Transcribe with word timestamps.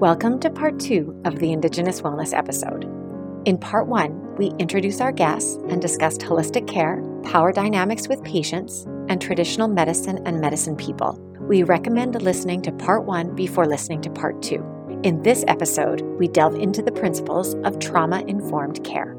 Welcome 0.00 0.40
to 0.40 0.48
part 0.48 0.80
two 0.80 1.14
of 1.26 1.40
the 1.40 1.52
Indigenous 1.52 2.00
Wellness 2.00 2.32
episode. 2.32 2.84
In 3.44 3.58
part 3.58 3.86
one, 3.86 4.34
we 4.36 4.50
introduce 4.58 4.98
our 4.98 5.12
guests 5.12 5.56
and 5.68 5.82
discussed 5.82 6.22
holistic 6.22 6.66
care, 6.66 7.02
power 7.22 7.52
dynamics 7.52 8.08
with 8.08 8.24
patients, 8.24 8.86
and 9.10 9.20
traditional 9.20 9.68
medicine 9.68 10.26
and 10.26 10.40
medicine 10.40 10.74
people. 10.74 11.20
We 11.42 11.64
recommend 11.64 12.22
listening 12.22 12.62
to 12.62 12.72
part 12.72 13.04
one 13.04 13.36
before 13.36 13.66
listening 13.66 14.00
to 14.00 14.10
part 14.10 14.40
two. 14.40 14.64
In 15.02 15.22
this 15.22 15.44
episode, 15.46 16.00
we 16.18 16.28
delve 16.28 16.54
into 16.54 16.80
the 16.80 16.92
principles 16.92 17.54
of 17.56 17.78
trauma 17.78 18.24
informed 18.26 18.82
care. 18.82 19.14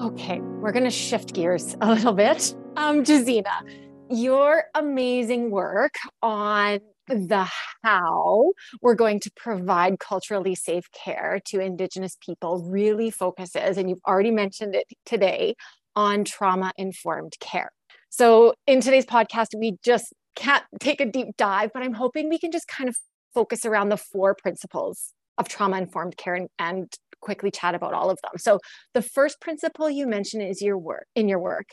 Okay, 0.00 0.40
we're 0.40 0.72
going 0.72 0.84
to 0.84 0.90
shift 0.90 1.34
gears 1.34 1.76
a 1.82 1.88
little 1.92 2.14
bit. 2.14 2.54
Um, 2.78 3.04
Gezina, 3.04 3.68
your 4.08 4.64
amazing 4.74 5.50
work 5.50 5.96
on 6.22 6.80
the 7.08 7.46
how 7.82 8.52
we're 8.80 8.94
going 8.94 9.20
to 9.20 9.30
provide 9.36 9.98
culturally 9.98 10.54
safe 10.54 10.90
care 10.92 11.40
to 11.46 11.60
Indigenous 11.60 12.16
people 12.24 12.66
really 12.68 13.10
focuses, 13.10 13.76
and 13.76 13.88
you've 13.88 14.00
already 14.06 14.30
mentioned 14.30 14.74
it 14.74 14.86
today, 15.04 15.54
on 15.96 16.24
trauma 16.24 16.72
informed 16.76 17.34
care. 17.40 17.70
So, 18.10 18.54
in 18.66 18.80
today's 18.80 19.06
podcast, 19.06 19.48
we 19.58 19.76
just 19.84 20.12
can't 20.36 20.64
take 20.80 21.00
a 21.00 21.06
deep 21.06 21.36
dive, 21.36 21.70
but 21.72 21.82
I'm 21.82 21.94
hoping 21.94 22.28
we 22.28 22.38
can 22.38 22.52
just 22.52 22.68
kind 22.68 22.88
of 22.88 22.96
focus 23.34 23.64
around 23.64 23.88
the 23.88 23.96
four 23.96 24.34
principles 24.34 25.12
of 25.38 25.48
trauma 25.48 25.78
informed 25.78 26.16
care 26.16 26.34
and, 26.34 26.48
and 26.58 26.92
quickly 27.20 27.50
chat 27.50 27.74
about 27.74 27.94
all 27.94 28.10
of 28.10 28.18
them. 28.22 28.32
So, 28.38 28.60
the 28.92 29.02
first 29.02 29.40
principle 29.40 29.90
you 29.90 30.06
mentioned 30.06 30.42
is 30.42 30.62
your 30.62 30.78
work 30.78 31.06
in 31.14 31.28
your 31.28 31.40
work 31.40 31.70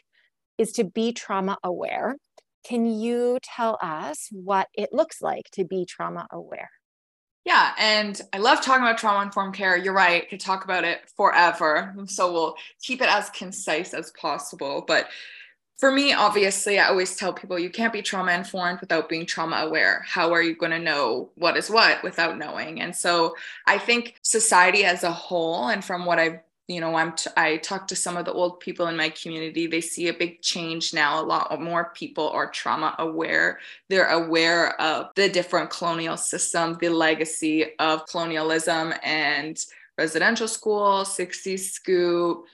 is 0.58 0.72
to 0.74 0.84
be 0.84 1.12
trauma 1.12 1.58
aware. 1.64 2.16
Can 2.64 2.86
you 2.86 3.40
tell 3.42 3.78
us 3.82 4.30
what 4.32 4.68
it 4.74 4.94
looks 4.94 5.22
like 5.22 5.50
to 5.54 5.66
be 5.66 5.86
trauma 5.86 6.28
aware? 6.32 6.70
Yeah, 7.44 7.74
and 7.80 8.22
I 8.34 8.38
love 8.38 8.62
talking 8.62 8.84
about 8.84 9.00
trauma 9.00 9.24
informed 9.24 9.56
care. 9.56 9.76
You're 9.76 9.94
right, 9.94 10.30
could 10.30 10.40
talk 10.40 10.64
about 10.64 10.84
it 10.84 11.10
forever. 11.18 11.96
So 12.08 12.32
we'll 12.32 12.56
keep 12.82 13.02
it 13.02 13.10
as 13.10 13.30
concise 13.32 13.94
as 13.94 14.12
possible. 14.12 14.84
But 14.88 15.08
for 15.78 15.92
me, 15.92 16.14
obviously, 16.14 16.78
I 16.78 16.90
always 16.90 17.16
tell 17.16 17.34
people 17.34 17.58
you 17.58 17.72
can't 17.72 17.92
be 17.92 18.04
trauma 18.04 18.34
informed 18.34 18.82
without 18.82 19.10
being 19.10 19.26
trauma 19.26 19.58
aware. 19.58 20.06
How 20.08 20.32
are 20.34 20.42
you 20.42 20.56
going 20.56 20.72
to 20.72 20.80
know 20.80 21.32
what 21.36 21.58
is 21.58 21.72
what 21.72 22.04
without 22.04 22.38
knowing? 22.38 22.82
And 22.82 22.96
so 22.96 23.36
I 23.66 23.80
think 23.80 24.20
society 24.22 24.84
as 24.84 25.04
a 25.04 25.12
whole, 25.12 25.70
and 25.70 25.84
from 25.84 26.06
what 26.06 26.20
I've 26.20 26.40
you 26.72 26.80
know 26.80 26.96
i'm 26.96 27.14
t- 27.14 27.30
i 27.38 27.58
talk 27.58 27.88
to 27.88 27.96
some 27.96 28.16
of 28.16 28.26
the 28.26 28.32
old 28.32 28.60
people 28.60 28.88
in 28.88 28.96
my 28.96 29.10
community 29.10 29.68
they 29.68 29.82
see 29.82 30.08
a 30.08 30.14
big 30.14 30.42
change 30.42 30.94
now 30.94 31.22
a 31.22 31.26
lot 31.26 31.62
more 31.62 31.92
people 31.94 32.30
are 32.30 32.50
trauma 32.50 32.96
aware 33.00 33.60
they're 33.90 34.10
aware 34.10 34.80
of 34.82 35.10
the 35.16 35.28
different 35.28 35.70
colonial 35.70 36.18
system 36.18 36.78
the 36.80 36.90
legacy 36.90 37.76
of 37.80 38.06
colonialism 38.08 38.94
and 39.04 39.66
residential 39.98 40.48
school 40.48 41.04
60s 41.04 41.60
scoop 41.60 42.46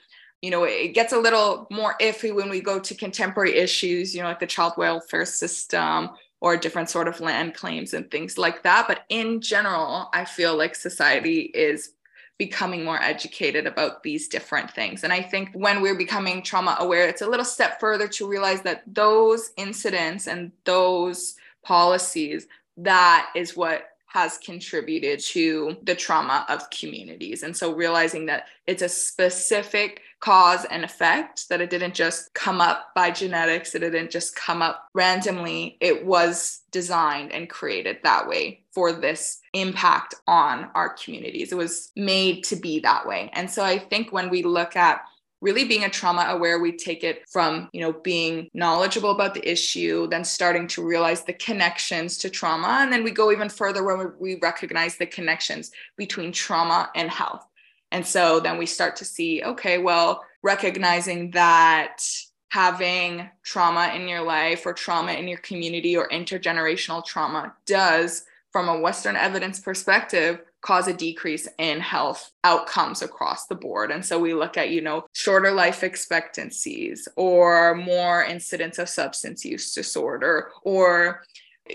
you 0.41 0.49
know 0.49 0.63
it 0.63 0.93
gets 0.93 1.13
a 1.13 1.17
little 1.17 1.67
more 1.69 1.95
iffy 2.01 2.33
when 2.33 2.49
we 2.49 2.59
go 2.59 2.79
to 2.79 2.95
contemporary 2.95 3.55
issues 3.55 4.15
you 4.15 4.21
know 4.21 4.27
like 4.27 4.39
the 4.39 4.47
child 4.47 4.73
welfare 4.77 5.25
system 5.25 6.09
or 6.39 6.55
different 6.55 6.89
sort 6.89 7.07
of 7.07 7.19
land 7.19 7.55
claims 7.55 7.93
and 7.93 8.09
things 8.11 8.37
like 8.37 8.63
that 8.63 8.87
but 8.87 9.01
in 9.09 9.41
general 9.41 10.09
i 10.13 10.23
feel 10.23 10.55
like 10.55 10.75
society 10.75 11.51
is 11.53 11.93
becoming 12.37 12.83
more 12.83 13.01
educated 13.01 13.65
about 13.65 14.03
these 14.03 14.27
different 14.27 14.69
things. 14.71 15.03
And 15.03 15.11
I 15.11 15.21
think 15.21 15.49
when 15.53 15.81
we're 15.81 15.97
becoming 15.97 16.43
trauma 16.43 16.77
aware, 16.79 17.07
it's 17.07 17.21
a 17.23 17.27
little 17.27 17.45
step 17.45 17.79
further 17.79 18.07
to 18.09 18.27
realize 18.27 18.61
that 18.61 18.83
those 18.85 19.51
incidents 19.57 20.27
and 20.27 20.51
those 20.63 21.35
policies, 21.63 22.47
that 22.77 23.29
is 23.35 23.57
what 23.57 23.89
has 24.05 24.37
contributed 24.37 25.19
to 25.19 25.77
the 25.83 25.95
trauma 25.95 26.45
of 26.47 26.69
communities. 26.69 27.43
And 27.43 27.55
so 27.55 27.73
realizing 27.73 28.27
that 28.27 28.45
it's 28.65 28.81
a 28.81 28.89
specific 28.89 30.01
cause 30.19 30.65
and 30.65 30.83
effect, 30.83 31.49
that 31.49 31.61
it 31.61 31.69
didn't 31.69 31.93
just 31.93 32.33
come 32.33 32.59
up 32.59 32.93
by 32.95 33.11
genetics, 33.11 33.75
it 33.75 33.79
didn't 33.79 34.11
just 34.11 34.35
come 34.35 34.61
up 34.61 34.87
randomly. 34.93 35.77
It 35.79 36.05
was 36.05 36.61
designed 36.71 37.31
and 37.31 37.49
created 37.49 37.97
that 38.03 38.27
way 38.27 38.63
for 38.71 38.91
this 38.91 39.39
impact 39.53 40.15
on 40.27 40.69
our 40.75 40.89
communities. 40.89 41.51
It 41.51 41.57
was 41.57 41.91
made 41.95 42.43
to 42.45 42.55
be 42.55 42.79
that 42.79 43.07
way. 43.07 43.29
And 43.33 43.49
so 43.49 43.63
I 43.63 43.77
think 43.77 44.11
when 44.11 44.29
we 44.29 44.43
look 44.43 44.75
at 44.75 45.01
really 45.41 45.65
being 45.65 45.83
a 45.83 45.89
trauma 45.89 46.25
aware 46.29 46.59
we 46.59 46.71
take 46.71 47.03
it 47.03 47.27
from 47.29 47.69
you 47.71 47.81
know 47.81 47.93
being 47.93 48.49
knowledgeable 48.53 49.11
about 49.11 49.33
the 49.33 49.49
issue 49.49 50.07
then 50.07 50.23
starting 50.23 50.67
to 50.67 50.83
realize 50.83 51.23
the 51.23 51.33
connections 51.33 52.17
to 52.17 52.29
trauma 52.29 52.79
and 52.81 52.91
then 52.91 53.03
we 53.03 53.11
go 53.11 53.31
even 53.31 53.49
further 53.49 53.83
when 53.83 54.11
we 54.19 54.39
recognize 54.41 54.97
the 54.97 55.05
connections 55.05 55.71
between 55.95 56.31
trauma 56.31 56.89
and 56.95 57.09
health 57.09 57.45
and 57.91 58.05
so 58.05 58.39
then 58.39 58.57
we 58.57 58.65
start 58.65 58.95
to 58.95 59.05
see 59.05 59.43
okay 59.43 59.77
well 59.77 60.23
recognizing 60.43 61.31
that 61.31 62.03
having 62.49 63.29
trauma 63.43 63.91
in 63.93 64.07
your 64.07 64.21
life 64.21 64.65
or 64.65 64.73
trauma 64.73 65.11
in 65.11 65.27
your 65.27 65.39
community 65.39 65.97
or 65.97 66.07
intergenerational 66.09 67.05
trauma 67.05 67.53
does 67.65 68.23
from 68.51 68.69
a 68.69 68.79
western 68.79 69.15
evidence 69.15 69.59
perspective 69.59 70.39
cause 70.61 70.87
a 70.87 70.93
decrease 70.93 71.47
in 71.59 71.79
health 71.79 72.31
outcomes 72.43 73.01
across 73.01 73.45
the 73.45 73.55
board. 73.55 73.91
And 73.91 74.03
so 74.03 74.19
we 74.19 74.33
look 74.33 74.57
at, 74.57 74.69
you 74.69 74.81
know, 74.81 75.05
shorter 75.13 75.51
life 75.51 75.83
expectancies 75.83 77.07
or 77.15 77.75
more 77.75 78.23
incidents 78.23 78.79
of 78.79 78.89
substance 78.89 79.45
use 79.45 79.73
disorder 79.73 80.49
or 80.63 81.23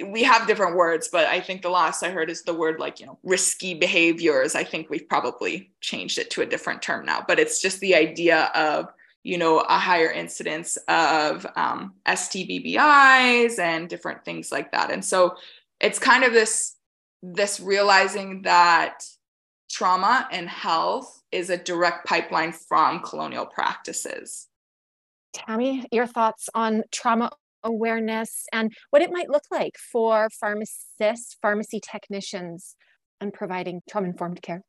we 0.06 0.22
have 0.22 0.46
different 0.46 0.76
words, 0.76 1.08
but 1.10 1.26
I 1.26 1.40
think 1.40 1.62
the 1.62 1.70
last 1.70 2.02
I 2.02 2.10
heard 2.10 2.30
is 2.30 2.42
the 2.42 2.54
word 2.54 2.78
like, 2.78 3.00
you 3.00 3.06
know, 3.06 3.18
risky 3.22 3.74
behaviors. 3.74 4.54
I 4.54 4.64
think 4.64 4.90
we've 4.90 5.08
probably 5.08 5.72
changed 5.80 6.18
it 6.18 6.30
to 6.30 6.42
a 6.42 6.46
different 6.46 6.82
term 6.82 7.04
now, 7.04 7.24
but 7.26 7.38
it's 7.38 7.60
just 7.60 7.80
the 7.80 7.94
idea 7.94 8.50
of, 8.54 8.92
you 9.22 9.38
know, 9.38 9.60
a 9.60 9.78
higher 9.78 10.10
incidence 10.10 10.76
of 10.88 11.46
um, 11.56 11.94
STBBIs 12.06 13.58
and 13.58 13.88
different 13.88 14.24
things 14.24 14.50
like 14.50 14.72
that. 14.72 14.90
And 14.90 15.04
so 15.04 15.36
it's 15.80 15.98
kind 15.98 16.24
of 16.24 16.32
this 16.32 16.76
this 17.22 17.60
realizing 17.60 18.42
that 18.42 19.04
trauma 19.70 20.28
and 20.32 20.48
health 20.48 21.22
is 21.30 21.50
a 21.50 21.56
direct 21.56 22.06
pipeline 22.06 22.52
from 22.52 23.00
colonial 23.00 23.46
practices. 23.46 24.48
Tammy, 25.32 25.86
your 25.90 26.06
thoughts 26.06 26.50
on 26.54 26.82
trauma 26.90 27.30
awareness 27.64 28.46
and 28.52 28.72
what 28.90 29.02
it 29.02 29.12
might 29.12 29.30
look 29.30 29.44
like 29.50 29.76
for 29.76 30.28
pharmacists, 30.30 31.36
pharmacy 31.40 31.80
technicians, 31.80 32.76
and 33.20 33.32
providing 33.32 33.80
trauma 33.88 34.08
informed 34.08 34.42
care? 34.42 34.62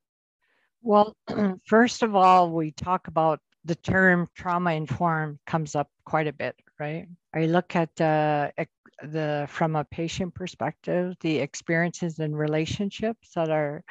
Well, 0.81 1.15
first 1.67 2.03
of 2.03 2.15
all, 2.15 2.51
we 2.51 2.71
talk 2.71 3.07
about 3.07 3.39
the 3.65 3.75
term 3.75 4.27
trauma 4.35 4.73
informed 4.73 5.39
comes 5.47 5.75
up 5.75 5.89
quite 6.05 6.27
a 6.27 6.33
bit, 6.33 6.55
right? 6.79 7.07
I 7.33 7.45
look 7.45 7.75
at 7.75 7.99
uh, 7.99 8.51
the 9.01 9.47
from 9.49 9.75
a 9.75 9.85
patient 9.85 10.33
perspective, 10.33 11.15
the 11.21 11.39
experiences 11.39 12.19
and 12.19 12.37
relationships 12.37 13.31
that 13.35 13.49
are 13.49 13.83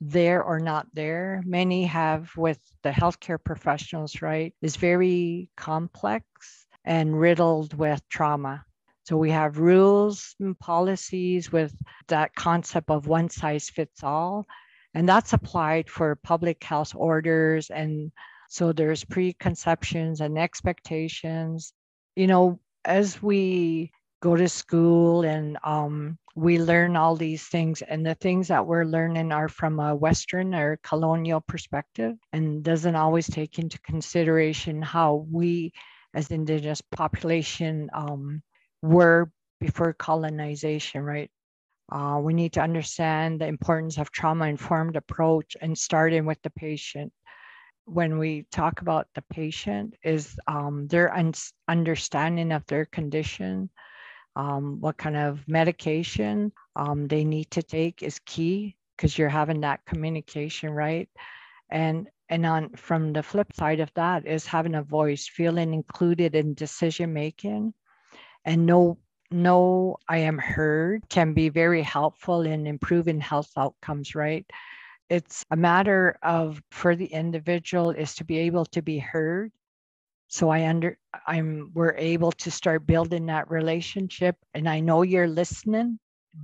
there 0.00 0.42
or 0.42 0.60
not 0.60 0.86
there. 0.92 1.42
Many 1.46 1.84
have 1.86 2.30
with 2.36 2.60
the 2.82 2.90
healthcare 2.90 3.42
professionals, 3.42 4.20
right, 4.20 4.54
is 4.60 4.76
very 4.76 5.48
complex 5.56 6.65
and 6.86 7.18
riddled 7.18 7.74
with 7.74 8.00
trauma. 8.08 8.64
So 9.04 9.16
we 9.16 9.30
have 9.32 9.58
rules 9.58 10.34
and 10.40 10.58
policies 10.58 11.52
with 11.52 11.74
that 12.08 12.34
concept 12.34 12.90
of 12.90 13.06
one 13.06 13.28
size 13.28 13.68
fits 13.68 14.02
all. 14.02 14.46
And 14.94 15.08
that's 15.08 15.32
applied 15.32 15.90
for 15.90 16.16
public 16.16 16.64
health 16.64 16.94
orders. 16.94 17.70
And 17.70 18.12
so 18.48 18.72
there's 18.72 19.04
preconceptions 19.04 20.20
and 20.20 20.38
expectations. 20.38 21.72
You 22.14 22.28
know, 22.28 22.60
as 22.84 23.22
we 23.22 23.92
go 24.20 24.36
to 24.36 24.48
school 24.48 25.22
and 25.22 25.58
um, 25.62 26.18
we 26.34 26.58
learn 26.58 26.96
all 26.96 27.14
these 27.14 27.44
things 27.44 27.82
and 27.82 28.04
the 28.04 28.14
things 28.14 28.48
that 28.48 28.66
we're 28.66 28.84
learning 28.84 29.32
are 29.32 29.48
from 29.48 29.78
a 29.78 29.94
western 29.94 30.54
or 30.54 30.78
colonial 30.82 31.40
perspective 31.40 32.16
and 32.32 32.62
doesn't 32.62 32.96
always 32.96 33.28
take 33.28 33.58
into 33.58 33.78
consideration 33.80 34.82
how 34.82 35.26
we 35.30 35.72
as 36.14 36.30
indigenous 36.30 36.80
population 36.80 37.90
um, 37.94 38.42
were 38.82 39.30
before 39.60 39.92
colonization 39.92 41.02
right? 41.02 41.30
Uh, 41.92 42.18
we 42.22 42.34
need 42.34 42.52
to 42.54 42.60
understand 42.60 43.40
the 43.40 43.46
importance 43.46 43.98
of 43.98 44.10
trauma 44.10 44.46
informed 44.46 44.96
approach 44.96 45.56
and 45.60 45.76
starting 45.78 46.26
with 46.26 46.40
the 46.42 46.50
patient. 46.50 47.12
When 47.84 48.18
we 48.18 48.46
talk 48.50 48.80
about 48.80 49.08
the 49.14 49.22
patient 49.22 49.94
is 50.02 50.36
um, 50.48 50.88
their 50.88 51.14
un- 51.14 51.34
understanding 51.68 52.52
of 52.52 52.66
their 52.66 52.84
condition 52.86 53.70
um, 54.36 54.80
what 54.80 54.98
kind 54.98 55.16
of 55.16 55.46
medication 55.48 56.52
um, 56.76 57.08
they 57.08 57.24
need 57.24 57.50
to 57.52 57.62
take 57.62 58.02
is 58.02 58.20
key 58.26 58.76
because 58.96 59.16
you're 59.16 59.28
having 59.28 59.62
that 59.62 59.84
communication 59.86 60.70
right? 60.70 61.08
And 61.70 62.08
and 62.28 62.44
on 62.44 62.70
from 62.70 63.12
the 63.12 63.22
flip 63.22 63.52
side 63.52 63.80
of 63.80 63.92
that 63.94 64.26
is 64.26 64.46
having 64.46 64.74
a 64.74 64.82
voice 64.82 65.28
feeling 65.28 65.72
included 65.72 66.34
in 66.34 66.54
decision 66.54 67.12
making 67.12 67.72
and 68.44 68.66
know 68.66 68.98
know 69.30 69.96
I 70.08 70.18
am 70.18 70.38
heard 70.38 71.08
can 71.08 71.34
be 71.34 71.48
very 71.48 71.82
helpful 71.82 72.42
in 72.42 72.66
improving 72.66 73.20
health 73.20 73.50
outcomes, 73.56 74.14
right? 74.14 74.46
It's 75.10 75.44
a 75.50 75.56
matter 75.56 76.18
of 76.22 76.62
for 76.70 76.96
the 76.96 77.06
individual 77.06 77.90
is 77.90 78.14
to 78.16 78.24
be 78.24 78.38
able 78.38 78.64
to 78.66 78.82
be 78.82 78.98
heard. 78.98 79.52
So 80.28 80.48
I 80.50 80.68
under 80.68 80.98
I'm 81.26 81.70
we're 81.74 81.96
able 81.96 82.32
to 82.32 82.50
start 82.50 82.86
building 82.86 83.26
that 83.26 83.50
relationship 83.50 84.36
and 84.54 84.68
I 84.68 84.80
know 84.80 85.02
you're 85.02 85.28
listening, 85.28 85.98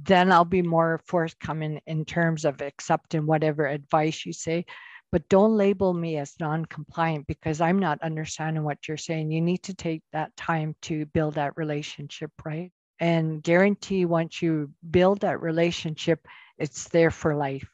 then 0.05 0.33
I'll 0.33 0.45
be 0.45 0.63
more 0.63 1.01
forthcoming 1.07 1.81
in 1.87 2.05
terms 2.05 2.45
of 2.45 2.63
accepting 2.63 3.27
whatever 3.27 3.67
advice 3.67 4.25
you 4.25 4.33
say 4.33 4.65
but 5.13 5.29
don't 5.29 5.57
label 5.57 5.93
me 5.93 6.17
as 6.17 6.35
non-compliant 6.41 7.27
because 7.27 7.61
i'm 7.61 7.79
not 7.79 8.03
understanding 8.03 8.65
what 8.65 8.89
you're 8.89 8.97
saying. 8.97 9.31
You 9.31 9.41
need 9.41 9.63
to 9.65 9.75
take 9.75 10.03
that 10.13 10.35
time 10.37 10.75
to 10.83 11.07
build 11.07 11.35
that 11.35 11.57
relationship 11.57 12.31
right? 12.45 12.73
And 12.99 13.43
guarantee 13.43 14.05
once 14.07 14.43
you 14.43 14.71
build 14.91 15.21
that 15.21 15.41
relationship 15.41 16.27
it's 16.59 16.89
there 16.89 17.11
for 17.11 17.35
life. 17.35 17.69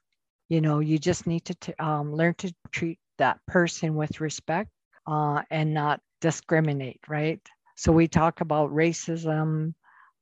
You 0.49 0.61
know 0.61 0.81
you 0.81 0.99
just 0.99 1.27
need 1.27 1.45
to 1.47 1.55
t- 1.55 1.75
um, 1.79 2.15
learn 2.15 2.35
to 2.39 2.53
treat 2.73 2.99
that 3.19 3.39
person 3.47 3.95
with 3.95 4.21
respect 4.21 4.71
uh, 5.07 5.43
and 5.51 5.73
not 5.75 6.01
discriminate 6.21 7.01
right? 7.09 7.41
So 7.77 7.93
we 7.93 8.09
talk 8.09 8.41
about 8.41 8.71
racism 8.73 9.75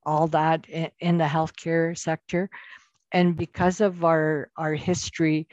all 0.05 0.29
that 0.29 0.67
in, 0.69 0.91
in 1.01 1.19
the 1.19 1.25
healthcare 1.25 1.99
sector. 1.99 2.49
And 3.13 3.37
because 3.37 3.81
of 3.81 4.05
our 4.05 4.51
our 4.57 4.75
history 4.75 5.49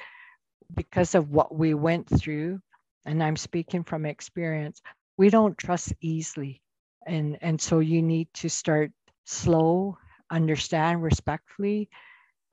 because 0.75 1.15
of 1.15 1.31
what 1.31 1.55
we 1.55 1.73
went 1.73 2.07
through, 2.07 2.59
and 3.05 3.21
I'm 3.21 3.35
speaking 3.35 3.83
from 3.83 4.05
experience, 4.05 4.81
we 5.17 5.29
don't 5.29 5.57
trust 5.57 5.93
easily. 6.01 6.61
And, 7.05 7.37
and 7.41 7.59
so 7.59 7.79
you 7.79 8.01
need 8.01 8.27
to 8.35 8.49
start 8.49 8.91
slow, 9.25 9.97
understand 10.31 11.03
respectfully 11.03 11.89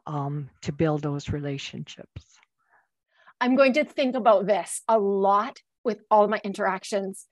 um, 0.07 0.51
to 0.63 0.73
build 0.73 1.03
those 1.03 1.31
relationships. 1.31 2.39
I'm 3.41 3.57
going 3.57 3.73
to 3.75 3.85
think 3.85 4.17
about 4.17 4.47
this 4.47 4.83
a 4.89 4.99
lot 4.99 5.59
with 5.85 6.01
all 6.11 6.29
my 6.29 6.41
interactions. 6.45 7.27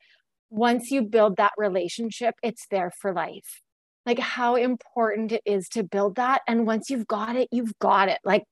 Once 0.48 0.90
you 0.90 1.02
build 1.02 1.36
that 1.36 1.52
relationship, 1.58 2.34
it's 2.42 2.66
there 2.70 2.90
for 2.90 3.12
life. 3.12 3.60
Like 4.06 4.18
how 4.18 4.54
important 4.54 5.32
it 5.32 5.42
is 5.44 5.68
to 5.70 5.82
build 5.82 6.16
that. 6.16 6.40
And 6.48 6.66
once 6.66 6.88
you've 6.88 7.06
got 7.06 7.36
it, 7.36 7.48
you've 7.52 7.78
got 7.78 8.08
it. 8.08 8.18
Like 8.24 8.44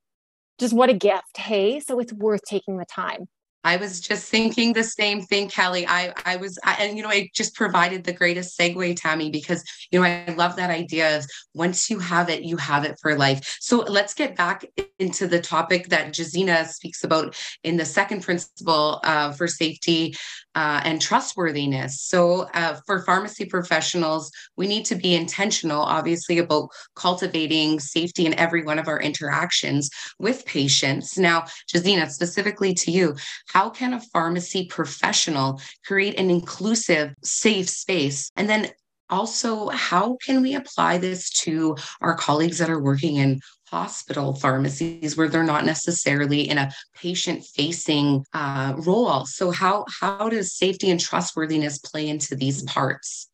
just 0.58 0.74
what 0.74 0.90
a 0.90 0.94
gift. 0.94 1.36
Hey, 1.36 1.80
so 1.80 1.98
it's 1.98 2.12
worth 2.12 2.42
taking 2.48 2.78
the 2.78 2.86
time. 2.86 3.28
I 3.66 3.78
was 3.78 4.00
just 4.00 4.30
thinking 4.30 4.72
the 4.72 4.84
same 4.84 5.22
thing, 5.22 5.48
Kelly. 5.48 5.84
I 5.88 6.14
I 6.24 6.36
was, 6.36 6.56
I, 6.62 6.74
and 6.74 6.96
you 6.96 7.02
know, 7.02 7.10
it 7.10 7.34
just 7.34 7.56
provided 7.56 8.04
the 8.04 8.12
greatest 8.12 8.56
segue, 8.56 8.94
Tammy, 8.96 9.28
because 9.28 9.64
you 9.90 9.98
know 9.98 10.06
I 10.06 10.32
love 10.36 10.54
that 10.54 10.70
idea 10.70 11.18
of 11.18 11.26
once 11.52 11.90
you 11.90 11.98
have 11.98 12.30
it, 12.30 12.44
you 12.44 12.56
have 12.58 12.84
it 12.84 12.96
for 13.02 13.16
life. 13.16 13.58
So 13.60 13.78
let's 13.78 14.14
get 14.14 14.36
back 14.36 14.64
into 15.00 15.26
the 15.26 15.40
topic 15.40 15.88
that 15.88 16.14
Gezina 16.14 16.64
speaks 16.68 17.02
about 17.02 17.36
in 17.64 17.76
the 17.76 17.84
second 17.84 18.22
principle 18.22 19.00
uh, 19.02 19.32
for 19.32 19.48
safety 19.48 20.14
uh, 20.56 20.80
and 20.84 21.00
trustworthiness. 21.00 22.00
So, 22.00 22.48
uh, 22.54 22.80
for 22.86 23.02
pharmacy 23.02 23.44
professionals, 23.44 24.32
we 24.56 24.66
need 24.66 24.86
to 24.86 24.94
be 24.94 25.14
intentional, 25.14 25.82
obviously, 25.82 26.38
about 26.38 26.70
cultivating 26.96 27.78
safety 27.78 28.24
in 28.24 28.34
every 28.34 28.64
one 28.64 28.78
of 28.78 28.88
our 28.88 29.00
interactions 29.00 29.90
with 30.18 30.46
patients. 30.46 31.18
Now, 31.18 31.44
Gezina, 31.72 32.10
specifically 32.10 32.72
to 32.74 32.90
you, 32.90 33.14
how 33.48 33.68
can 33.68 33.92
a 33.92 34.00
pharmacy 34.00 34.66
professional 34.66 35.60
create 35.84 36.18
an 36.18 36.30
inclusive, 36.30 37.14
safe 37.22 37.68
space? 37.68 38.30
And 38.36 38.48
then 38.48 38.70
also, 39.10 39.68
how 39.68 40.16
can 40.24 40.42
we 40.42 40.54
apply 40.54 40.98
this 40.98 41.30
to 41.30 41.76
our 42.00 42.16
colleagues 42.16 42.58
that 42.58 42.70
are 42.70 42.82
working 42.82 43.16
in 43.16 43.40
hospital 43.76 44.34
pharmacies 44.34 45.16
where 45.16 45.28
they're 45.28 45.52
not 45.54 45.66
necessarily 45.66 46.48
in 46.48 46.56
a 46.58 46.70
patient 46.94 47.44
facing 47.44 48.24
uh, 48.32 48.72
role 48.78 49.26
so 49.26 49.50
how 49.50 49.84
how 50.00 50.28
does 50.28 50.52
safety 50.52 50.88
and 50.90 51.00
trustworthiness 51.00 51.76
play 51.78 52.08
into 52.08 52.34
these 52.34 52.62
parts 52.62 53.28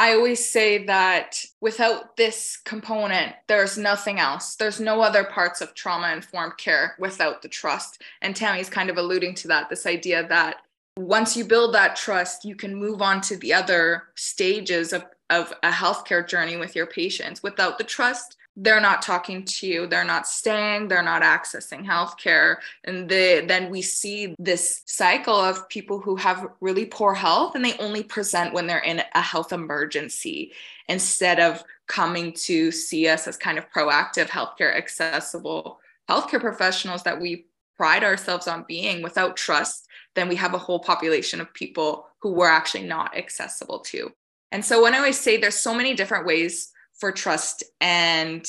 I 0.00 0.14
always 0.14 0.42
say 0.56 0.86
that 0.86 1.44
without 1.60 2.16
this 2.16 2.56
component, 2.64 3.34
there's 3.48 3.76
nothing 3.76 4.18
else. 4.18 4.56
There's 4.56 4.80
no 4.80 5.02
other 5.02 5.24
parts 5.24 5.60
of 5.60 5.74
trauma 5.74 6.10
informed 6.10 6.56
care 6.56 6.96
without 6.98 7.42
the 7.42 7.48
trust. 7.48 8.00
And 8.22 8.34
Tammy's 8.34 8.70
kind 8.70 8.88
of 8.88 8.96
alluding 8.96 9.34
to 9.34 9.48
that 9.48 9.68
this 9.68 9.84
idea 9.84 10.26
that 10.28 10.56
once 10.96 11.36
you 11.36 11.44
build 11.44 11.74
that 11.74 11.96
trust, 11.96 12.46
you 12.46 12.54
can 12.54 12.74
move 12.74 13.02
on 13.02 13.20
to 13.20 13.36
the 13.36 13.52
other 13.52 14.04
stages 14.14 14.94
of, 14.94 15.04
of 15.28 15.52
a 15.62 15.70
healthcare 15.70 16.26
journey 16.26 16.56
with 16.56 16.74
your 16.74 16.86
patients. 16.86 17.42
Without 17.42 17.76
the 17.76 17.84
trust, 17.84 18.38
they're 18.62 18.80
not 18.80 19.00
talking 19.00 19.42
to 19.44 19.66
you 19.66 19.86
they're 19.86 20.04
not 20.04 20.26
staying 20.26 20.86
they're 20.88 21.02
not 21.02 21.22
accessing 21.22 21.84
healthcare. 21.84 22.56
And 22.84 23.08
then 23.08 23.70
we 23.70 23.82
see 23.82 24.34
this 24.38 24.82
cycle 24.86 25.34
of 25.34 25.68
people 25.68 26.00
who 26.00 26.16
have 26.16 26.46
really 26.60 26.86
poor 26.86 27.14
health 27.14 27.54
and 27.54 27.64
they 27.64 27.76
only 27.78 28.02
present 28.02 28.52
when 28.52 28.66
they're 28.66 28.78
in 28.78 29.02
a 29.14 29.22
health 29.22 29.52
emergency 29.52 30.52
instead 30.88 31.40
of 31.40 31.62
coming 31.86 32.32
to 32.32 32.70
see 32.70 33.08
us 33.08 33.26
as 33.26 33.36
kind 33.36 33.58
of 33.58 33.70
proactive 33.70 34.26
healthcare 34.26 34.76
accessible 34.76 35.80
healthcare 36.08 36.40
professionals 36.40 37.02
that 37.04 37.20
we 37.20 37.46
pride 37.76 38.04
ourselves 38.04 38.46
on 38.46 38.64
being. 38.68 39.02
Without 39.02 39.36
trust 39.36 39.86
then 40.14 40.28
we 40.28 40.36
have 40.36 40.54
a 40.54 40.58
whole 40.58 40.80
population 40.80 41.40
of 41.40 41.54
people 41.54 42.06
who 42.18 42.32
we're 42.32 42.48
actually 42.48 42.84
not 42.84 43.16
accessible 43.16 43.78
to. 43.78 44.12
And 44.52 44.64
so 44.64 44.82
when 44.82 44.94
i 44.94 44.98
always 44.98 45.18
say 45.18 45.36
there's 45.36 45.54
so 45.54 45.74
many 45.74 45.94
different 45.94 46.26
ways 46.26 46.72
for 47.00 47.10
trust 47.10 47.64
and 47.80 48.46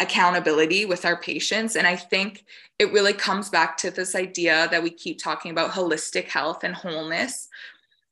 accountability 0.00 0.84
with 0.84 1.04
our 1.04 1.16
patients. 1.16 1.76
And 1.76 1.86
I 1.86 1.96
think 1.96 2.44
it 2.78 2.92
really 2.92 3.14
comes 3.14 3.48
back 3.48 3.76
to 3.78 3.90
this 3.90 4.14
idea 4.14 4.68
that 4.70 4.82
we 4.82 4.90
keep 4.90 5.18
talking 5.22 5.50
about 5.50 5.70
holistic 5.70 6.24
health 6.24 6.64
and 6.64 6.74
wholeness. 6.74 7.48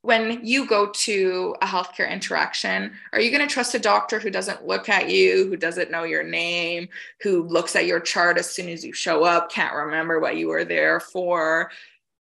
When 0.01 0.45
you 0.45 0.67
go 0.67 0.91
to 0.91 1.55
a 1.61 1.65
healthcare 1.65 2.09
interaction, 2.09 2.93
are 3.11 3.19
you 3.19 3.31
going 3.31 3.47
to 3.47 3.53
trust 3.53 3.75
a 3.75 3.79
doctor 3.79 4.19
who 4.19 4.29
doesn't 4.29 4.65
look 4.65 4.87
at 4.87 5.09
you, 5.09 5.47
who 5.47 5.57
doesn't 5.57 5.91
know 5.91 6.03
your 6.03 6.23
name, 6.23 6.87
who 7.21 7.43
looks 7.43 7.75
at 7.75 7.87
your 7.87 7.99
chart 7.99 8.37
as 8.37 8.49
soon 8.49 8.69
as 8.69 8.85
you 8.85 8.93
show 8.93 9.23
up, 9.23 9.51
can't 9.51 9.73
remember 9.73 10.19
what 10.19 10.37
you 10.37 10.47
were 10.47 10.65
there 10.65 10.99
for? 10.99 11.71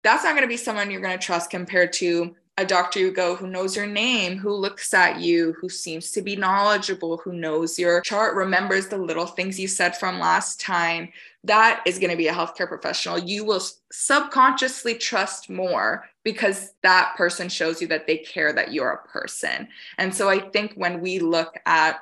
That's 0.05 0.23
not 0.23 0.33
going 0.33 0.43
to 0.43 0.49
be 0.49 0.57
someone 0.57 0.91
you're 0.91 1.01
going 1.01 1.19
to 1.19 1.25
trust 1.25 1.51
compared 1.51 1.93
to 1.95 2.37
a 2.57 2.65
doctor 2.65 3.01
you 3.01 3.11
go 3.11 3.35
who 3.35 3.49
knows 3.49 3.75
your 3.75 3.87
name, 3.87 4.39
who 4.39 4.53
looks 4.53 4.95
at 4.95 5.21
you, 5.21 5.55
who 5.61 5.69
seems 5.69 6.13
to 6.13 6.23
be 6.23 6.37
knowledgeable, 6.37 7.17
who 7.17 7.33
knows 7.33 7.79
your 7.79 8.01
chart, 8.03 8.37
remembers 8.37 8.87
the 8.87 8.97
little 8.97 9.27
things 9.27 9.59
you 9.59 9.67
said 9.67 9.97
from 9.97 10.21
last 10.21 10.61
time, 10.61 11.09
that 11.43 11.83
is 11.85 11.99
going 11.99 12.13
to 12.13 12.17
be 12.17 12.29
a 12.29 12.33
healthcare 12.33 12.69
professional. 12.69 13.19
You 13.19 13.45
will 13.45 13.61
subconsciously 13.91 14.95
trust 14.95 15.51
more 15.51 16.09
because 16.23 16.75
that 16.83 17.15
person 17.17 17.49
shows 17.49 17.83
you 17.83 17.89
that 17.89 18.07
they 18.07 18.19
care 18.19 18.53
that 18.53 18.73
you're 18.73 18.91
a 18.91 19.09
person. 19.09 19.67
And 19.99 20.15
so 20.15 20.29
I 20.29 20.39
think 20.39 20.75
when 20.75 21.01
we 21.01 21.19
look 21.19 21.59
at 21.67 21.99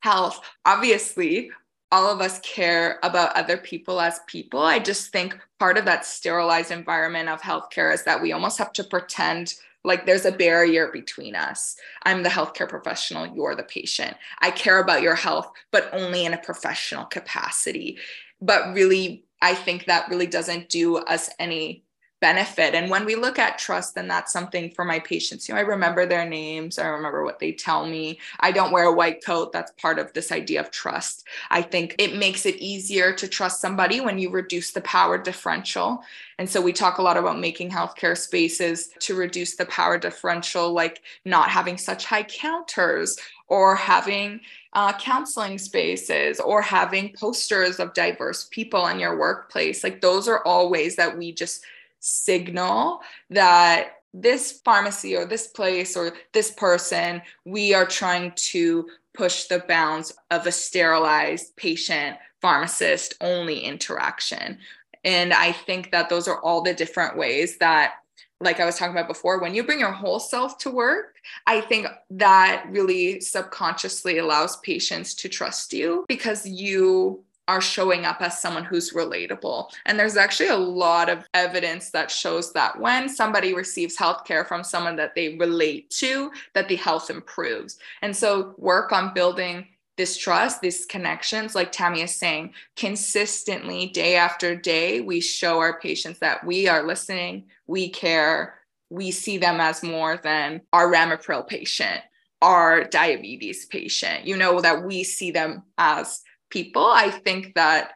health, 0.00 0.40
obviously, 0.64 1.50
all 1.92 2.10
of 2.12 2.20
us 2.20 2.38
care 2.40 2.98
about 3.02 3.36
other 3.36 3.56
people 3.56 4.00
as 4.00 4.20
people. 4.26 4.60
I 4.60 4.78
just 4.78 5.12
think 5.12 5.38
part 5.58 5.78
of 5.78 5.84
that 5.86 6.04
sterilized 6.04 6.70
environment 6.70 7.28
of 7.28 7.40
healthcare 7.40 7.92
is 7.92 8.04
that 8.04 8.20
we 8.20 8.32
almost 8.32 8.58
have 8.58 8.72
to 8.74 8.84
pretend 8.84 9.54
like 9.84 10.04
there's 10.04 10.24
a 10.24 10.32
barrier 10.32 10.90
between 10.92 11.36
us. 11.36 11.76
I'm 12.02 12.22
the 12.24 12.28
healthcare 12.28 12.68
professional, 12.68 13.34
you're 13.34 13.54
the 13.54 13.62
patient. 13.62 14.16
I 14.40 14.50
care 14.50 14.80
about 14.80 15.00
your 15.00 15.14
health, 15.14 15.50
but 15.70 15.88
only 15.92 16.24
in 16.24 16.34
a 16.34 16.38
professional 16.38 17.04
capacity. 17.04 17.98
But 18.40 18.74
really, 18.74 19.24
I 19.40 19.54
think 19.54 19.86
that 19.86 20.08
really 20.08 20.26
doesn't 20.26 20.68
do 20.68 20.96
us 20.96 21.30
any 21.38 21.84
benefit. 22.20 22.74
And 22.74 22.90
when 22.90 23.04
we 23.04 23.14
look 23.14 23.38
at 23.38 23.58
trust, 23.58 23.94
then 23.94 24.08
that's 24.08 24.32
something 24.32 24.70
for 24.70 24.84
my 24.84 24.98
patients. 24.98 25.48
You 25.48 25.54
know, 25.54 25.60
I 25.60 25.64
remember 25.64 26.06
their 26.06 26.26
names, 26.26 26.78
I 26.78 26.86
remember 26.86 27.24
what 27.24 27.38
they 27.38 27.52
tell 27.52 27.86
me. 27.86 28.18
I 28.40 28.52
don't 28.52 28.72
wear 28.72 28.84
a 28.84 28.92
white 28.92 29.24
coat. 29.24 29.52
That's 29.52 29.72
part 29.72 29.98
of 29.98 30.12
this 30.14 30.32
idea 30.32 30.60
of 30.60 30.70
trust. 30.70 31.26
I 31.50 31.60
think 31.60 31.94
it 31.98 32.16
makes 32.16 32.46
it 32.46 32.56
easier 32.56 33.12
to 33.12 33.28
trust 33.28 33.60
somebody 33.60 34.00
when 34.00 34.18
you 34.18 34.30
reduce 34.30 34.72
the 34.72 34.80
power 34.80 35.18
differential. 35.18 36.02
And 36.38 36.48
so 36.48 36.60
we 36.60 36.72
talk 36.72 36.98
a 36.98 37.02
lot 37.02 37.18
about 37.18 37.38
making 37.38 37.70
healthcare 37.70 38.16
spaces 38.16 38.90
to 39.00 39.14
reduce 39.14 39.56
the 39.56 39.66
power 39.66 39.98
differential, 39.98 40.72
like 40.72 41.02
not 41.24 41.50
having 41.50 41.76
such 41.76 42.06
high 42.06 42.22
counters 42.22 43.18
or 43.48 43.76
having 43.76 44.40
uh, 44.72 44.92
counseling 44.98 45.58
spaces 45.58 46.40
or 46.40 46.60
having 46.60 47.12
posters 47.18 47.78
of 47.78 47.94
diverse 47.94 48.48
people 48.50 48.86
in 48.88 48.98
your 48.98 49.18
workplace. 49.18 49.84
Like 49.84 50.00
those 50.00 50.28
are 50.28 50.42
all 50.44 50.70
ways 50.70 50.96
that 50.96 51.16
we 51.16 51.32
just 51.32 51.64
signal 52.06 53.00
that 53.30 54.02
this 54.14 54.60
pharmacy 54.64 55.16
or 55.16 55.26
this 55.26 55.48
place 55.48 55.96
or 55.96 56.12
this 56.32 56.50
person, 56.52 57.20
we 57.44 57.74
are 57.74 57.84
trying 57.84 58.32
to 58.36 58.88
push 59.12 59.44
the 59.44 59.64
bounds 59.66 60.12
of 60.30 60.46
a 60.46 60.52
sterilized 60.52 61.56
patient 61.56 62.16
pharmacist 62.40 63.14
only 63.20 63.60
interaction. 63.60 64.58
And 65.04 65.32
I 65.32 65.52
think 65.52 65.90
that 65.90 66.08
those 66.08 66.28
are 66.28 66.40
all 66.40 66.62
the 66.62 66.74
different 66.74 67.16
ways 67.16 67.58
that 67.58 67.94
like 68.40 68.60
I 68.60 68.66
was 68.66 68.76
talking 68.76 68.94
about 68.94 69.08
before, 69.08 69.40
when 69.40 69.54
you 69.54 69.64
bring 69.64 69.80
your 69.80 69.92
whole 69.92 70.20
self 70.20 70.58
to 70.58 70.70
work, 70.70 71.16
I 71.46 71.62
think 71.62 71.86
that 72.10 72.66
really 72.68 73.20
subconsciously 73.20 74.18
allows 74.18 74.58
patients 74.58 75.14
to 75.14 75.28
trust 75.30 75.72
you 75.72 76.04
because 76.06 76.46
you 76.46 77.24
are 77.48 77.60
showing 77.60 78.04
up 78.04 78.20
as 78.20 78.40
someone 78.40 78.64
who's 78.64 78.92
relatable. 78.92 79.70
And 79.84 79.98
there's 79.98 80.16
actually 80.16 80.48
a 80.48 80.56
lot 80.56 81.08
of 81.08 81.24
evidence 81.34 81.90
that 81.90 82.10
shows 82.10 82.52
that 82.52 82.78
when 82.80 83.08
somebody 83.08 83.54
receives 83.54 83.96
healthcare 83.96 84.46
from 84.46 84.64
someone 84.64 84.96
that 84.96 85.14
they 85.14 85.36
relate 85.36 85.90
to, 85.90 86.30
that 86.54 86.68
the 86.68 86.76
health 86.76 87.10
improves. 87.10 87.78
And 88.02 88.16
so 88.16 88.54
work 88.58 88.92
on 88.92 89.14
building 89.14 89.66
this 89.96 90.16
trust, 90.16 90.60
these 90.60 90.84
connections, 90.84 91.54
like 91.54 91.72
Tammy 91.72 92.02
is 92.02 92.14
saying, 92.14 92.52
consistently 92.76 93.86
day 93.86 94.16
after 94.16 94.54
day, 94.54 95.00
we 95.00 95.20
show 95.20 95.58
our 95.58 95.80
patients 95.80 96.18
that 96.18 96.44
we 96.44 96.68
are 96.68 96.86
listening, 96.86 97.44
we 97.66 97.88
care, 97.88 98.58
we 98.90 99.10
see 99.10 99.38
them 99.38 99.60
as 99.60 99.82
more 99.82 100.18
than 100.18 100.60
our 100.72 100.92
Ramipril 100.92 101.46
patient, 101.46 102.02
our 102.42 102.84
diabetes 102.84 103.66
patient, 103.66 104.26
you 104.26 104.36
know, 104.36 104.60
that 104.60 104.84
we 104.84 105.02
see 105.02 105.30
them 105.30 105.62
as 105.78 106.22
people. 106.50 106.86
I 106.86 107.10
think 107.10 107.54
that, 107.54 107.92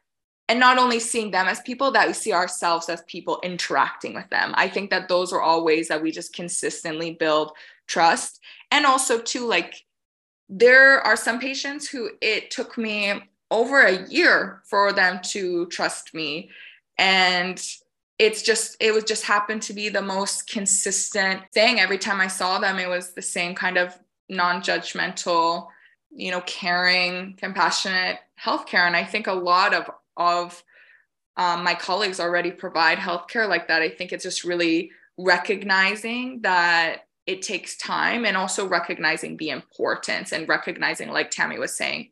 and 0.49 0.59
not 0.59 0.79
only 0.79 1.01
seeing 1.01 1.31
them 1.31 1.47
as 1.47 1.61
people, 1.61 1.91
that 1.93 2.07
we 2.07 2.13
see 2.13 2.33
ourselves 2.33 2.89
as 2.89 3.03
people 3.03 3.41
interacting 3.43 4.15
with 4.15 4.29
them. 4.31 4.53
I 4.57 4.69
think 4.69 4.91
that 4.91 5.09
those 5.09 5.33
are 5.33 5.41
all 5.41 5.65
ways 5.65 5.89
that 5.89 6.03
we 6.03 6.11
just 6.11 6.35
consistently 6.35 7.15
build 7.15 7.53
trust. 7.87 8.41
And 8.71 8.87
also, 8.87 9.21
too, 9.21 9.47
like, 9.47 9.85
there 10.49 11.01
are 11.01 11.17
some 11.17 11.39
patients 11.39 11.89
who 11.89 12.11
it 12.21 12.51
took 12.51 12.77
me 12.77 13.23
over 13.51 13.83
a 13.83 14.09
year 14.09 14.63
for 14.65 14.93
them 14.93 15.21
to 15.23 15.67
trust 15.67 16.15
me 16.15 16.51
and 16.99 17.65
it's 18.19 18.43
just 18.43 18.77
it 18.81 18.93
was 18.93 19.05
just 19.05 19.25
happened 19.25 19.63
to 19.63 19.73
be 19.73 19.89
the 19.89 20.03
most 20.03 20.49
consistent 20.49 21.41
thing 21.53 21.81
every 21.81 21.99
time 21.99 22.21
i 22.21 22.27
saw 22.27 22.59
them 22.59 22.79
it 22.79 22.89
was 22.89 23.13
the 23.13 23.23
same 23.23 23.55
kind 23.55 23.77
of 23.77 23.99
non-judgmental 24.29 25.67
you 26.11 26.31
know 26.31 26.41
caring 26.43 27.35
compassionate 27.37 28.19
healthcare. 28.43 28.87
And 28.87 28.97
i 28.97 29.05
think 29.05 29.27
a 29.27 29.33
lot 29.33 29.75
of 29.75 29.91
of 30.17 30.63
um, 31.37 31.65
my 31.65 31.75
colleagues 31.75 32.21
already 32.21 32.51
provide 32.51 32.99
healthcare 32.99 33.49
like 33.49 33.69
that. 33.69 33.81
I 33.81 33.89
think 33.89 34.13
it's 34.13 34.25
just 34.25 34.45
really 34.45 34.91
recognizing 35.17 36.43
that 36.43 37.07
it 37.27 37.43
takes 37.43 37.77
time 37.77 38.25
and 38.25 38.37
also 38.37 38.67
recognizing 38.67 39.37
the 39.37 39.51
importance 39.51 40.33
and 40.33 40.49
recognizing 40.49 41.11
like 41.11 41.31
tammy 41.31 41.59
was 41.59 41.77
saying 41.77 42.09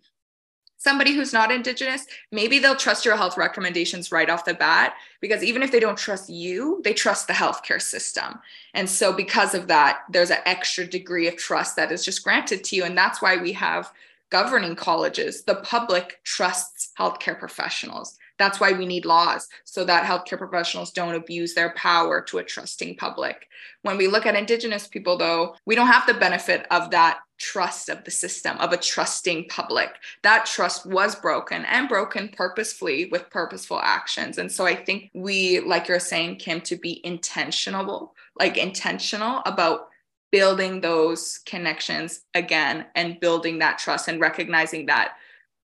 somebody 0.88 1.12
who's 1.12 1.34
not 1.34 1.52
indigenous 1.52 2.06
maybe 2.32 2.58
they'll 2.58 2.74
trust 2.74 3.04
your 3.04 3.16
health 3.16 3.36
recommendations 3.36 4.10
right 4.10 4.30
off 4.30 4.46
the 4.46 4.54
bat 4.54 4.94
because 5.20 5.42
even 5.42 5.62
if 5.62 5.70
they 5.70 5.80
don't 5.80 5.98
trust 5.98 6.30
you 6.30 6.80
they 6.84 6.94
trust 6.94 7.26
the 7.26 7.32
healthcare 7.32 7.80
system. 7.80 8.38
And 8.74 8.88
so 8.88 9.12
because 9.12 9.54
of 9.54 9.68
that 9.68 10.00
there's 10.10 10.30
an 10.30 10.38
extra 10.46 10.86
degree 10.86 11.28
of 11.28 11.36
trust 11.36 11.76
that 11.76 11.92
is 11.92 12.04
just 12.04 12.24
granted 12.24 12.64
to 12.64 12.76
you. 12.76 12.84
And 12.84 12.96
that's 12.96 13.20
why 13.20 13.36
we 13.36 13.52
have 13.52 13.92
governing 14.30 14.76
colleges. 14.76 15.42
The 15.44 15.56
public 15.56 16.20
trusts 16.24 16.92
healthcare 16.98 17.38
professionals. 17.38 18.16
That's 18.38 18.60
why 18.60 18.72
we 18.72 18.86
need 18.86 19.04
laws 19.04 19.48
so 19.64 19.84
that 19.84 20.04
healthcare 20.04 20.38
professionals 20.38 20.92
don't 20.92 21.14
abuse 21.14 21.54
their 21.54 21.70
power 21.74 22.22
to 22.22 22.38
a 22.38 22.44
trusting 22.44 22.96
public. 22.96 23.48
When 23.82 23.96
we 23.96 24.06
look 24.06 24.26
at 24.26 24.36
Indigenous 24.36 24.86
people, 24.86 25.18
though, 25.18 25.56
we 25.66 25.74
don't 25.74 25.88
have 25.88 26.06
the 26.06 26.14
benefit 26.14 26.66
of 26.70 26.90
that 26.92 27.18
trust 27.38 27.88
of 27.88 28.04
the 28.04 28.10
system, 28.10 28.58
of 28.58 28.72
a 28.72 28.76
trusting 28.76 29.46
public. 29.48 29.90
That 30.22 30.46
trust 30.46 30.86
was 30.86 31.14
broken 31.14 31.64
and 31.64 31.88
broken 31.88 32.28
purposefully 32.28 33.08
with 33.10 33.30
purposeful 33.30 33.80
actions. 33.80 34.38
And 34.38 34.50
so 34.50 34.66
I 34.66 34.74
think 34.74 35.10
we, 35.14 35.60
like 35.60 35.88
you're 35.88 36.00
saying, 36.00 36.36
Kymm, 36.36 36.62
to 36.64 36.76
be 36.76 37.04
intentional, 37.06 38.14
like 38.38 38.56
intentional 38.56 39.42
about 39.46 39.88
building 40.30 40.80
those 40.80 41.38
connections 41.46 42.22
again 42.34 42.86
and 42.94 43.20
building 43.20 43.60
that 43.60 43.78
trust 43.78 44.08
and 44.08 44.20
recognizing 44.20 44.86
that 44.86 45.14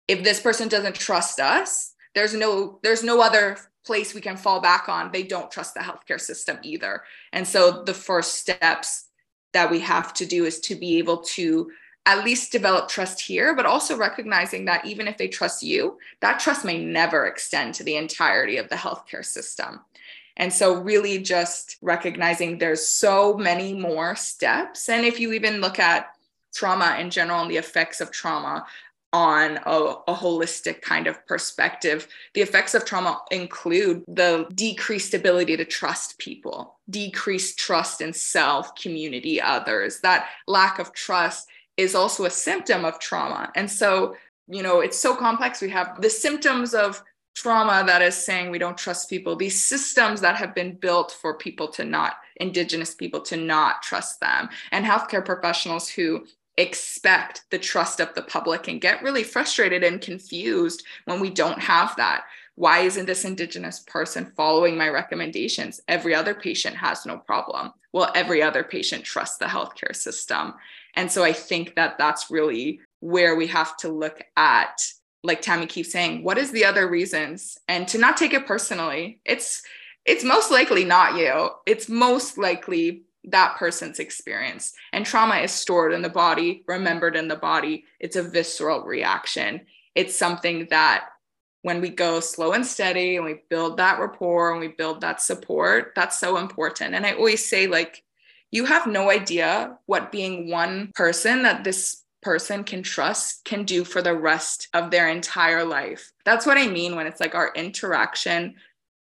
if 0.07 0.23
this 0.23 0.39
person 0.39 0.67
doesn't 0.67 0.95
trust 0.95 1.39
us, 1.39 1.93
there's 2.13 2.33
no 2.33 2.79
there's 2.81 3.03
no 3.03 3.21
other 3.21 3.57
place 3.85 4.13
we 4.15 4.21
can 4.21 4.37
fall 4.37 4.61
back 4.61 4.89
on 4.89 5.11
they 5.11 5.21
don't 5.21 5.51
trust 5.51 5.75
the 5.75 5.79
healthcare 5.79 6.19
system 6.19 6.57
either 6.63 7.03
and 7.33 7.47
so 7.47 7.83
the 7.83 7.93
first 7.93 8.35
steps 8.35 9.09
that 9.55 9.71
we 9.71 9.79
have 9.79 10.13
to 10.13 10.25
do 10.25 10.45
is 10.45 10.59
to 10.59 10.75
be 10.75 10.97
able 10.97 11.17
to 11.17 11.71
at 12.05 12.23
least 12.23 12.51
develop 12.51 12.87
trust 12.87 13.19
here 13.19 13.55
but 13.55 13.65
also 13.65 13.97
recognizing 13.97 14.65
that 14.65 14.85
even 14.85 15.07
if 15.07 15.17
they 15.17 15.27
trust 15.27 15.63
you 15.63 15.97
that 16.19 16.39
trust 16.39 16.63
may 16.63 16.83
never 16.83 17.25
extend 17.25 17.73
to 17.73 17.83
the 17.83 17.95
entirety 17.95 18.57
of 18.57 18.69
the 18.69 18.75
healthcare 18.75 19.25
system. 19.25 19.79
And 20.37 20.51
so 20.51 20.81
really 20.81 21.19
just 21.19 21.77
recognizing 21.81 22.57
there's 22.57 22.85
so 22.85 23.37
many 23.37 23.73
more 23.73 24.15
steps. 24.15 24.89
And 24.89 25.05
if 25.05 25.19
you 25.19 25.31
even 25.31 25.61
look 25.61 25.79
at 25.79 26.09
trauma 26.53 26.97
in 26.99 27.09
general 27.09 27.41
and 27.41 27.51
the 27.51 27.57
effects 27.57 28.01
of 28.01 28.11
trauma 28.11 28.65
on 29.15 29.57
a, 29.65 30.11
a, 30.11 30.13
holistic 30.13 30.81
kind 30.81 31.07
of 31.07 31.25
perspective. 31.25 32.05
The 32.33 32.41
effects 32.41 32.75
of 32.75 32.83
trauma 32.83 33.21
include 33.31 34.03
the 34.09 34.45
decreased 34.53 35.13
ability 35.13 35.55
to 35.55 35.63
trust 35.63 36.17
people, 36.17 36.77
decreased 36.89 37.57
trust 37.57 38.01
in 38.01 38.11
self, 38.11 38.75
community, 38.75 39.39
others. 39.39 40.01
That 40.01 40.27
lack 40.47 40.79
of 40.79 40.91
trust 40.91 41.47
is 41.77 41.95
also 41.95 42.25
a 42.25 42.29
symptom 42.29 42.83
of 42.83 42.99
trauma. 42.99 43.53
And 43.55 43.71
so, 43.71 44.17
you 44.49 44.61
know, 44.61 44.81
it's 44.81 44.99
so 44.99 45.15
complex. 45.15 45.61
We 45.61 45.69
have 45.69 46.01
the 46.01 46.09
symptoms 46.09 46.73
of 46.73 47.01
trauma 47.35 47.85
that 47.87 48.01
is 48.01 48.17
saying 48.17 48.51
we 48.51 48.59
don't 48.59 48.77
trust 48.77 49.09
people, 49.09 49.37
these 49.37 49.63
systems 49.63 50.19
that 50.19 50.35
have 50.35 50.53
been 50.53 50.75
built 50.75 51.13
for 51.21 51.37
people 51.37 51.69
to 51.69 51.85
not, 51.85 52.15
Indigenous 52.41 52.93
people 52.93 53.21
to 53.21 53.37
not 53.37 53.81
trust 53.81 54.19
them, 54.19 54.49
and 54.73 54.85
healthcare 54.85 55.23
professionals 55.23 55.87
who 55.87 56.25
expect 56.57 57.43
the 57.51 57.59
trust 57.59 57.99
of 57.99 58.13
the 58.15 58.21
public 58.21 58.67
and 58.67 58.81
get 58.81 59.03
really 59.03 59.23
frustrated 59.23 59.83
and 59.83 60.01
confused 60.01 60.83
when 61.05 61.19
we 61.19 61.29
don't 61.29 61.59
have 61.59 61.95
that. 61.97 62.23
Why 62.55 62.79
isn't 62.79 63.05
this 63.05 63.25
Indigenous 63.25 63.81
person 63.81 64.31
following 64.37 64.77
my 64.77 64.87
recommendations? 64.87 65.81
Every 65.89 66.15
other 66.15 66.33
patient 66.33 66.77
has 66.77 67.05
no 67.05 67.17
problem. 67.17 67.73
Well, 67.91 68.11
every 68.15 68.41
other 68.41 68.63
patient 68.63 69.03
trusts 69.03 69.37
the 69.37 69.45
healthcare 69.45 69.95
system. 69.95 70.53
And 70.95 71.11
so 71.11 71.23
I 71.23 71.33
think 71.33 71.75
that 71.75 71.97
that's 71.97 72.31
really 72.31 72.79
where 73.01 73.35
we 73.35 73.47
have 73.47 73.75
to 73.77 73.89
look 73.89 74.21
at, 74.37 74.81
like 75.23 75.41
Tammy 75.41 75.65
keeps 75.65 75.91
saying, 75.91 76.23
what 76.23 76.37
is 76.37 76.51
the 76.51 76.63
other 76.63 76.89
reasons? 76.89 77.57
And 77.67 77.87
to 77.89 77.97
not 77.97 78.15
take 78.15 78.33
it 78.33 78.47
personally. 78.47 79.19
It's 79.25 79.61
it's 80.05 80.23
most 80.23 80.51
likely 80.51 80.85
not 80.85 81.17
you. 81.17 81.49
It's 81.65 81.89
most 81.89 82.37
likely 82.37 83.04
that 83.29 83.57
person's 83.57 83.99
experience. 83.99 84.73
And 84.93 85.05
trauma 85.05 85.35
is 85.37 85.51
stored 85.51 85.93
in 85.93 86.01
the 86.01 86.09
body, 86.09 86.63
remembered 86.67 87.15
in 87.15 87.27
the 87.27 87.35
body. 87.35 87.85
It's 87.99 88.15
a 88.15 88.23
visceral 88.23 88.83
reaction. 88.83 89.61
It's 89.95 90.17
something 90.17 90.67
that 90.69 91.09
when 91.61 91.81
we 91.81 91.89
go 91.89 92.19
slow 92.19 92.53
and 92.53 92.65
steady 92.65 93.15
and 93.15 93.25
we 93.25 93.41
build 93.49 93.77
that 93.77 93.99
rapport 93.99 94.51
and 94.51 94.59
we 94.59 94.67
build 94.67 95.01
that 95.01 95.21
support, 95.21 95.93
that's 95.95 96.19
so 96.19 96.37
important. 96.37 96.93
And 96.93 97.05
I 97.05 97.13
always 97.13 97.43
say, 97.43 97.65
like, 97.67 98.03
you 98.51 98.65
have 98.65 98.85
no 98.85 99.09
idea 99.09 99.77
what 99.87 100.11
being 100.11 100.49
one 100.51 100.91
person 100.93 101.43
that 101.43 101.63
this 101.63 102.03
person 102.21 102.63
can 102.63 102.83
trust 102.83 103.45
can 103.45 103.63
do 103.63 103.83
for 103.83 104.01
the 104.01 104.15
rest 104.15 104.67
of 104.73 104.91
their 104.91 105.09
entire 105.09 105.63
life. 105.63 106.11
That's 106.23 106.45
what 106.45 106.57
I 106.57 106.67
mean 106.67 106.95
when 106.95 107.07
it's 107.07 107.19
like 107.19 107.35
our 107.35 107.51
interaction 107.55 108.55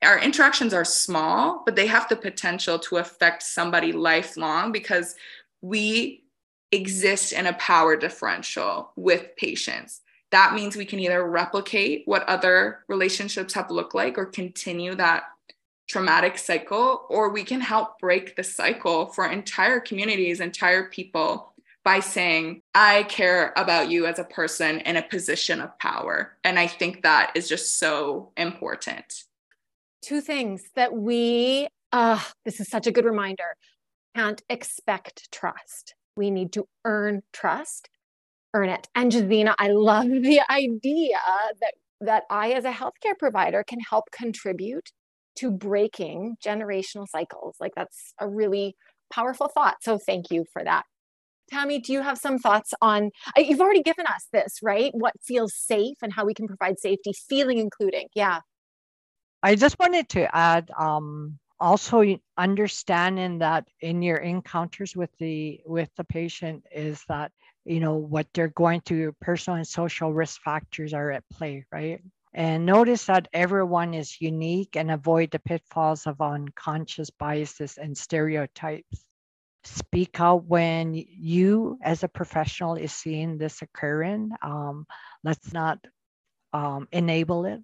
our 0.03 0.19
interactions 0.19 0.73
are 0.73 0.85
small, 0.85 1.63
but 1.65 1.75
they 1.75 1.87
have 1.87 2.09
the 2.09 2.17
potential 2.17 2.79
to 2.79 2.99
affect 2.99 3.43
somebody 3.43 3.93
lifelong 3.93 4.71
because 4.71 5.17
we 5.61 6.25
exist 6.71 7.33
in 7.33 7.47
a 7.47 7.55
power 7.55 7.97
differential 7.97 8.93
with 8.97 9.35
patients. 9.37 10.03
That 10.31 10.55
means 10.55 10.77
we 10.77 10.85
can 10.85 11.01
either 11.01 11.27
replicate 11.27 12.03
what 12.05 12.29
other 12.29 12.81
relationships 12.89 13.55
have 13.55 13.71
looked 13.71 13.95
like 13.95 14.19
or 14.19 14.27
continue 14.27 14.95
that 14.95 15.25
traumatic 15.89 16.37
cycle, 16.37 17.07
or 17.09 17.31
we 17.31 17.43
can 17.43 17.63
help 17.63 17.99
break 17.99 18.37
the 18.37 18.45
cycle 18.45 19.07
for 19.07 19.27
entire 19.27 19.81
communities, 19.81 20.41
entire 20.41 20.85
people 20.91 21.55
by 21.83 21.99
saying, 22.01 22.61
I 22.75 23.05
care 23.05 23.55
about 23.57 23.91
you 23.91 24.05
as 24.05 24.19
a 24.19 24.25
person 24.25 24.81
in 24.81 24.97
a 24.97 25.03
position 25.03 25.63
of 25.63 25.79
power. 25.79 26.37
And 26.45 26.59
I 26.59 26.67
think 26.67 27.03
that 27.03 27.33
is 27.35 27.49
just 27.49 27.79
so 27.79 28.33
important 28.37 29.25
two 30.09 30.21
things 30.23 30.63
that 30.75 30.95
we, 30.95 31.69
uh, 31.93 32.19
this 32.47 32.61
is 32.61 32.69
such 32.71 32.87
a 32.87 32.91
good 32.91 33.05
reminder, 33.05 33.55
can't 34.17 34.43
expect 34.49 35.31
trust. 35.31 35.95
We 36.17 36.31
need 36.31 36.51
to 36.55 36.65
earn 36.87 37.21
trust, 37.35 37.91
earn 38.55 38.71
it. 38.71 38.89
And 38.95 39.13
Gezina, 39.13 39.55
I 39.59 39.69
love 39.69 40.09
the 40.09 40.41
idea 40.51 41.19
that 41.61 41.75
that 42.01 42.23
I, 42.31 42.53
as 42.53 42.65
a 42.65 42.71
healthcare 42.71 43.19
provider, 43.19 43.65
can 43.69 43.81
help 43.81 44.05
contribute 44.13 44.91
to 45.37 45.51
breaking 45.51 46.37
generational 46.45 47.07
cycles. 47.09 47.57
Like 47.61 47.73
that's 47.77 48.15
a 48.21 48.29
really 48.29 48.77
powerful 49.13 49.49
thought. 49.49 49.77
So 49.83 49.99
thank 49.99 50.31
you 50.31 50.45
for 50.53 50.63
that. 50.65 50.85
Tammy, 51.51 51.81
do 51.81 51.93
you 51.93 52.03
have 52.03 52.17
some 52.19 52.39
thoughts 52.39 52.73
on? 52.81 53.11
You've 53.37 53.61
already 53.61 53.83
given 53.83 54.07
us 54.07 54.29
this, 54.33 54.59
right? 54.63 54.91
What 54.95 55.15
feels 55.27 55.55
safe 55.55 55.97
and 56.03 56.13
how 56.13 56.25
we 56.25 56.35
can 56.35 56.47
provide 56.47 56.79
safety, 56.79 57.13
feeling 57.29 57.59
including. 57.59 58.07
Yeah. 58.15 58.41
I 59.43 59.55
just 59.55 59.79
wanted 59.79 60.09
to 60.11 60.35
add 60.35 60.71
um, 60.77 61.39
also 61.61 62.19
understanding 62.37 63.39
that 63.39 63.69
in 63.81 64.03
your 64.03 64.17
encounters 64.19 64.97
with 64.97 65.11
the 65.19 65.61
with 65.67 65.91
the 65.97 66.05
patient 66.05 66.65
is 66.73 67.03
that 67.09 67.33
you 67.65 67.81
know 67.81 67.95
what 67.95 68.27
they're 68.35 68.49
going 68.49 68.81
through 68.81 69.15
personal 69.21 69.57
and 69.57 69.67
social 69.67 70.13
risk 70.13 70.41
factors 70.43 70.93
are 70.95 71.11
at 71.11 71.29
play 71.33 71.65
right? 71.73 72.03
And 72.35 72.67
notice 72.67 73.07
that 73.07 73.29
everyone 73.33 73.95
is 73.95 74.21
unique 74.21 74.77
and 74.77 74.91
avoid 74.91 75.31
the 75.31 75.39
pitfalls 75.39 76.07
of 76.07 76.21
unconscious 76.21 77.11
biases 77.11 77.79
and 77.79 77.97
stereotypes. 77.97 79.05
Speak 79.65 80.21
out 80.21 80.45
when 80.45 80.95
you 80.95 81.79
as 81.83 82.05
a 82.05 82.09
professional 82.09 82.75
is 82.75 82.93
seeing 82.93 83.39
this 83.39 83.63
occurring 83.63 84.31
um, 84.43 84.87
let's 85.25 85.53
not 85.53 85.79
um, 86.53 86.89
enable 86.93 87.45
it 87.45 87.61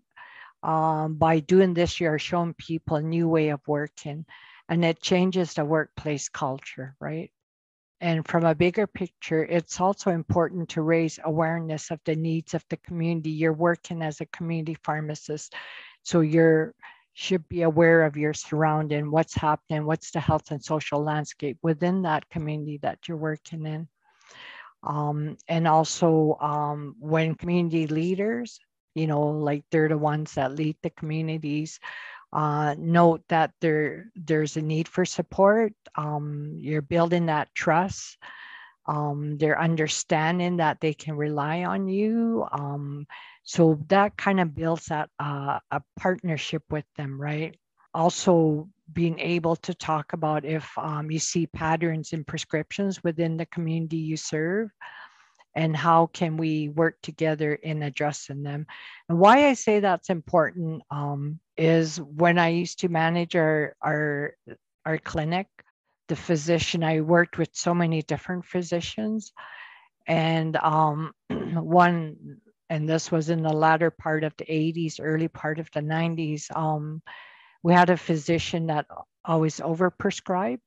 um, 0.64 1.16
by 1.16 1.40
doing 1.40 1.75
this, 1.75 2.00
you're 2.00 2.18
showing 2.18 2.54
people 2.54 2.97
a 2.97 3.02
new 3.02 3.28
way 3.28 3.50
of 3.50 3.61
working 3.66 4.25
and 4.71 4.83
it 4.83 5.02
changes 5.02 5.54
the 5.54 5.64
workplace 5.64 6.30
culture, 6.30 6.97
right? 6.99 7.30
And 8.00 8.26
from 8.26 8.44
a 8.44 8.54
bigger 8.54 8.87
picture, 8.87 9.44
it's 9.44 9.78
also 9.78 10.11
important 10.11 10.71
to 10.71 10.83
raise 10.83 11.18
awareness 11.23 11.90
of 11.90 12.00
the 12.04 12.16
needs 12.16 12.54
of 12.54 12.64
the 12.71 12.78
community. 12.78 13.30
You're 13.30 13.52
working 13.52 14.02
as 14.02 14.21
a 14.21 14.26
community 14.26 14.76
pharmacist, 14.83 15.54
so 16.02 16.21
you 16.21 16.73
should 17.12 17.47
be 17.49 17.62
aware 17.62 18.02
of 18.02 18.16
your 18.16 18.33
surrounding, 18.33 19.11
what's 19.11 19.35
happening, 19.35 19.85
what's 19.85 20.11
the 20.11 20.21
health 20.21 20.50
and 20.50 20.64
social 20.64 21.02
landscape 21.02 21.59
within 21.62 22.02
that 22.02 22.28
community 22.30 22.78
that 22.78 23.06
you're 23.06 23.16
working 23.16 23.66
in. 23.66 23.87
Um, 24.83 25.37
and 25.47 25.68
also 25.68 26.37
um, 26.40 26.97
when 26.99 27.35
community 27.35 27.87
leaders 27.87 28.61
you 28.94 29.06
know, 29.06 29.22
like 29.22 29.64
they're 29.70 29.88
the 29.88 29.98
ones 29.98 30.34
that 30.34 30.54
lead 30.54 30.76
the 30.82 30.90
communities. 30.90 31.80
Uh, 32.32 32.74
note 32.78 33.22
that 33.28 33.52
there 33.60 34.06
there's 34.16 34.56
a 34.56 34.62
need 34.62 34.88
for 34.88 35.04
support. 35.04 35.72
Um, 35.94 36.56
you're 36.58 36.82
building 36.82 37.26
that 37.26 37.54
trust. 37.54 38.18
Um, 38.86 39.38
they're 39.38 39.60
understanding 39.60 40.58
that 40.58 40.80
they 40.80 40.94
can 40.94 41.16
rely 41.16 41.64
on 41.64 41.88
you. 41.88 42.46
Um, 42.50 43.06
so 43.44 43.78
that 43.88 44.16
kind 44.16 44.40
of 44.40 44.54
builds 44.54 44.86
that 44.86 45.10
uh, 45.18 45.58
a 45.70 45.82
partnership 45.96 46.62
with 46.70 46.84
them, 46.96 47.20
right? 47.20 47.56
Also, 47.94 48.68
being 48.92 49.18
able 49.20 49.56
to 49.56 49.72
talk 49.72 50.12
about 50.12 50.44
if 50.44 50.70
um, 50.76 51.10
you 51.10 51.18
see 51.18 51.46
patterns 51.46 52.12
in 52.12 52.24
prescriptions 52.24 53.02
within 53.02 53.36
the 53.36 53.46
community 53.46 53.96
you 53.96 54.16
serve 54.16 54.70
and 55.54 55.76
how 55.76 56.06
can 56.06 56.37
we 56.37 56.68
work 56.68 57.00
together 57.02 57.54
in 57.54 57.82
addressing 57.82 58.42
them. 58.42 58.66
And 59.08 59.18
why 59.18 59.49
i 59.49 59.54
say 59.54 59.80
that's 59.80 60.11
important 60.11 60.82
um, 60.90 61.38
is 61.56 62.00
when 62.00 62.38
i 62.38 62.49
used 62.49 62.80
to 62.80 62.88
manage 62.88 63.37
our 63.37 63.76
our 63.80 64.37
our 64.84 64.99
clinic 64.99 65.46
the 66.08 66.16
physician 66.16 66.82
i 66.82 67.00
worked 67.00 67.38
with 67.38 67.50
so 67.52 67.75
many 67.75 68.02
different 68.02 68.44
physicians. 68.44 69.32
And 70.06 70.56
um, 70.56 71.12
one 71.30 72.40
and 72.68 72.88
this 72.88 73.11
was 73.12 73.30
in 73.30 73.42
the 73.42 73.52
latter 73.52 73.90
part 73.90 74.25
of 74.25 74.34
the 74.37 74.44
80s 74.44 74.99
early 75.00 75.28
part 75.28 75.58
of 75.58 75.70
the 75.73 75.80
90s 75.80 76.54
um, 76.56 77.02
we 77.62 77.73
had 77.73 77.88
a 77.88 77.96
physician 77.96 78.66
that 78.66 78.87
always 79.25 79.58
overprescribed. 79.61 80.61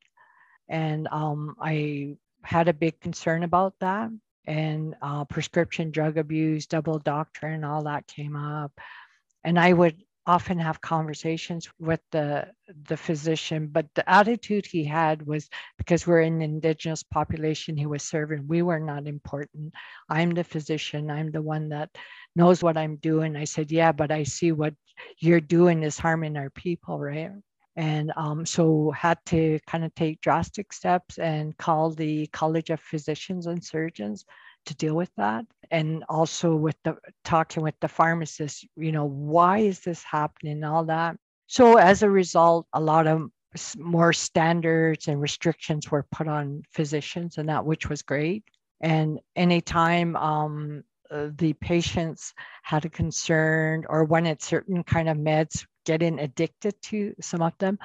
And 0.69 1.07
um, 1.11 1.55
i 1.61 2.15
had 2.43 2.69
a 2.69 2.73
big 2.73 3.01
concern 3.01 3.43
about 3.43 3.73
that 3.81 4.09
and 4.47 4.95
uh, 5.01 5.25
prescription 5.25 5.91
drug 5.91 6.17
abuse, 6.17 6.67
double 6.67 6.99
doctoring, 6.99 7.63
all 7.63 7.83
that 7.83 8.07
came 8.07 8.35
up. 8.35 8.71
And 9.43 9.59
I 9.59 9.73
would 9.73 9.97
often 10.25 10.59
have 10.59 10.81
conversations 10.81 11.69
with 11.79 12.01
the 12.11 12.47
the 12.89 12.97
physician, 12.97 13.67
but 13.71 13.87
the 13.95 14.09
attitude 14.09 14.65
he 14.65 14.83
had 14.83 15.25
was 15.25 15.49
because 15.77 16.05
we're 16.05 16.21
an 16.21 16.41
indigenous 16.41 17.03
population 17.03 17.77
he 17.77 17.85
was 17.85 18.03
serving, 18.03 18.47
we 18.47 18.61
were 18.61 18.79
not 18.79 19.07
important. 19.07 19.73
I'm 20.09 20.31
the 20.31 20.43
physician, 20.43 21.09
I'm 21.11 21.31
the 21.31 21.41
one 21.41 21.69
that 21.69 21.89
knows 22.35 22.61
what 22.63 22.77
I'm 22.77 22.97
doing. 22.97 23.37
I 23.37 23.45
said, 23.45 23.71
Yeah, 23.71 23.93
but 23.93 24.11
I 24.11 24.23
see 24.23 24.51
what 24.51 24.73
you're 25.19 25.41
doing 25.41 25.83
is 25.83 25.97
harming 25.99 26.37
our 26.37 26.49
people, 26.49 26.99
right? 26.99 27.31
and 27.77 28.11
um, 28.17 28.45
so 28.45 28.91
had 28.91 29.19
to 29.27 29.59
kind 29.67 29.85
of 29.85 29.93
take 29.95 30.19
drastic 30.21 30.73
steps 30.73 31.19
and 31.19 31.55
call 31.57 31.91
the 31.91 32.27
College 32.27 32.71
of 32.71 32.79
Physicians 32.81 33.45
and 33.45 33.63
Surgeons 33.63 34.25
to 34.67 34.75
deal 34.75 34.95
with 34.95 35.11
that 35.17 35.45
and 35.71 36.03
also 36.07 36.55
with 36.55 36.75
the 36.83 36.95
talking 37.23 37.63
with 37.63 37.75
the 37.81 37.87
pharmacist 37.87 38.65
you 38.75 38.91
know 38.91 39.05
why 39.05 39.59
is 39.59 39.79
this 39.81 40.03
happening? 40.03 40.63
all 40.63 40.85
that. 40.85 41.17
So 41.47 41.77
as 41.77 42.03
a 42.03 42.09
result 42.09 42.67
a 42.73 42.79
lot 42.79 43.07
of 43.07 43.29
more 43.77 44.13
standards 44.13 45.07
and 45.07 45.21
restrictions 45.21 45.89
were 45.89 46.05
put 46.11 46.27
on 46.27 46.63
physicians 46.71 47.37
and 47.37 47.49
that 47.49 47.65
which 47.65 47.89
was 47.89 48.01
great. 48.01 48.43
And 48.81 49.19
anytime 49.35 50.15
um, 50.15 50.83
the 51.09 51.53
patients 51.53 52.33
had 52.63 52.85
a 52.85 52.89
concern 52.89 53.85
or 53.89 54.03
wanted 54.03 54.41
certain 54.41 54.83
kind 54.83 55.09
of 55.09 55.17
meds 55.17 55.65
getting 55.85 56.19
addicted 56.19 56.79
to 56.83 57.15
some 57.21 57.41
of 57.41 57.57
them, 57.57 57.79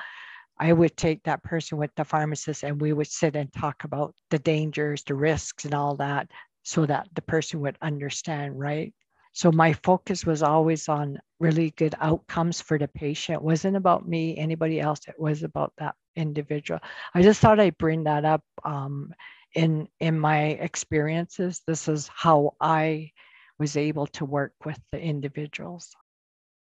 I 0.58 0.72
would 0.72 0.96
take 0.96 1.22
that 1.22 1.42
person 1.42 1.78
with 1.78 1.90
the 1.96 2.04
pharmacist 2.04 2.62
and 2.62 2.80
we 2.80 2.92
would 2.92 3.06
sit 3.06 3.36
and 3.36 3.52
talk 3.52 3.84
about 3.84 4.14
the 4.30 4.38
dangers, 4.38 5.02
the 5.04 5.14
risks, 5.14 5.64
and 5.64 5.74
all 5.74 5.96
that 5.96 6.28
so 6.62 6.86
that 6.86 7.08
the 7.14 7.22
person 7.22 7.60
would 7.60 7.76
understand, 7.82 8.58
right? 8.58 8.94
So 9.32 9.50
my 9.50 9.72
focus 9.72 10.26
was 10.26 10.42
always 10.42 10.88
on 10.88 11.18
really 11.40 11.70
good 11.70 11.94
outcomes 12.00 12.60
for 12.60 12.78
the 12.78 12.88
patient. 12.88 13.36
It 13.36 13.42
wasn't 13.42 13.76
about 13.76 14.06
me, 14.06 14.36
anybody 14.36 14.78
else. 14.78 15.00
It 15.08 15.18
was 15.18 15.42
about 15.42 15.72
that 15.78 15.94
individual. 16.16 16.80
I 17.14 17.22
just 17.22 17.40
thought 17.40 17.58
I'd 17.58 17.78
bring 17.78 18.04
that 18.04 18.24
up 18.24 18.42
um, 18.64 19.12
in 19.54 19.88
in 20.00 20.18
my 20.18 20.40
experiences. 20.40 21.62
This 21.66 21.88
is 21.88 22.10
how 22.14 22.54
I 22.60 23.10
was 23.58 23.76
able 23.76 24.06
to 24.08 24.24
work 24.24 24.52
with 24.64 24.78
the 24.92 25.00
individuals. 25.00 25.94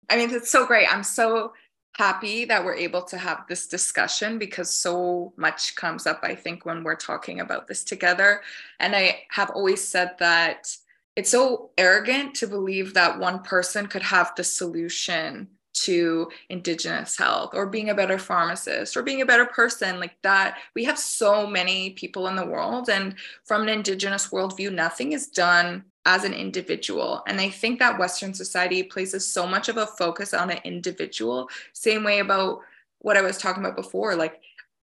I 0.09 0.17
mean, 0.17 0.31
it's 0.31 0.51
so 0.51 0.65
great. 0.65 0.91
I'm 0.91 1.03
so 1.03 1.53
happy 1.97 2.43
that 2.43 2.63
we're 2.63 2.75
able 2.75 3.01
to 3.01 3.17
have 3.17 3.45
this 3.47 3.67
discussion 3.67 4.37
because 4.37 4.69
so 4.69 5.33
much 5.37 5.75
comes 5.75 6.05
up, 6.05 6.19
I 6.23 6.35
think, 6.35 6.65
when 6.65 6.83
we're 6.83 6.95
talking 6.95 7.39
about 7.39 7.67
this 7.67 7.85
together. 7.85 8.41
And 8.79 8.95
I 8.95 9.23
have 9.29 9.49
always 9.51 9.85
said 9.87 10.11
that 10.19 10.75
it's 11.15 11.29
so 11.31 11.69
arrogant 11.77 12.35
to 12.35 12.47
believe 12.47 12.93
that 12.93 13.17
one 13.17 13.41
person 13.43 13.87
could 13.87 14.03
have 14.03 14.33
the 14.35 14.43
solution 14.43 15.47
to 15.75 16.29
indigenous 16.49 17.17
health 17.17 17.51
or 17.53 17.65
being 17.65 17.89
a 17.89 17.95
better 17.95 18.17
pharmacist 18.17 18.95
or 18.95 19.03
being 19.03 19.21
a 19.21 19.25
better 19.25 19.45
person 19.45 19.99
like 19.99 20.15
that 20.21 20.57
we 20.73 20.83
have 20.83 20.97
so 20.97 21.45
many 21.45 21.91
people 21.91 22.27
in 22.27 22.35
the 22.35 22.45
world 22.45 22.89
and 22.89 23.15
from 23.43 23.63
an 23.63 23.69
indigenous 23.69 24.29
worldview 24.29 24.71
nothing 24.71 25.11
is 25.11 25.27
done 25.27 25.83
as 26.05 26.23
an 26.23 26.33
individual. 26.33 27.23
And 27.27 27.41
I 27.41 27.49
think 27.49 27.79
that 27.79 27.97
Western 27.97 28.33
society 28.33 28.83
places 28.83 29.25
so 29.25 29.47
much 29.47 29.69
of 29.69 29.77
a 29.77 29.87
focus 29.87 30.33
on 30.33 30.51
an 30.51 30.59
individual, 30.63 31.49
same 31.73 32.03
way 32.03 32.19
about 32.19 32.59
what 32.99 33.17
I 33.17 33.21
was 33.21 33.37
talking 33.37 33.63
about 33.63 33.75
before, 33.75 34.15
like 34.15 34.41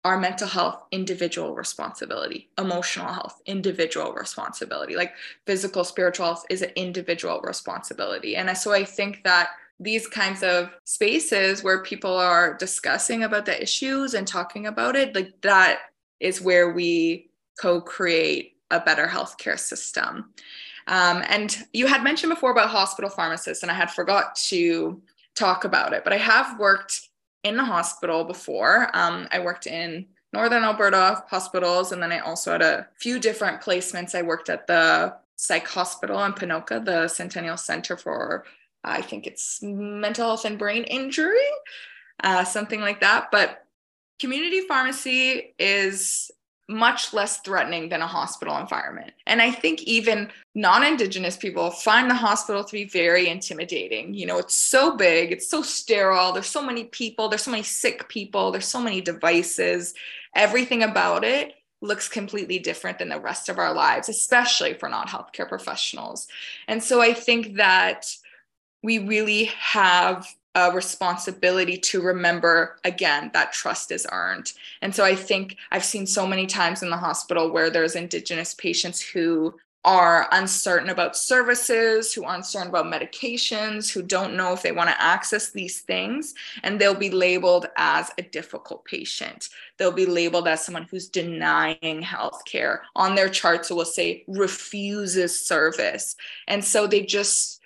our 0.05 0.17
mental 0.17 0.47
health, 0.47 0.83
individual 0.91 1.55
responsibility, 1.55 2.49
emotional 2.57 3.11
health, 3.11 3.41
individual 3.45 4.13
responsibility, 4.13 4.95
like 4.95 5.13
physical, 5.45 5.83
spiritual 5.83 6.27
health 6.27 6.45
is 6.49 6.61
an 6.61 6.71
individual 6.77 7.41
responsibility. 7.41 8.37
And 8.37 8.57
so 8.57 8.71
I 8.71 8.85
think 8.85 9.23
that 9.25 9.49
these 9.79 10.07
kinds 10.07 10.43
of 10.43 10.69
spaces 10.83 11.63
where 11.63 11.83
people 11.83 12.15
are 12.17 12.55
discussing 12.55 13.23
about 13.23 13.45
the 13.45 13.61
issues 13.61 14.13
and 14.13 14.27
talking 14.27 14.67
about 14.67 14.95
it, 14.95 15.15
like 15.15 15.33
that 15.41 15.79
is 16.19 16.41
where 16.41 16.71
we 16.71 17.29
co 17.59 17.81
create 17.81 18.57
a 18.71 18.79
better 18.79 19.07
healthcare 19.07 19.59
system. 19.59 20.33
Um, 20.87 21.23
and 21.27 21.55
you 21.71 21.87
had 21.87 22.03
mentioned 22.03 22.31
before 22.31 22.51
about 22.51 22.69
hospital 22.69 23.09
pharmacists, 23.09 23.63
and 23.63 23.71
I 23.71 23.75
had 23.75 23.91
forgot 23.91 24.35
to 24.47 25.01
talk 25.35 25.63
about 25.63 25.93
it, 25.93 26.03
but 26.03 26.13
I 26.13 26.17
have 26.17 26.59
worked 26.59 27.09
in 27.43 27.55
the 27.55 27.63
hospital 27.63 28.23
before. 28.23 28.89
Um, 28.93 29.27
I 29.31 29.39
worked 29.39 29.67
in 29.67 30.07
Northern 30.33 30.63
Alberta 30.63 31.23
hospitals, 31.27 31.91
and 31.91 32.01
then 32.01 32.11
I 32.11 32.19
also 32.19 32.51
had 32.51 32.61
a 32.61 32.87
few 32.99 33.19
different 33.19 33.61
placements. 33.61 34.15
I 34.15 34.21
worked 34.21 34.49
at 34.49 34.67
the 34.67 35.15
psych 35.35 35.67
hospital 35.67 36.23
in 36.25 36.33
Ponoka, 36.33 36.83
the 36.83 37.07
Centennial 37.07 37.57
Center 37.57 37.95
for, 37.95 38.45
I 38.83 39.01
think 39.01 39.27
it's 39.27 39.61
mental 39.61 40.25
health 40.25 40.45
and 40.45 40.57
brain 40.57 40.83
injury, 40.83 41.37
uh, 42.23 42.43
something 42.43 42.81
like 42.81 43.01
that. 43.01 43.29
But 43.31 43.65
community 44.19 44.61
pharmacy 44.61 45.53
is 45.59 46.31
much 46.69 47.13
less 47.13 47.39
threatening 47.39 47.89
than 47.89 48.01
a 48.01 48.07
hospital 48.07 48.55
environment. 48.57 49.11
And 49.25 49.41
I 49.41 49.49
think 49.49 49.81
even 49.83 50.29
non 50.53 50.83
Indigenous 50.83 51.35
people 51.35 51.71
find 51.71 52.09
the 52.09 52.15
hospital 52.15 52.63
to 52.63 52.71
be 52.71 52.85
very 52.85 53.27
intimidating. 53.27 54.13
You 54.13 54.27
know, 54.27 54.37
it's 54.37 54.55
so 54.55 54.95
big, 54.95 55.31
it's 55.31 55.49
so 55.49 55.63
sterile, 55.63 56.31
there's 56.31 56.47
so 56.47 56.61
many 56.61 56.83
people, 56.85 57.27
there's 57.27 57.43
so 57.43 57.51
many 57.51 57.63
sick 57.63 58.07
people, 58.07 58.51
there's 58.51 58.67
so 58.67 58.81
many 58.81 59.01
devices. 59.01 59.95
Everything 60.35 60.83
about 60.83 61.23
it 61.23 61.55
looks 61.81 62.07
completely 62.07 62.59
different 62.59 62.99
than 62.99 63.09
the 63.09 63.19
rest 63.19 63.49
of 63.49 63.57
our 63.57 63.73
lives, 63.73 64.07
especially 64.07 64.75
for 64.75 64.87
non 64.89 65.07
healthcare 65.07 65.49
professionals. 65.49 66.27
And 66.67 66.83
so 66.83 67.01
I 67.01 67.13
think 67.13 67.55
that 67.55 68.15
we 68.81 68.99
really 68.99 69.45
have 69.45 70.27
a 70.55 70.71
responsibility 70.71 71.77
to 71.77 72.01
remember 72.01 72.77
again 72.83 73.29
that 73.33 73.53
trust 73.53 73.91
is 73.91 74.07
earned. 74.11 74.51
And 74.81 74.93
so 74.93 75.05
I 75.05 75.15
think 75.15 75.57
I've 75.71 75.85
seen 75.85 76.07
so 76.07 76.25
many 76.25 76.47
times 76.47 76.81
in 76.81 76.89
the 76.89 76.97
hospital 76.97 77.51
where 77.51 77.69
there's 77.69 77.95
Indigenous 77.95 78.53
patients 78.55 78.99
who 78.99 79.55
are 79.85 80.27
uncertain 80.33 80.89
about 80.89 81.15
services, 81.15 82.13
who 82.13 82.25
are 82.25 82.35
uncertain 82.35 82.69
about 82.69 82.85
medications, 82.85 83.89
who 83.89 84.01
don't 84.01 84.35
know 84.35 84.51
if 84.51 84.61
they 84.61 84.73
want 84.73 84.89
to 84.89 85.01
access 85.01 85.51
these 85.51 85.79
things, 85.81 86.33
and 86.63 86.79
they'll 86.79 86.93
be 86.93 87.09
labeled 87.09 87.67
as 87.77 88.11
a 88.17 88.21
difficult 88.21 88.83
patient. 88.83 89.47
They'll 89.77 89.93
be 89.93 90.05
labeled 90.05 90.49
as 90.49 90.65
someone 90.65 90.87
who's 90.91 91.07
denying 91.07 92.03
healthcare. 92.03 92.79
On 92.95 93.15
their 93.15 93.29
charts, 93.29 93.71
it 93.71 93.75
will 93.75 93.85
say 93.85 94.25
refuses 94.27 95.39
service. 95.39 96.17
And 96.47 96.63
so 96.63 96.85
they 96.85 97.01
just 97.03 97.58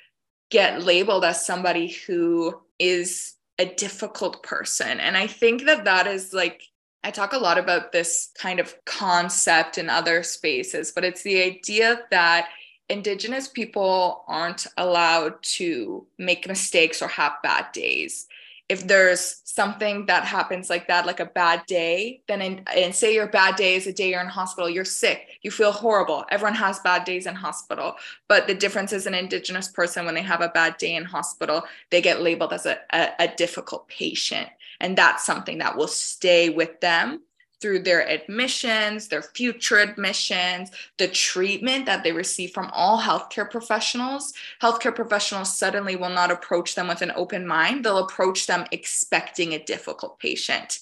get 0.54 0.84
labeled 0.84 1.26
as 1.26 1.44
somebody 1.44 1.88
who 1.88 2.62
is 2.78 3.34
a 3.58 3.66
difficult 3.66 4.44
person. 4.44 5.00
And 5.00 5.18
I 5.18 5.26
think 5.26 5.66
that 5.66 5.84
that 5.86 6.06
is 6.06 6.32
like 6.32 6.62
I 7.04 7.12
talk 7.12 7.34
a 7.34 7.38
lot 7.38 7.58
about 7.58 7.92
this 7.92 8.30
kind 8.38 8.62
of 8.62 8.74
concept 8.86 9.78
in 9.78 9.89
other 9.89 10.24
spaces, 10.24 10.94
but 10.94 11.04
it's 11.04 11.24
the 11.24 11.42
idea 11.42 12.02
that 12.12 12.48
Indigenous 12.88 13.48
people 13.48 14.24
aren't 14.28 14.68
allowed 14.78 15.42
to 15.58 16.06
make 16.18 16.48
mistakes 16.48 17.02
or 17.02 17.08
have 17.08 17.34
bad 17.42 17.72
days. 17.74 18.28
If 18.69 18.88
there's 18.88 19.41
something 19.43 20.06
that 20.08 20.23
happens 20.23 20.69
like 20.69 20.88
that, 20.88 21.06
like 21.06 21.19
a 21.19 21.26
bad 21.26 21.65
day, 21.65 22.23
then 22.28 22.41
in, 22.41 22.63
and 22.76 22.95
say 22.95 23.13
your 23.13 23.28
bad 23.28 23.56
day 23.56 23.76
is 23.76 23.88
a 23.88 23.93
day 23.93 24.10
you're 24.10 24.21
in 24.21 24.28
hospital, 24.28 24.69
you're 24.69 24.86
sick, 24.86 25.28
you 25.41 25.52
feel 25.52 25.71
horrible. 25.71 26.26
Everyone 26.32 26.56
has 26.56 26.80
bad 26.80 27.04
days 27.04 27.28
in 27.28 27.36
hospital. 27.36 27.95
But 28.28 28.47
the 28.47 28.56
difference 28.56 28.93
is 28.93 29.06
an 29.06 29.13
Indigenous 29.13 29.67
person, 29.67 30.06
when 30.06 30.15
they 30.15 30.21
have 30.21 30.41
a 30.41 30.49
bad 30.49 30.78
day 30.78 30.95
in 30.95 31.06
hospital, 31.06 31.63
they 31.91 32.02
get 32.02 32.21
labeled 32.21 32.54
as 32.54 32.65
a, 32.65 32.80
a, 32.91 33.10
a 33.19 33.28
difficult 33.36 33.88
patient. 33.89 34.47
And 34.80 34.97
that's 34.97 35.26
something 35.26 35.60
that 35.60 35.78
will 35.78 35.88
stay 35.88 36.49
with 36.49 36.80
them 36.80 37.21
through 37.63 37.80
their 37.80 38.06
admissions, 38.10 39.08
their 39.08 39.21
future 39.21 39.80
admissions, 39.80 40.69
the 40.97 41.08
treatment 41.08 41.86
that 41.86 42.04
they 42.04 42.12
receive 42.12 42.52
from 42.52 42.69
all 42.73 42.99
healthcare 42.99 43.49
professionals. 43.49 44.34
Healthcare 44.62 44.93
professionals 44.93 45.58
suddenly 45.58 45.95
will 45.95 46.10
not 46.10 46.30
approach 46.30 46.76
them 46.76 46.89
with 46.89 47.02
an 47.02 47.13
open 47.15 47.47
mind, 47.47 47.86
they'll 47.86 47.99
approach 47.99 48.47
them 48.47 48.65
expecting 48.71 49.54
a 49.54 49.63
difficult 49.63 50.19
patient. 50.19 50.80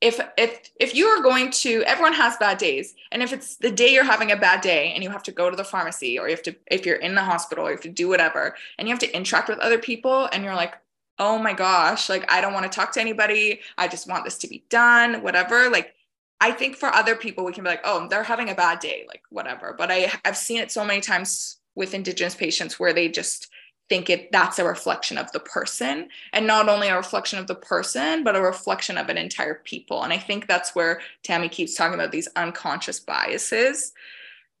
If 0.00 0.20
if 0.36 0.68
if 0.80 0.96
you 0.96 1.06
are 1.06 1.22
going 1.22 1.52
to 1.62 1.84
everyone 1.86 2.12
has 2.14 2.36
bad 2.38 2.58
days 2.58 2.94
and 3.12 3.22
if 3.22 3.32
it's 3.32 3.56
the 3.56 3.70
day 3.70 3.94
you're 3.94 4.04
having 4.04 4.32
a 4.32 4.36
bad 4.36 4.60
day 4.60 4.92
and 4.92 5.02
you 5.02 5.10
have 5.10 5.22
to 5.22 5.32
go 5.32 5.48
to 5.48 5.56
the 5.56 5.64
pharmacy 5.64 6.18
or 6.18 6.28
you 6.28 6.34
have 6.34 6.42
to 6.42 6.56
if 6.66 6.84
you're 6.84 6.96
in 6.96 7.14
the 7.14 7.22
hospital 7.22 7.64
or 7.64 7.70
you 7.70 7.76
have 7.76 7.82
to 7.82 7.88
do 7.88 8.08
whatever 8.08 8.56
and 8.78 8.88
you 8.88 8.92
have 8.92 9.00
to 9.00 9.16
interact 9.16 9.48
with 9.48 9.58
other 9.60 9.78
people 9.78 10.28
and 10.32 10.44
you're 10.44 10.54
like 10.54 10.74
oh 11.18 11.38
my 11.38 11.52
gosh, 11.52 12.08
like 12.08 12.30
I 12.30 12.40
don't 12.40 12.52
want 12.52 12.70
to 12.70 12.74
talk 12.74 12.92
to 12.92 13.00
anybody. 13.00 13.60
I 13.78 13.88
just 13.88 14.08
want 14.08 14.24
this 14.24 14.38
to 14.38 14.48
be 14.48 14.64
done, 14.68 15.22
whatever. 15.22 15.70
Like 15.70 15.94
I 16.40 16.52
think 16.52 16.76
for 16.76 16.88
other 16.88 17.16
people, 17.16 17.44
we 17.44 17.52
can 17.52 17.64
be 17.64 17.70
like, 17.70 17.80
oh, 17.84 18.08
they're 18.08 18.22
having 18.22 18.50
a 18.50 18.54
bad 18.54 18.80
day, 18.80 19.04
like 19.08 19.22
whatever. 19.30 19.74
But 19.76 19.90
I, 19.90 20.12
I've 20.24 20.36
seen 20.36 20.60
it 20.60 20.70
so 20.70 20.84
many 20.84 21.00
times 21.00 21.58
with 21.74 21.94
Indigenous 21.94 22.34
patients 22.34 22.78
where 22.78 22.92
they 22.92 23.08
just 23.08 23.48
think 23.88 24.10
it 24.10 24.32
that's 24.32 24.58
a 24.58 24.64
reflection 24.64 25.16
of 25.16 25.30
the 25.32 25.40
person 25.40 26.08
and 26.32 26.46
not 26.46 26.68
only 26.68 26.88
a 26.88 26.96
reflection 26.96 27.38
of 27.38 27.46
the 27.46 27.54
person 27.54 28.24
but 28.24 28.34
a 28.34 28.40
reflection 28.40 28.98
of 28.98 29.08
an 29.08 29.16
entire 29.16 29.62
people 29.62 30.02
and 30.02 30.12
i 30.12 30.18
think 30.18 30.48
that's 30.48 30.74
where 30.74 31.00
tammy 31.22 31.48
keeps 31.48 31.76
talking 31.76 31.94
about 31.94 32.10
these 32.10 32.28
unconscious 32.34 32.98
biases 32.98 33.92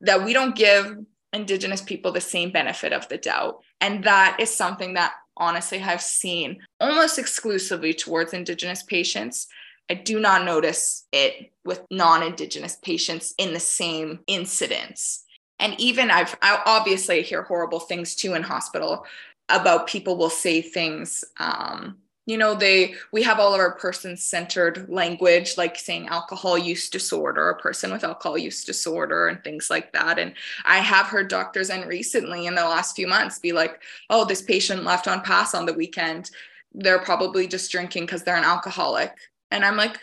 that 0.00 0.24
we 0.24 0.32
don't 0.32 0.54
give 0.54 0.96
indigenous 1.32 1.82
people 1.82 2.12
the 2.12 2.20
same 2.20 2.52
benefit 2.52 2.92
of 2.92 3.08
the 3.08 3.18
doubt 3.18 3.58
and 3.80 4.04
that 4.04 4.36
is 4.38 4.54
something 4.54 4.94
that 4.94 5.12
honestly 5.36 5.82
i've 5.82 6.00
seen 6.00 6.62
almost 6.80 7.18
exclusively 7.18 7.94
towards 7.94 8.32
Indigenous 8.32 8.82
patients. 8.82 9.48
I 9.88 9.94
do 9.94 10.18
not 10.18 10.44
notice 10.44 11.06
it 11.12 11.52
with 11.64 11.82
non 11.90 12.22
Indigenous 12.22 12.76
patients 12.76 13.34
in 13.38 13.52
the 13.52 13.60
same 13.60 14.20
incidents. 14.26 15.24
And 15.58 15.78
even 15.80 16.10
I've 16.10 16.36
I 16.42 16.60
obviously 16.66 17.22
hear 17.22 17.42
horrible 17.42 17.80
things 17.80 18.14
too 18.14 18.34
in 18.34 18.42
hospital 18.42 19.06
about 19.48 19.86
people 19.86 20.16
will 20.16 20.30
say 20.30 20.60
things 20.60 21.24
um, 21.38 21.98
you 22.26 22.36
know 22.36 22.54
they 22.54 22.94
we 23.12 23.22
have 23.22 23.38
all 23.38 23.54
of 23.54 23.60
our 23.60 23.76
person 23.76 24.16
centered 24.16 24.88
language 24.88 25.56
like 25.56 25.78
saying 25.78 26.08
alcohol 26.08 26.58
use 26.58 26.90
disorder 26.90 27.50
a 27.50 27.58
person 27.58 27.92
with 27.92 28.02
alcohol 28.02 28.36
use 28.36 28.64
disorder 28.64 29.28
and 29.28 29.42
things 29.44 29.70
like 29.70 29.92
that. 29.92 30.18
And 30.18 30.34
i 30.64 30.78
have 30.78 31.06
heard 31.06 31.28
doctors 31.28 31.70
and 31.70 31.86
recently 31.86 32.46
in 32.46 32.56
the 32.56 32.64
last 32.64 32.96
few 32.96 33.06
months 33.06 33.38
be 33.38 33.52
like 33.52 33.80
oh 34.10 34.24
this 34.24 34.42
patient 34.42 34.84
left 34.84 35.06
on 35.08 35.22
pass 35.22 35.54
on 35.54 35.64
the 35.64 35.74
weekend. 35.74 36.30
They're 36.74 36.98
probably 36.98 37.46
just 37.46 37.70
drinking 37.70 38.04
because 38.04 38.24
they're 38.24 38.36
an 38.36 38.44
alcoholic 38.44 39.12
and 39.56 39.64
i'm 39.64 39.76
like 39.76 39.98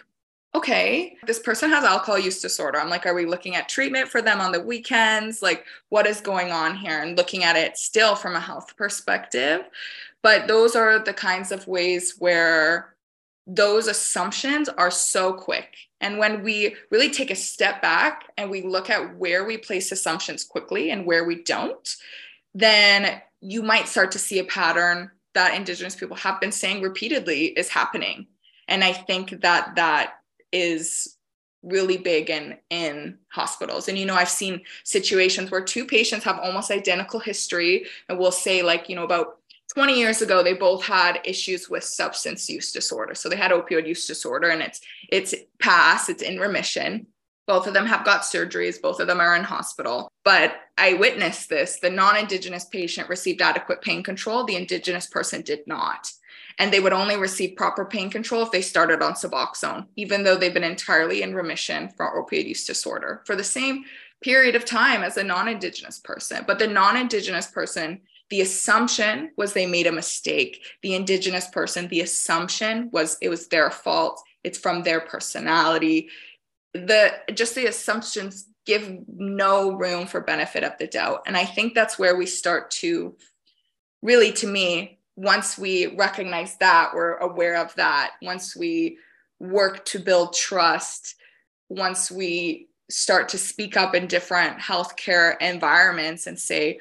okay, 0.55 1.17
this 1.25 1.39
person 1.39 1.69
has 1.69 1.83
alcohol 1.83 2.19
use 2.19 2.41
disorder. 2.41 2.79
I'm 2.79 2.89
like, 2.89 3.05
are 3.05 3.15
we 3.15 3.25
looking 3.25 3.55
at 3.55 3.67
treatment 3.67 4.07
for 4.07 4.21
them 4.21 4.39
on 4.39 4.51
the 4.51 4.61
weekends? 4.61 5.41
Like, 5.41 5.65
what 5.89 6.05
is 6.05 6.21
going 6.21 6.51
on 6.51 6.75
here? 6.75 7.01
And 7.01 7.17
looking 7.17 7.43
at 7.43 7.55
it 7.55 7.77
still 7.77 8.15
from 8.15 8.35
a 8.35 8.39
health 8.39 8.75
perspective. 8.77 9.61
But 10.21 10.47
those 10.47 10.75
are 10.75 10.99
the 10.99 11.13
kinds 11.13 11.51
of 11.51 11.67
ways 11.67 12.15
where 12.19 12.95
those 13.47 13.87
assumptions 13.87 14.69
are 14.69 14.91
so 14.91 15.33
quick. 15.33 15.75
And 16.01 16.17
when 16.17 16.43
we 16.43 16.75
really 16.91 17.09
take 17.09 17.31
a 17.31 17.35
step 17.35 17.81
back 17.81 18.31
and 18.37 18.49
we 18.49 18.61
look 18.61 18.89
at 18.89 19.17
where 19.17 19.45
we 19.45 19.57
place 19.57 19.91
assumptions 19.91 20.43
quickly 20.43 20.91
and 20.91 21.05
where 21.05 21.25
we 21.25 21.43
don't, 21.43 21.95
then 22.53 23.21
you 23.41 23.63
might 23.63 23.87
start 23.87 24.11
to 24.11 24.19
see 24.19 24.39
a 24.39 24.43
pattern 24.45 25.09
that 25.33 25.55
Indigenous 25.55 25.95
people 25.95 26.15
have 26.15 26.39
been 26.39 26.51
saying 26.51 26.81
repeatedly 26.81 27.47
is 27.47 27.69
happening. 27.69 28.27
And 28.67 28.83
I 28.83 28.93
think 28.93 29.41
that 29.41 29.75
that 29.75 30.15
is 30.51 31.17
really 31.63 31.97
big 31.97 32.29
in 32.29 32.57
in 32.69 33.17
hospitals. 33.29 33.87
And 33.87 33.97
you 33.97 34.05
know 34.05 34.15
i've 34.15 34.29
seen 34.29 34.61
situations 34.83 35.49
where 35.49 35.63
two 35.63 35.85
patients 35.85 36.23
have 36.25 36.37
almost 36.39 36.69
identical 36.69 37.19
history 37.19 37.85
and 38.09 38.19
we'll 38.19 38.31
say 38.31 38.61
like 38.61 38.89
you 38.89 38.95
know 38.95 39.05
about 39.05 39.37
20 39.73 39.97
years 39.97 40.21
ago 40.21 40.43
they 40.43 40.53
both 40.53 40.83
had 40.83 41.21
issues 41.23 41.69
with 41.69 41.83
substance 41.83 42.49
use 42.49 42.71
disorder. 42.71 43.15
So 43.15 43.29
they 43.29 43.37
had 43.37 43.51
opioid 43.51 43.87
use 43.87 44.05
disorder 44.05 44.49
and 44.49 44.61
it's 44.61 44.81
it's 45.09 45.33
passed 45.59 46.09
it's 46.09 46.21
in 46.21 46.39
remission. 46.39 47.07
Both 47.47 47.67
of 47.67 47.73
them 47.73 47.85
have 47.85 48.05
got 48.05 48.21
surgeries 48.21 48.81
both 48.81 48.99
of 48.99 49.07
them 49.07 49.21
are 49.21 49.35
in 49.35 49.43
hospital. 49.43 50.11
But 50.23 50.55
i 50.77 50.93
witnessed 50.93 51.49
this 51.49 51.79
the 51.79 51.89
non-indigenous 51.89 52.65
patient 52.65 53.07
received 53.07 53.41
adequate 53.41 53.81
pain 53.81 54.03
control 54.03 54.43
the 54.43 54.57
indigenous 54.57 55.07
person 55.07 55.41
did 55.41 55.65
not 55.65 56.11
and 56.59 56.71
they 56.71 56.79
would 56.79 56.93
only 56.93 57.17
receive 57.17 57.55
proper 57.55 57.85
pain 57.85 58.09
control 58.09 58.43
if 58.43 58.51
they 58.51 58.61
started 58.61 59.01
on 59.01 59.13
Suboxone, 59.13 59.87
even 59.95 60.23
though 60.23 60.35
they've 60.35 60.53
been 60.53 60.63
entirely 60.63 61.21
in 61.21 61.35
remission 61.35 61.89
from 61.89 62.13
opioid 62.13 62.47
use 62.47 62.65
disorder 62.65 63.21
for 63.25 63.35
the 63.35 63.43
same 63.43 63.85
period 64.21 64.55
of 64.55 64.65
time 64.65 65.03
as 65.03 65.17
a 65.17 65.23
non 65.23 65.47
Indigenous 65.47 65.99
person. 65.99 66.43
But 66.45 66.59
the 66.59 66.67
non 66.67 66.97
Indigenous 66.97 67.47
person 67.47 68.01
the 68.33 68.41
assumption 68.41 69.31
was 69.37 69.53
they 69.53 69.67
made 69.67 69.85
a 69.85 69.91
mistake. 69.91 70.65
The 70.81 70.95
indigenous 70.95 71.47
person, 71.47 71.87
the 71.87 72.01
assumption 72.01 72.89
was 72.91 73.15
it 73.21 73.29
was 73.29 73.47
their 73.47 73.69
fault. 73.69 74.23
It's 74.43 74.57
from 74.57 74.81
their 74.81 75.01
personality. 75.01 76.09
The 76.73 77.13
just 77.35 77.53
the 77.53 77.67
assumptions 77.67 78.47
give 78.65 78.91
no 79.07 79.73
room 79.73 80.07
for 80.07 80.19
benefit 80.19 80.63
of 80.63 80.77
the 80.79 80.87
doubt. 80.87 81.21
And 81.27 81.37
I 81.37 81.45
think 81.45 81.75
that's 81.75 81.99
where 81.99 82.15
we 82.15 82.25
start 82.25 82.71
to 82.71 83.15
really, 84.01 84.31
to 84.31 84.47
me, 84.47 84.99
once 85.15 85.57
we 85.57 85.95
recognize 85.95 86.57
that, 86.57 86.91
we're 86.93 87.17
aware 87.17 87.57
of 87.57 87.73
that, 87.75 88.13
once 88.21 88.55
we 88.55 88.97
work 89.39 89.85
to 89.85 89.99
build 89.99 90.33
trust, 90.33 91.15
once 91.69 92.09
we 92.09 92.67
start 92.89 93.29
to 93.29 93.37
speak 93.37 93.77
up 93.77 93.95
in 93.95 94.07
different 94.07 94.59
healthcare 94.59 95.39
environments 95.41 96.27
and 96.27 96.39
say, 96.39 96.79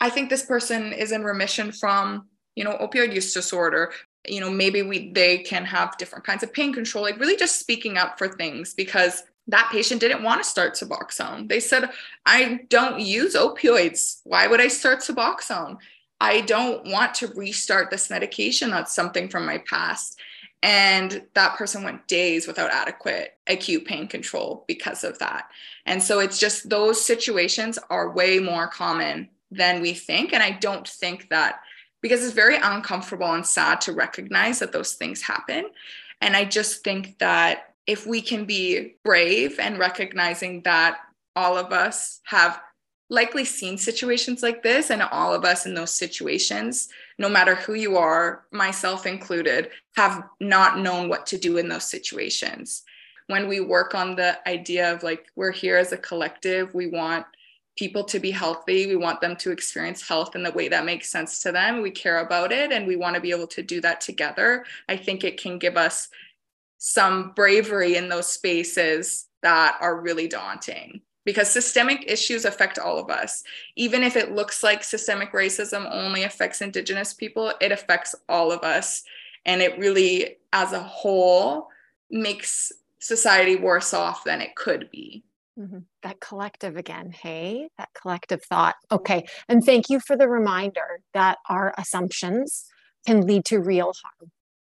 I 0.00 0.10
think 0.10 0.28
this 0.28 0.44
person 0.44 0.92
is 0.92 1.12
in 1.12 1.24
remission 1.24 1.72
from, 1.72 2.26
you 2.54 2.64
know, 2.64 2.76
opioid 2.78 3.14
use 3.14 3.32
disorder. 3.32 3.92
You 4.28 4.40
know, 4.40 4.50
maybe 4.50 4.82
we 4.82 5.12
they 5.12 5.38
can 5.38 5.64
have 5.64 5.96
different 5.98 6.24
kinds 6.24 6.42
of 6.42 6.52
pain 6.52 6.72
control, 6.72 7.04
like 7.04 7.20
really 7.20 7.36
just 7.36 7.60
speaking 7.60 7.96
up 7.96 8.18
for 8.18 8.28
things 8.28 8.74
because 8.74 9.22
that 9.48 9.68
patient 9.70 10.00
didn't 10.00 10.24
want 10.24 10.42
to 10.42 10.48
start 10.48 10.74
Suboxone. 10.74 11.48
They 11.48 11.60
said, 11.60 11.90
I 12.26 12.60
don't 12.68 13.00
use 13.00 13.36
opioids. 13.36 14.20
Why 14.24 14.48
would 14.48 14.60
I 14.60 14.68
start 14.68 15.00
Suboxone? 15.00 15.78
I 16.20 16.40
don't 16.42 16.86
want 16.86 17.14
to 17.16 17.28
restart 17.28 17.90
this 17.90 18.10
medication. 18.10 18.70
That's 18.70 18.94
something 18.94 19.28
from 19.28 19.44
my 19.44 19.58
past. 19.58 20.18
And 20.62 21.22
that 21.34 21.56
person 21.56 21.84
went 21.84 22.08
days 22.08 22.46
without 22.46 22.70
adequate 22.70 23.36
acute 23.46 23.84
pain 23.84 24.08
control 24.08 24.64
because 24.66 25.04
of 25.04 25.18
that. 25.18 25.50
And 25.84 26.02
so 26.02 26.18
it's 26.18 26.38
just 26.38 26.68
those 26.68 27.04
situations 27.04 27.78
are 27.90 28.10
way 28.10 28.38
more 28.38 28.66
common 28.66 29.28
than 29.50 29.80
we 29.80 29.92
think. 29.92 30.32
And 30.32 30.42
I 30.42 30.52
don't 30.52 30.88
think 30.88 31.28
that 31.28 31.60
because 32.00 32.24
it's 32.24 32.34
very 32.34 32.56
uncomfortable 32.56 33.32
and 33.32 33.46
sad 33.46 33.80
to 33.82 33.92
recognize 33.92 34.58
that 34.58 34.72
those 34.72 34.94
things 34.94 35.22
happen. 35.22 35.66
And 36.20 36.36
I 36.36 36.44
just 36.44 36.82
think 36.82 37.18
that 37.18 37.74
if 37.86 38.06
we 38.06 38.20
can 38.20 38.44
be 38.44 38.96
brave 39.04 39.58
and 39.58 39.78
recognizing 39.78 40.62
that 40.62 40.98
all 41.36 41.56
of 41.56 41.72
us 41.72 42.20
have 42.24 42.60
likely 43.08 43.44
seen 43.44 43.78
situations 43.78 44.42
like 44.42 44.62
this 44.62 44.90
and 44.90 45.02
all 45.02 45.32
of 45.32 45.44
us 45.44 45.66
in 45.66 45.74
those 45.74 45.94
situations 45.94 46.88
no 47.18 47.28
matter 47.28 47.54
who 47.54 47.74
you 47.74 47.96
are, 47.96 48.44
myself 48.50 49.06
included, 49.06 49.70
have 49.96 50.24
not 50.40 50.78
known 50.78 51.08
what 51.08 51.26
to 51.26 51.38
do 51.38 51.56
in 51.56 51.68
those 51.68 51.88
situations. 51.88 52.82
When 53.28 53.48
we 53.48 53.60
work 53.60 53.94
on 53.94 54.14
the 54.14 54.38
idea 54.48 54.92
of 54.92 55.02
like, 55.02 55.26
we're 55.34 55.52
here 55.52 55.78
as 55.78 55.92
a 55.92 55.96
collective, 55.96 56.74
we 56.74 56.88
want 56.88 57.26
people 57.76 58.04
to 58.04 58.20
be 58.20 58.30
healthy. 58.30 58.86
We 58.86 58.96
want 58.96 59.20
them 59.20 59.36
to 59.36 59.50
experience 59.50 60.06
health 60.06 60.34
in 60.34 60.42
the 60.42 60.52
way 60.52 60.68
that 60.68 60.84
makes 60.84 61.10
sense 61.10 61.42
to 61.42 61.52
them. 61.52 61.82
We 61.82 61.90
care 61.90 62.20
about 62.20 62.52
it 62.52 62.72
and 62.72 62.86
we 62.86 62.96
want 62.96 63.16
to 63.16 63.20
be 63.20 63.30
able 63.30 63.48
to 63.48 63.62
do 63.62 63.80
that 63.82 64.00
together. 64.00 64.64
I 64.88 64.96
think 64.96 65.24
it 65.24 65.40
can 65.40 65.58
give 65.58 65.76
us 65.76 66.08
some 66.78 67.32
bravery 67.34 67.96
in 67.96 68.08
those 68.08 68.28
spaces 68.28 69.26
that 69.42 69.76
are 69.80 70.00
really 70.00 70.28
daunting 70.28 71.00
because 71.26 71.50
systemic 71.50 72.04
issues 72.06 72.46
affect 72.46 72.78
all 72.78 72.98
of 72.98 73.10
us. 73.10 73.42
Even 73.74 74.02
if 74.02 74.16
it 74.16 74.32
looks 74.32 74.62
like 74.62 74.82
systemic 74.82 75.32
racism 75.32 75.86
only 75.92 76.22
affects 76.22 76.62
Indigenous 76.62 77.12
people, 77.12 77.52
it 77.60 77.72
affects 77.72 78.14
all 78.28 78.50
of 78.50 78.62
us. 78.62 79.02
And 79.44 79.60
it 79.60 79.78
really, 79.78 80.36
as 80.52 80.72
a 80.72 80.82
whole, 80.82 81.68
makes 82.10 82.72
society 83.00 83.56
worse 83.56 83.92
off 83.92 84.24
than 84.24 84.40
it 84.40 84.54
could 84.54 84.88
be. 84.90 85.24
Mm-hmm. 85.58 85.78
That 86.02 86.20
collective 86.20 86.76
again, 86.76 87.10
hey, 87.10 87.68
that 87.76 87.88
collective 88.00 88.42
thought. 88.44 88.76
Okay. 88.92 89.26
And 89.48 89.64
thank 89.64 89.90
you 89.90 89.98
for 90.00 90.16
the 90.16 90.28
reminder 90.28 91.00
that 91.12 91.38
our 91.48 91.74
assumptions 91.76 92.66
can 93.04 93.26
lead 93.26 93.44
to 93.46 93.58
real 93.58 93.92
harm. 94.02 94.30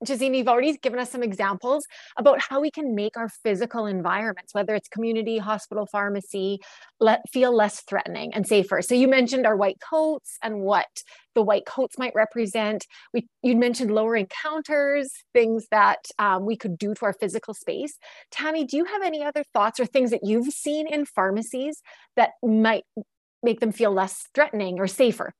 Gezina, 0.05 0.37
you've 0.37 0.49
already 0.49 0.77
given 0.77 0.99
us 0.99 1.11
some 1.11 1.23
examples 1.23 1.87
about 2.19 2.41
how 2.41 2.61
we 2.61 2.71
can 2.71 2.95
make 2.95 3.17
our 3.17 3.29
physical 3.29 3.87
environments, 3.87 4.53
whether 4.53 4.75
it's 4.75 4.89
community, 4.89 5.39
hospital, 5.39 5.87
pharmacy, 5.87 6.59
let 7.01 7.23
feel 7.33 7.55
less 7.55 7.81
threatening 7.81 8.35
and 8.35 8.47
safer. 8.47 8.83
So 8.83 8.95
you 8.95 9.09
mentioned 9.09 9.47
our 9.47 9.57
white 9.57 9.79
coats 9.81 10.37
and 10.43 10.61
what 10.61 10.87
the 11.35 11.43
white 11.43 11.65
coats 11.67 11.99
might 11.99 12.15
represent. 12.15 12.87
We 13.15 13.27
you 13.43 13.57
mentioned 13.57 13.91
lowering 13.91 14.27
counters, 14.43 15.11
things 15.33 15.67
that 15.71 15.99
um, 16.19 16.45
we 16.45 16.57
could 16.57 16.77
do 16.77 16.95
to 16.95 17.05
our 17.07 17.15
physical 17.15 17.55
space. 17.55 17.97
Tammy, 18.31 18.65
do 18.65 18.77
you 18.77 18.85
have 18.85 19.03
any 19.03 19.23
other 19.23 19.45
thoughts 19.55 19.81
or 19.81 19.87
things 19.87 20.11
that 20.11 20.25
you've 20.25 20.53
seen 20.53 20.87
in 20.87 21.07
pharmacies 21.07 21.81
that 22.17 22.33
might 22.43 22.85
make 23.43 23.61
them 23.61 23.73
feel 23.73 23.93
less 23.93 24.25
threatening 24.35 24.79
or 24.79 24.87
safer? 24.87 25.33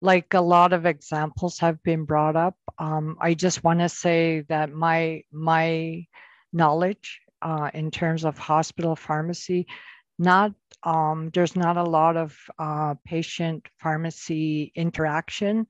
Like 0.00 0.34
a 0.34 0.40
lot 0.40 0.72
of 0.72 0.86
examples 0.86 1.58
have 1.58 1.82
been 1.82 2.04
brought 2.04 2.36
up. 2.36 2.56
Um, 2.78 3.16
i 3.20 3.34
just 3.34 3.64
want 3.64 3.80
to 3.80 3.88
say 3.88 4.42
that 4.48 4.72
my 4.72 5.22
my 5.32 6.04
knowledge 6.52 7.20
uh, 7.42 7.70
in 7.74 7.90
terms 7.90 8.24
of 8.24 8.38
hospital 8.38 8.96
pharmacy 8.96 9.66
not 10.18 10.52
um, 10.84 11.30
there's 11.34 11.56
not 11.56 11.76
a 11.76 11.82
lot 11.82 12.16
of 12.16 12.36
uh, 12.58 12.94
patient 13.04 13.66
pharmacy 13.80 14.72
interaction 14.74 15.66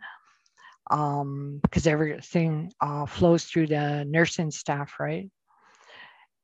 um, 0.91 1.61
because 1.63 1.87
everything 1.87 2.73
uh, 2.81 3.07
flows 3.07 3.45
through 3.45 3.67
the 3.67 4.05
nursing 4.07 4.51
staff 4.51 4.95
right? 5.01 5.31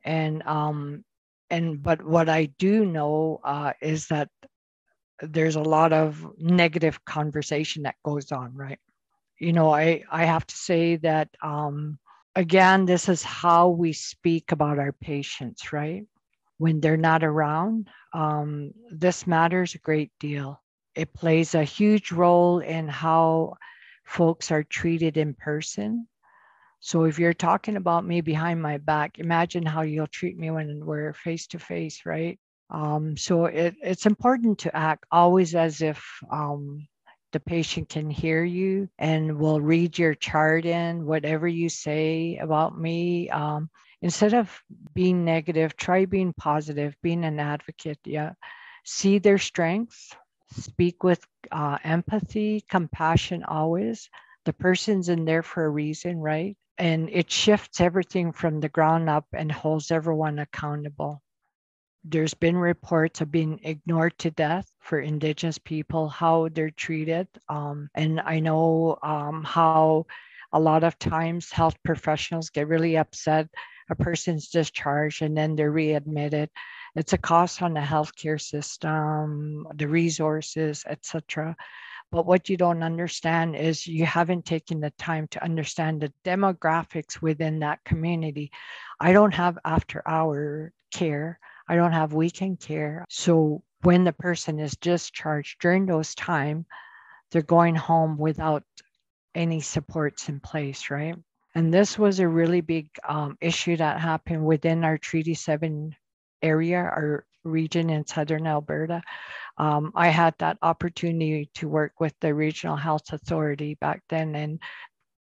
And 0.05 0.43
um, 0.47 1.05
and 1.51 1.83
but 1.83 2.03
what 2.05 2.29
i 2.29 2.47
do 2.59 2.85
know 2.87 3.41
uh, 3.45 3.73
is 3.83 4.09
that 4.09 4.29
there's 5.29 5.57
a 5.57 5.63
lot 5.63 5.93
of 5.93 6.25
negative 6.39 7.05
conversation 7.05 7.83
that 7.85 7.97
goes 8.05 8.33
on, 8.33 8.55
right? 8.55 8.79
You 9.39 9.53
know, 9.53 9.75
I, 9.75 10.05
I 10.11 10.25
have 10.25 10.47
to 10.47 10.57
say 10.57 10.97
that, 10.97 11.29
um, 11.43 11.99
again, 12.35 12.87
this 12.87 13.09
is 13.09 13.23
how 13.23 13.69
we 13.69 13.93
speak 13.93 14.53
about 14.53 14.79
our 14.79 14.93
patients, 14.93 15.73
right? 15.73 16.05
When 16.59 16.81
they're 16.81 16.97
not 16.97 17.25
around, 17.25 17.89
um, 18.13 18.73
this 18.91 19.27
matters 19.27 19.75
a 19.75 19.79
great 19.79 20.13
deal. 20.21 20.63
It 20.95 21.13
plays 21.13 21.55
a 21.55 21.65
huge 21.65 22.13
role 22.13 22.61
in 22.61 22.89
how 22.89 23.55
folks 24.05 24.51
are 24.53 24.63
treated 24.63 25.17
in 25.17 25.35
person. 25.35 26.07
So 26.81 27.05
if 27.05 27.19
you're 27.19 27.35
talking 27.35 27.77
about 27.77 28.05
me 28.05 28.21
behind 28.21 28.63
my 28.63 28.79
back, 28.79 29.19
imagine 29.19 29.65
how 29.67 29.83
you'll 29.83 30.07
treat 30.07 30.39
me 30.39 30.51
when 30.51 30.85
we're 30.85 31.15
face 31.15 31.47
to 31.49 31.59
face, 31.59 32.03
right? 32.07 32.39
Um, 32.71 33.17
so 33.17 33.47
it, 33.47 33.75
it's 33.83 34.07
important 34.07 34.59
to 34.61 34.77
act 34.77 35.05
always 35.11 35.55
as 35.55 35.83
if 35.83 36.05
um, 36.31 36.87
the 37.33 37.41
patient 37.41 37.89
can 37.89 38.09
hear 38.09 38.45
you 38.45 38.89
and 38.99 39.39
will 39.39 39.61
read 39.61 39.99
your 39.99 40.15
chart 40.15 40.65
in, 40.65 41.05
whatever 41.05 41.49
you 41.49 41.69
say 41.69 42.39
about 42.41 42.79
me. 42.79 43.29
Um, 43.29 43.69
instead 44.01 44.35
of 44.35 44.63
being 44.95 45.25
negative, 45.25 45.77
try 45.77 46.05
being 46.05 46.33
positive, 46.33 46.97
being 47.03 47.25
an 47.25 47.41
advocate. 47.41 47.99
Yeah. 48.05 48.35
See 48.85 49.19
their 49.19 49.39
strengths, 49.39 50.15
speak 50.53 51.03
with 51.03 51.25
uh, 51.51 51.79
empathy, 51.83 52.65
compassion 52.71 53.45
always. 53.45 54.09
The 54.45 54.53
person's 54.53 55.09
in 55.09 55.25
there 55.25 55.43
for 55.43 55.65
a 55.65 55.71
reason, 55.71 56.21
right? 56.21 56.57
And 56.79 57.09
it 57.11 57.31
shifts 57.31 57.81
everything 57.81 58.33
from 58.33 58.61
the 58.61 58.69
ground 58.69 59.09
up 59.09 59.27
and 59.33 59.51
holds 59.51 59.91
everyone 59.91 60.39
accountable 60.39 61.23
there's 62.05 62.35
been 62.35 62.57
reports 62.57 63.21
of 63.21 63.31
being 63.31 63.61
ignored 63.63 64.19
to 64.19 64.31
death 64.31 64.71
for 64.81 65.01
indigenous 65.01 65.59
people 65.59 66.09
how 66.09 66.49
they're 66.53 66.71
treated 66.71 67.27
um, 67.49 67.89
and 67.95 68.21
i 68.21 68.39
know 68.41 68.99
um, 69.03 69.43
how 69.43 70.05
a 70.55 70.61
lot 70.61 70.85
of 70.85 70.99
times 70.99 71.51
health 71.51 71.77
professionals 71.83 72.49
get 72.49 72.69
really 72.69 72.97
upset. 72.97 73.49
A 73.91 73.97
person's 73.97 74.49
discharged 74.49 75.21
and 75.21 75.37
then 75.37 75.57
they're 75.57 75.71
readmitted. 75.71 76.49
It's 76.95 77.13
a 77.13 77.19
cost 77.19 77.61
on 77.61 77.75
the 77.75 77.81
healthcare 77.81 78.41
system 78.41 79.67
the 79.75 79.89
resources 79.89 80.85
etc 80.89 81.57
but 82.13 82.27
what 82.27 82.49
you 82.49 82.57
don't 82.57 82.85
understand 82.85 83.57
is 83.57 83.89
you 83.89 84.07
haven't 84.07 84.45
taken 84.45 84.79
the 84.79 84.93
time 84.99 85.27
to 85.29 85.43
understand 85.43 86.01
the 86.01 86.13
demographics 86.25 87.21
within 87.21 87.59
that 87.59 87.83
community. 87.85 88.53
I 89.01 89.13
don't 89.13 89.35
have 89.35 89.59
after 89.65 90.01
hour 90.07 90.73
care 90.93 91.41
I 91.69 91.77
don't 91.77 91.93
have 91.93 92.13
weekend 92.13 92.61
care. 92.61 93.05
So 93.09 93.63
when 93.83 94.05
the 94.05 94.13
person 94.13 94.59
is 94.59 94.77
discharged 94.77 95.61
during 95.61 95.87
those 95.87 96.15
time, 96.15 96.67
they're 97.31 97.43
going 97.43 97.75
home 97.75 98.19
without 98.19 98.65
any 99.35 99.61
supports 99.61 100.29
in 100.29 100.41
place, 100.41 100.91
right? 100.91 101.17
And 101.55 101.73
this 101.73 101.99
was 101.99 102.19
a 102.19 102.29
really 102.29 102.61
big 102.61 102.89
um, 103.09 103.37
issue 103.41 103.77
that 103.77 104.01
happened 104.01 104.45
within 104.45 104.85
our 104.85 104.99
Treaty 104.99 105.35
7 105.35 105.95
area, 106.43 106.79
our 106.79 107.25
region 107.45 107.91
in 107.91 108.07
Southern 108.07 108.47
Alberta. 108.47 109.03
Um, 109.57 109.93
I 109.95 110.09
had 110.09 110.35
that 110.39 110.59
opportunity 110.63 111.51
to 111.55 111.69
work 111.69 111.93
with 112.01 112.15
the 112.21 112.35
Regional 112.35 112.77
Health 112.77 113.13
Authority 113.13 113.77
back 113.81 114.03
then 114.09 114.35
and 114.35 114.61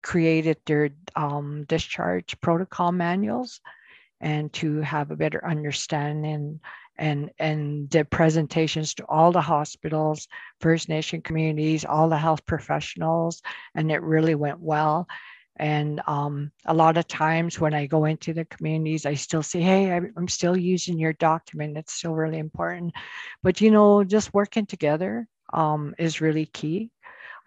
created 0.03 0.59
their 0.67 0.91
um, 1.17 1.65
discharge 1.65 2.39
protocol 2.41 2.93
manuals 2.93 3.61
and 4.25 4.51
to 4.55 4.81
have 4.81 5.11
a 5.11 5.17
better 5.17 5.47
understanding 5.47 6.59
and 6.97 7.31
and 7.39 7.91
the 7.91 8.05
presentations 8.05 8.95
to 8.95 9.05
all 9.07 9.33
the 9.33 9.41
hospitals 9.41 10.29
first 10.61 10.89
nation 10.89 11.21
communities 11.21 11.85
all 11.85 12.09
the 12.09 12.17
health 12.17 12.45
professionals 12.47 13.43
and 13.75 13.93
it 13.93 14.03
really 14.03 14.35
went 14.35 14.59
well. 14.59 15.07
And 15.57 16.01
um, 16.09 16.51
a 16.65 16.75
lot 16.75 16.97
of 16.97 17.07
times 17.07 17.61
when 17.61 17.75
i 17.75 17.87
go 17.87 18.07
into 18.07 18.33
the 18.33 18.45
communities 18.47 19.07
i 19.07 19.15
still 19.15 19.43
say 19.43 19.61
hey 19.61 19.93
i'm 19.93 20.29
still 20.29 20.57
using 20.57 20.99
your 20.99 21.13
document. 21.13 21.77
It's 21.77 21.95
still 21.95 22.15
really 22.15 22.39
important. 22.39 22.93
But 23.43 23.61
you 23.61 23.71
know 23.71 24.05
just 24.05 24.35
working 24.35 24.67
together 24.67 25.29
um, 25.53 25.95
is 25.99 26.21
really 26.21 26.47
key. 26.47 26.91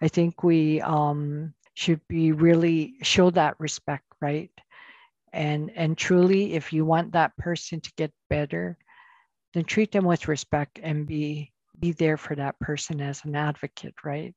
I 0.00 0.08
think 0.08 0.42
we 0.44 0.80
um, 0.80 1.54
should 1.74 2.00
be 2.08 2.32
really 2.32 2.94
show 3.02 3.30
that 3.30 3.56
respect 3.58 4.04
right 4.20 4.50
and 5.32 5.70
and 5.74 5.96
truly 5.96 6.54
if 6.54 6.72
you 6.72 6.84
want 6.84 7.12
that 7.12 7.36
person 7.36 7.80
to 7.80 7.92
get 7.96 8.12
better 8.30 8.76
then 9.54 9.64
treat 9.64 9.92
them 9.92 10.04
with 10.04 10.28
respect 10.28 10.78
and 10.82 11.06
be 11.06 11.52
be 11.78 11.92
there 11.92 12.16
for 12.16 12.34
that 12.34 12.58
person 12.60 13.00
as 13.00 13.24
an 13.24 13.34
advocate 13.34 13.94
right 14.04 14.34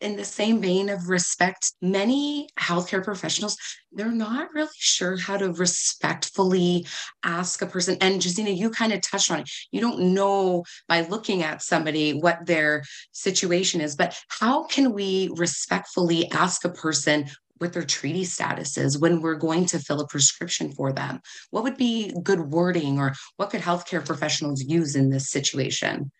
in 0.00 0.16
the 0.16 0.24
same 0.24 0.60
vein 0.60 0.88
of 0.88 1.08
respect, 1.08 1.72
many 1.82 2.48
healthcare 2.58 3.04
professionals, 3.04 3.56
they're 3.92 4.10
not 4.10 4.52
really 4.54 4.70
sure 4.78 5.16
how 5.18 5.36
to 5.36 5.52
respectfully 5.52 6.86
ask 7.24 7.60
a 7.62 7.66
person. 7.66 7.96
And 8.00 8.20
Gezina, 8.20 8.56
you 8.56 8.70
kind 8.70 8.92
of 8.92 9.00
touched 9.02 9.30
on 9.30 9.40
it. 9.40 9.50
You 9.70 9.80
don't 9.80 10.14
know 10.14 10.64
by 10.88 11.02
looking 11.02 11.42
at 11.42 11.62
somebody 11.62 12.12
what 12.12 12.46
their 12.46 12.84
situation 13.12 13.80
is, 13.80 13.96
but 13.96 14.18
how 14.28 14.64
can 14.64 14.92
we 14.92 15.30
respectfully 15.36 16.30
ask 16.30 16.64
a 16.64 16.70
person 16.70 17.28
what 17.62 17.72
their 17.72 17.84
treaty 17.84 18.24
status 18.24 18.76
is 18.76 18.98
when 18.98 19.22
we're 19.22 19.36
going 19.36 19.64
to 19.66 19.78
fill 19.78 20.00
a 20.00 20.06
prescription 20.06 20.72
for 20.72 20.92
them? 20.92 21.20
What 21.50 21.62
would 21.62 21.76
be 21.76 22.12
good 22.22 22.40
wording 22.40 22.98
or 22.98 23.14
what 23.36 23.50
could 23.50 23.60
healthcare 23.60 24.04
professionals 24.04 24.62
use 24.62 24.96
in 24.96 25.10
this 25.10 25.30
situation? 25.30 26.10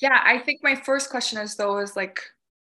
Yeah, 0.00 0.20
I 0.22 0.38
think 0.38 0.60
my 0.62 0.74
first 0.74 1.10
question 1.10 1.38
is 1.38 1.54
though 1.54 1.78
is 1.78 1.94
like, 1.94 2.20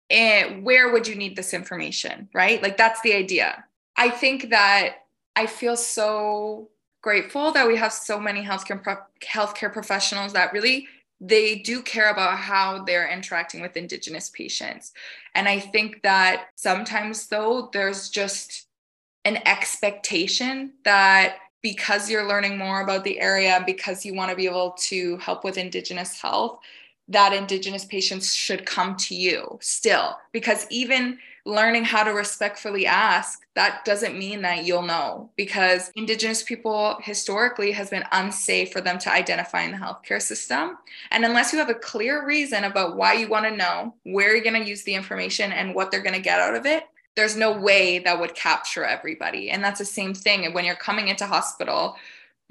eh, 0.10 0.62
where 0.62 0.94
would 0.94 1.08
you 1.08 1.16
need 1.16 1.36
this 1.36 1.54
information, 1.54 2.30
right? 2.34 2.64
Like 2.64 2.78
that's 2.78 3.02
the 3.02 3.14
idea. 3.14 3.66
I 3.98 4.10
think 4.10 4.50
that 4.50 4.96
I 5.36 5.46
feel 5.46 5.76
so 5.76 6.70
grateful 7.02 7.52
that 7.52 7.68
we 7.68 7.76
have 7.76 7.92
so 7.92 8.18
many 8.18 8.42
healthcare 8.44 8.82
pro- 8.82 8.96
healthcare 9.22 9.72
professionals 9.72 10.32
that 10.34 10.54
really 10.54 10.88
they 11.26 11.56
do 11.60 11.82
care 11.82 12.12
about 12.12 12.38
how 12.38 12.84
they're 12.84 13.10
interacting 13.10 13.62
with 13.62 13.78
Indigenous 13.78 14.30
patients. 14.30 14.92
And 15.34 15.48
I 15.48 15.60
think 15.60 16.02
that 16.04 16.48
sometimes, 16.56 17.28
though, 17.28 17.70
there's 17.72 18.10
just 18.10 18.68
an 19.24 19.38
expectation 19.46 20.74
that 20.84 21.38
because 21.62 22.10
you're 22.10 22.28
learning 22.28 22.58
more 22.58 22.82
about 22.82 23.06
the 23.06 23.22
area, 23.22 23.64
because 23.66 24.06
you 24.06 24.14
want 24.14 24.32
to 24.32 24.36
be 24.36 24.46
able 24.46 24.72
to 24.72 25.16
help 25.18 25.46
with 25.46 25.58
Indigenous 25.58 26.20
health, 26.20 26.60
that 27.10 27.34
Indigenous 27.34 27.86
patients 27.86 28.34
should 28.34 28.66
come 28.66 28.96
to 28.96 29.16
you 29.16 29.58
still. 29.62 30.18
Because 30.32 30.66
even 30.70 31.20
learning 31.46 31.84
how 31.84 32.04
to 32.04 32.12
respectfully 32.12 32.86
ask, 32.86 33.42
that 33.56 33.84
doesn't 33.84 34.18
mean 34.18 34.42
that 34.42 34.64
you'll 34.64 34.82
know. 34.82 35.30
Because 35.36 35.92
Indigenous 35.96 36.44
people 36.44 36.98
historically 37.02 37.72
has 37.74 37.90
been 37.90 38.06
unsafe 38.14 38.72
for 38.72 38.80
them 38.80 38.98
to 39.00 39.12
identify 39.12 39.64
in 39.64 39.72
the 39.72 39.78
healthcare 39.78 40.22
system. 40.22 40.78
And 41.12 41.26
unless 41.26 41.52
you 41.52 41.60
have 41.60 41.70
a 41.70 41.76
clear 41.76 42.26
reason 42.26 42.64
about 42.64 42.96
why 42.96 43.14
you 43.14 43.28
want 43.28 43.46
to 43.46 43.56
know, 43.56 43.94
where 44.04 44.34
you're 44.34 44.44
going 44.44 44.62
to 44.62 44.70
use 44.70 44.84
the 44.84 44.96
information, 44.96 45.52
and 45.52 45.76
what 45.76 45.92
they're 45.92 46.02
going 46.02 46.16
to 46.16 46.22
get 46.22 46.40
out 46.40 46.56
of 46.56 46.66
it, 46.66 46.86
there's 47.16 47.36
no 47.36 47.52
way 47.60 48.00
that 48.00 48.20
would 48.20 48.34
capture 48.34 48.86
everybody. 48.86 49.52
And 49.52 49.64
that's 49.64 49.80
the 49.80 49.86
same 49.86 50.14
thing 50.14 50.52
when 50.54 50.66
you're 50.66 50.76
coming 50.76 51.10
into 51.10 51.26
hospital 51.26 51.96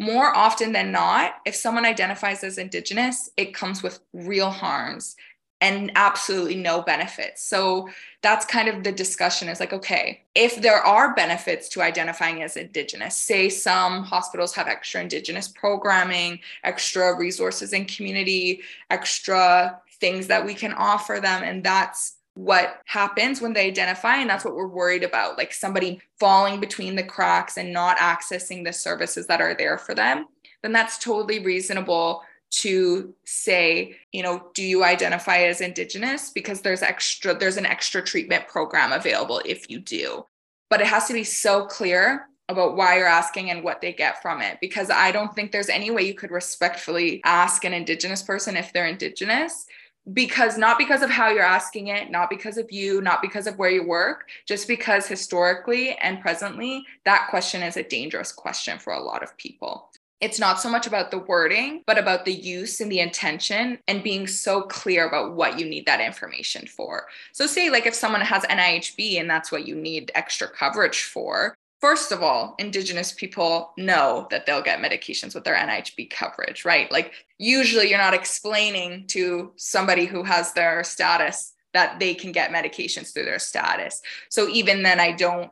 more 0.02 0.36
often 0.36 0.72
than 0.72 0.92
not, 0.92 1.36
if 1.46 1.54
someone 1.54 1.86
identifies 1.86 2.44
as 2.44 2.58
Indigenous, 2.58 3.30
it 3.36 3.54
comes 3.54 3.82
with 3.82 4.00
real 4.12 4.50
harms 4.50 5.16
and 5.60 5.92
absolutely 5.94 6.56
no 6.56 6.82
benefits. 6.82 7.44
So 7.44 7.88
that's 8.20 8.44
kind 8.44 8.68
of 8.68 8.82
the 8.82 8.90
discussion 8.90 9.48
is 9.48 9.60
like, 9.60 9.72
okay, 9.72 10.22
if 10.34 10.60
there 10.60 10.82
are 10.82 11.14
benefits 11.14 11.68
to 11.70 11.82
identifying 11.82 12.42
as 12.42 12.56
Indigenous, 12.56 13.16
say 13.16 13.48
some 13.48 14.02
hospitals 14.02 14.52
have 14.54 14.66
extra 14.66 15.00
Indigenous 15.00 15.46
programming, 15.46 16.40
extra 16.64 17.16
resources 17.16 17.72
in 17.72 17.84
community, 17.84 18.62
extra 18.90 19.80
things 20.00 20.26
that 20.26 20.44
we 20.44 20.52
can 20.52 20.72
offer 20.72 21.20
them, 21.22 21.44
and 21.44 21.62
that's 21.62 22.16
what 22.34 22.80
happens 22.86 23.40
when 23.40 23.52
they 23.52 23.66
identify 23.66 24.16
and 24.16 24.30
that's 24.30 24.44
what 24.44 24.54
we're 24.54 24.66
worried 24.66 25.02
about 25.02 25.36
like 25.36 25.52
somebody 25.52 26.00
falling 26.18 26.60
between 26.60 26.96
the 26.96 27.02
cracks 27.02 27.58
and 27.58 27.72
not 27.72 27.98
accessing 27.98 28.64
the 28.64 28.72
services 28.72 29.26
that 29.26 29.42
are 29.42 29.54
there 29.54 29.76
for 29.76 29.94
them 29.94 30.26
then 30.62 30.72
that's 30.72 30.98
totally 30.98 31.40
reasonable 31.40 32.22
to 32.52 33.14
say 33.24 33.96
you 34.12 34.22
know 34.22 34.50
do 34.54 34.62
you 34.62 34.84
identify 34.84 35.38
as 35.38 35.60
indigenous? 35.60 36.30
Because 36.30 36.60
there's 36.60 36.82
extra 36.82 37.34
there's 37.34 37.56
an 37.56 37.66
extra 37.66 38.02
treatment 38.02 38.46
program 38.46 38.92
available 38.92 39.40
if 39.44 39.68
you 39.70 39.80
do. 39.80 40.24
But 40.70 40.80
it 40.80 40.86
has 40.86 41.06
to 41.08 41.14
be 41.14 41.24
so 41.24 41.66
clear 41.66 42.28
about 42.48 42.76
why 42.76 42.98
you're 42.98 43.06
asking 43.06 43.50
and 43.50 43.64
what 43.64 43.80
they 43.80 43.92
get 43.92 44.20
from 44.20 44.42
it 44.42 44.58
because 44.60 44.90
i 44.90 45.12
don't 45.12 45.32
think 45.32 45.52
there's 45.52 45.68
any 45.68 45.92
way 45.92 46.02
you 46.02 46.12
could 46.12 46.32
respectfully 46.32 47.20
ask 47.24 47.64
an 47.64 47.72
indigenous 47.72 48.20
person 48.20 48.56
if 48.56 48.72
they're 48.72 48.88
indigenous 48.88 49.64
because 50.12 50.58
not 50.58 50.78
because 50.78 51.02
of 51.02 51.10
how 51.10 51.28
you're 51.28 51.42
asking 51.42 51.88
it, 51.88 52.10
not 52.10 52.28
because 52.28 52.56
of 52.56 52.70
you, 52.72 53.00
not 53.00 53.22
because 53.22 53.46
of 53.46 53.58
where 53.58 53.70
you 53.70 53.86
work, 53.86 54.28
just 54.46 54.66
because 54.66 55.06
historically 55.06 55.94
and 55.98 56.20
presently 56.20 56.84
that 57.04 57.28
question 57.30 57.62
is 57.62 57.76
a 57.76 57.82
dangerous 57.82 58.32
question 58.32 58.78
for 58.78 58.92
a 58.92 59.02
lot 59.02 59.22
of 59.22 59.36
people. 59.36 59.90
It's 60.20 60.38
not 60.38 60.60
so 60.60 60.70
much 60.70 60.86
about 60.86 61.10
the 61.10 61.18
wording, 61.18 61.82
but 61.84 61.98
about 61.98 62.24
the 62.24 62.32
use 62.32 62.80
and 62.80 62.90
the 62.90 63.00
intention 63.00 63.78
and 63.88 64.04
being 64.04 64.28
so 64.28 64.62
clear 64.62 65.08
about 65.08 65.34
what 65.34 65.58
you 65.58 65.66
need 65.66 65.84
that 65.86 66.00
information 66.00 66.68
for. 66.68 67.06
So, 67.32 67.44
say, 67.44 67.70
like, 67.70 67.86
if 67.86 67.94
someone 67.94 68.20
has 68.20 68.44
NIHB 68.44 69.18
and 69.18 69.28
that's 69.28 69.50
what 69.50 69.66
you 69.66 69.74
need 69.74 70.12
extra 70.14 70.48
coverage 70.48 71.02
for, 71.02 71.56
first 71.82 72.12
of 72.12 72.22
all, 72.22 72.54
Indigenous 72.58 73.12
people 73.12 73.72
know 73.76 74.26
that 74.30 74.46
they'll 74.46 74.62
get 74.62 74.80
medications 74.80 75.34
with 75.34 75.44
their 75.44 75.56
NIHB 75.56 76.08
coverage, 76.10 76.64
right? 76.64 76.90
Like, 76.90 77.12
usually 77.38 77.90
you're 77.90 77.98
not 77.98 78.14
explaining 78.14 79.08
to 79.08 79.52
somebody 79.56 80.06
who 80.06 80.22
has 80.22 80.54
their 80.54 80.84
status 80.84 81.52
that 81.74 81.98
they 81.98 82.14
can 82.14 82.32
get 82.32 82.52
medications 82.52 83.12
through 83.12 83.24
their 83.24 83.40
status. 83.40 84.00
So, 84.30 84.48
even 84.48 84.82
then, 84.82 84.98
I 84.98 85.12
don't. 85.12 85.50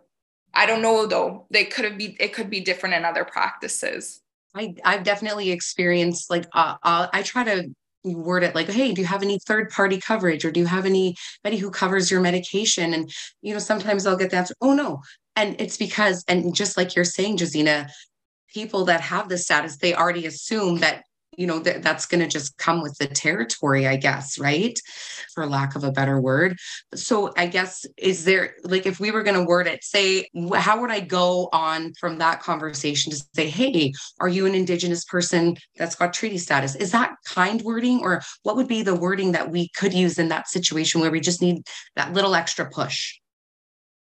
I 0.52 0.66
don't 0.66 0.82
know 0.82 1.06
though. 1.06 1.46
They 1.50 1.64
could 1.64 1.84
have 1.84 1.98
be. 1.98 2.16
It 2.18 2.32
could 2.32 2.50
be 2.50 2.60
different 2.60 2.96
in 2.96 3.04
other 3.04 3.24
practices. 3.24 4.20
I 4.54 4.74
I've 4.84 5.04
definitely 5.04 5.52
experienced 5.52 6.28
like 6.28 6.46
uh, 6.52 6.74
uh, 6.82 7.06
I 7.12 7.22
try 7.22 7.44
to 7.44 7.72
word 8.02 8.42
it 8.42 8.54
like 8.54 8.68
hey 8.68 8.92
do 8.92 9.02
you 9.02 9.06
have 9.06 9.22
any 9.22 9.38
third 9.40 9.68
party 9.68 9.98
coverage 9.98 10.44
or 10.44 10.50
do 10.50 10.58
you 10.58 10.66
have 10.66 10.86
anybody 10.86 11.58
who 11.58 11.70
covers 11.70 12.10
your 12.10 12.20
medication 12.20 12.94
and 12.94 13.12
you 13.42 13.52
know 13.52 13.58
sometimes 13.58 14.06
i'll 14.06 14.16
get 14.16 14.30
the 14.30 14.36
answer 14.38 14.54
oh 14.62 14.72
no 14.72 15.02
and 15.36 15.56
it's 15.60 15.76
because, 15.76 16.24
and 16.28 16.54
just 16.54 16.76
like 16.76 16.94
you're 16.94 17.04
saying, 17.04 17.38
Gezina, 17.38 17.90
people 18.52 18.84
that 18.86 19.00
have 19.00 19.28
the 19.28 19.38
status, 19.38 19.76
they 19.76 19.94
already 19.94 20.26
assume 20.26 20.78
that 20.78 21.04
you 21.36 21.46
know 21.46 21.60
that 21.60 21.82
that's 21.82 22.06
going 22.06 22.20
to 22.20 22.26
just 22.26 22.56
come 22.58 22.82
with 22.82 22.96
the 22.98 23.06
territory 23.06 23.86
i 23.86 23.96
guess 23.96 24.38
right? 24.38 24.78
For 25.34 25.46
lack 25.46 25.76
of 25.76 25.84
a 25.84 25.92
better 25.92 26.20
word. 26.20 26.58
So 26.94 27.32
i 27.36 27.46
guess 27.46 27.86
is 27.96 28.24
there 28.24 28.54
like 28.64 28.84
if 28.84 28.98
we 28.98 29.10
were 29.10 29.22
going 29.22 29.36
to 29.36 29.44
word 29.44 29.66
it 29.66 29.84
say 29.84 30.28
how 30.54 30.80
would 30.80 30.90
i 30.90 31.00
go 31.00 31.48
on 31.52 31.92
from 31.94 32.18
that 32.18 32.42
conversation 32.42 33.12
to 33.12 33.24
say 33.34 33.48
hey 33.48 33.92
are 34.20 34.28
you 34.28 34.44
an 34.44 34.54
indigenous 34.54 35.04
person 35.04 35.56
that's 35.76 35.94
got 35.94 36.12
treaty 36.12 36.38
status? 36.38 36.74
Is 36.74 36.92
that 36.92 37.14
kind 37.24 37.62
wording 37.62 38.00
or 38.02 38.22
what 38.42 38.56
would 38.56 38.68
be 38.68 38.82
the 38.82 38.94
wording 38.94 39.32
that 39.32 39.50
we 39.50 39.68
could 39.68 39.94
use 39.94 40.18
in 40.18 40.28
that 40.28 40.48
situation 40.48 41.00
where 41.00 41.10
we 41.10 41.20
just 41.20 41.40
need 41.40 41.62
that 41.96 42.12
little 42.12 42.34
extra 42.34 42.68
push 42.68 43.14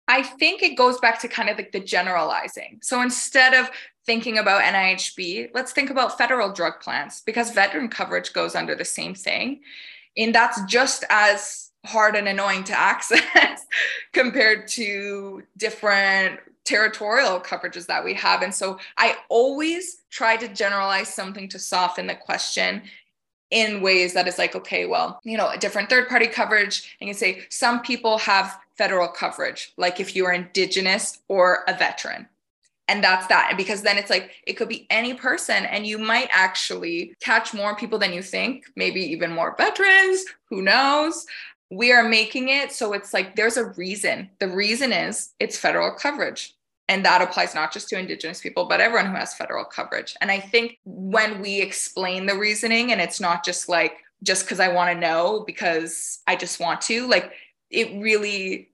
I 0.08 0.24
think 0.24 0.62
it 0.62 0.76
goes 0.76 1.00
back 1.00 1.20
to 1.22 1.28
kind 1.28 1.50
of 1.50 1.58
like 1.58 1.72
the 1.72 1.80
generalizing. 1.80 2.80
So 2.82 3.02
instead 3.02 3.54
of 3.54 3.70
thinking 4.06 4.38
about 4.38 4.62
NIHB, 4.62 5.52
let's 5.54 5.72
think 5.72 5.90
about 5.90 6.18
federal 6.18 6.52
drug 6.52 6.80
plans 6.82 7.22
because 7.26 7.52
veteran 7.52 7.88
coverage 7.88 8.34
goes 8.34 8.56
under 8.56 8.76
the 8.76 8.86
same 8.86 9.16
thing. 9.16 9.62
And 10.18 10.36
that's 10.36 10.62
just 10.66 11.06
as 11.10 11.72
hard 11.86 12.16
and 12.16 12.28
annoying 12.28 12.64
to 12.66 12.74
access 12.78 13.66
compared 14.12 14.68
to 14.70 15.44
different 15.58 16.40
territorial 16.66 17.40
coverages 17.40 17.88
that 17.88 18.04
we 18.04 18.14
have. 18.14 18.42
And 18.42 18.54
so 18.54 18.80
I 18.98 19.18
always 19.30 20.04
try 20.10 20.38
to 20.38 20.48
generalize 20.48 21.14
something 21.14 21.50
to 21.50 21.60
soften 21.60 22.08
the 22.08 22.16
question 22.16 22.84
in 23.52 23.82
ways 23.82 24.14
that 24.14 24.28
is 24.28 24.38
like, 24.38 24.56
okay, 24.56 24.86
well, 24.86 25.20
you 25.24 25.38
know, 25.38 25.50
a 25.50 25.58
different 25.58 25.90
third 25.90 26.10
party 26.10 26.28
coverage. 26.28 26.96
And 27.00 27.08
you 27.08 27.14
say 27.14 27.44
some 27.50 27.82
people 27.82 28.18
have 28.18 28.58
federal 28.78 29.08
coverage, 29.08 29.74
like 29.78 30.00
if 30.00 30.16
you're 30.16 30.34
indigenous 30.34 31.20
or 31.28 31.64
a 31.68 31.78
veteran. 31.78 32.28
And 32.88 33.04
that's 33.04 33.28
that. 33.28 33.54
Because 33.56 33.82
then 33.82 33.98
it's 33.98 34.10
like 34.10 34.32
it 34.46 34.54
could 34.54 34.68
be 34.68 34.88
any 34.90 35.14
person, 35.14 35.66
and 35.66 35.88
you 35.88 35.98
might 35.98 36.30
actually 36.32 37.16
catch 37.22 37.54
more 37.54 37.76
people 37.76 37.98
than 37.98 38.14
you 38.14 38.22
think, 38.22 38.66
maybe 38.76 39.02
even 39.02 39.32
more 39.32 39.56
veterans, 39.58 40.26
who 40.50 40.62
knows? 40.62 41.26
We 41.72 41.92
are 41.92 42.08
making 42.08 42.50
it 42.50 42.72
so 42.72 42.94
it's 42.94 43.14
like 43.14 43.36
there's 43.36 43.58
a 43.58 43.70
reason. 43.72 44.30
The 44.40 44.50
reason 44.50 44.92
is 44.92 45.34
it's 45.40 45.58
federal 45.58 45.92
coverage. 45.96 46.54
And 46.90 47.06
that 47.06 47.22
applies 47.22 47.56
not 47.56 47.72
just 47.72 47.88
to 47.90 47.98
Indigenous 47.98 48.42
people, 48.42 48.66
but 48.66 48.82
everyone 48.82 49.10
who 49.10 49.16
has 49.16 49.34
federal 49.34 49.64
coverage. 49.64 50.16
And 50.20 50.30
I 50.30 50.40
think 50.40 50.78
when 50.84 51.42
we 51.42 51.62
explain 51.62 52.26
the 52.26 52.38
reasoning, 52.38 52.92
and 52.92 53.00
it's 53.00 53.22
not 53.22 53.46
just 53.46 53.70
like, 53.70 53.94
just 54.22 54.44
because 54.44 54.60
I 54.60 54.68
want 54.68 54.94
to 54.94 55.00
know 55.00 55.44
because 55.48 56.20
I 56.28 56.36
just 56.36 56.60
want 56.60 56.82
to, 56.82 57.08
like, 57.08 57.32
it 57.74 58.02
really 58.02 58.70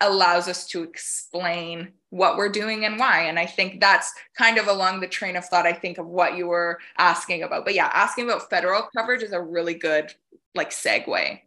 allows 0.00 0.48
us 0.48 0.66
to 0.66 0.82
explain 0.82 1.92
what 2.10 2.36
we're 2.36 2.50
doing 2.50 2.84
and 2.84 2.98
why. 2.98 3.22
And 3.22 3.38
I 3.38 3.46
think 3.46 3.80
that's 3.80 4.12
kind 4.36 4.58
of 4.58 4.66
along 4.66 5.00
the 5.00 5.06
train 5.06 5.36
of 5.36 5.44
thought, 5.44 5.64
I 5.64 5.72
think, 5.72 5.96
of 5.96 6.06
what 6.06 6.36
you 6.36 6.48
were 6.48 6.80
asking 6.98 7.44
about. 7.44 7.64
But 7.64 7.74
yeah, 7.74 7.90
asking 7.94 8.24
about 8.24 8.50
federal 8.50 8.88
coverage 8.94 9.22
is 9.22 9.32
a 9.32 9.40
really 9.40 9.74
good 9.74 10.12
like 10.54 10.70
segue. 10.70 11.40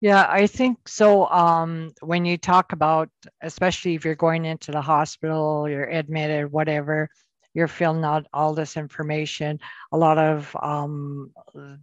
Yeah, 0.00 0.26
I 0.28 0.46
think 0.46 0.88
so. 0.88 1.26
Um, 1.26 1.92
when 2.02 2.24
you 2.24 2.36
talk 2.36 2.72
about, 2.72 3.08
especially 3.42 3.94
if 3.94 4.04
you're 4.04 4.14
going 4.14 4.44
into 4.44 4.70
the 4.70 4.80
hospital, 4.80 5.68
you're 5.68 5.88
admitted, 5.88 6.52
whatever, 6.52 7.08
you're 7.58 7.66
filling 7.66 8.04
out 8.04 8.26
all 8.32 8.54
this 8.54 8.76
information. 8.76 9.58
A 9.90 9.98
lot 9.98 10.16
of 10.16 10.56
um, 10.62 11.32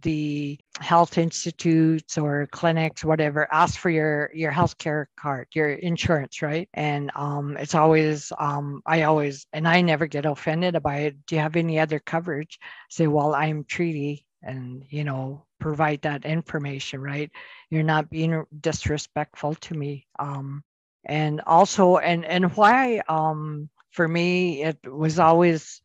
the 0.00 0.58
health 0.80 1.18
institutes 1.18 2.16
or 2.16 2.48
clinics, 2.50 3.04
whatever, 3.04 3.46
ask 3.52 3.78
for 3.78 3.90
your 3.90 4.30
your 4.34 4.50
healthcare 4.50 5.04
card, 5.20 5.48
your 5.52 5.70
insurance, 5.70 6.40
right? 6.40 6.66
And 6.72 7.10
um, 7.14 7.58
it's 7.58 7.74
always 7.74 8.32
um, 8.38 8.80
I 8.86 9.02
always 9.02 9.46
and 9.52 9.68
I 9.68 9.82
never 9.82 10.06
get 10.06 10.24
offended 10.24 10.82
by 10.82 10.96
it. 11.06 11.26
Do 11.26 11.34
you 11.34 11.42
have 11.42 11.56
any 11.56 11.78
other 11.78 11.98
coverage? 11.98 12.58
say, 12.88 13.06
well, 13.06 13.34
I'm 13.34 13.64
treaty, 13.64 14.24
and 14.42 14.84
you 14.88 15.04
know 15.04 15.44
provide 15.58 16.02
that 16.02 16.24
information, 16.24 17.00
right? 17.00 17.30
You're 17.70 17.82
not 17.82 18.10
being 18.10 18.44
disrespectful 18.60 19.54
to 19.56 19.74
me. 19.74 20.06
Um, 20.18 20.62
and 21.04 21.40
also, 21.42 21.98
and 21.98 22.24
and 22.24 22.56
why 22.56 23.02
um, 23.08 23.68
for 23.96 24.06
me, 24.06 24.62
it 24.62 24.78
was 24.84 25.18
always, 25.18 25.80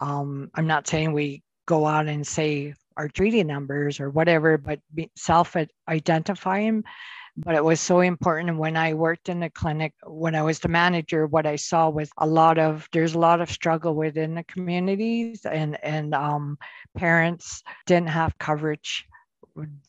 um, 0.00 0.50
I'm 0.54 0.66
not 0.66 0.88
saying 0.88 1.12
we 1.12 1.42
go 1.66 1.86
out 1.86 2.08
and 2.08 2.26
say 2.26 2.74
our 2.96 3.08
treaty 3.08 3.44
numbers 3.44 4.00
or 4.00 4.10
whatever, 4.10 4.58
but 4.58 4.80
self 5.14 5.56
identifying. 5.88 6.82
But 7.36 7.54
it 7.54 7.64
was 7.64 7.80
so 7.80 8.00
important. 8.00 8.58
when 8.58 8.76
I 8.76 8.92
worked 8.94 9.28
in 9.28 9.40
the 9.40 9.50
clinic, 9.50 9.94
when 10.04 10.34
I 10.34 10.42
was 10.42 10.58
the 10.58 10.68
manager, 10.68 11.26
what 11.26 11.46
I 11.46 11.56
saw 11.56 11.88
was 11.88 12.10
a 12.18 12.26
lot 12.26 12.58
of 12.58 12.88
there's 12.92 13.14
a 13.14 13.18
lot 13.18 13.40
of 13.40 13.50
struggle 13.50 13.94
within 13.94 14.34
the 14.34 14.44
communities, 14.44 15.46
and 15.46 15.78
and 15.84 16.14
um, 16.14 16.58
parents 16.96 17.62
didn't 17.86 18.08
have 18.08 18.36
coverage 18.38 19.06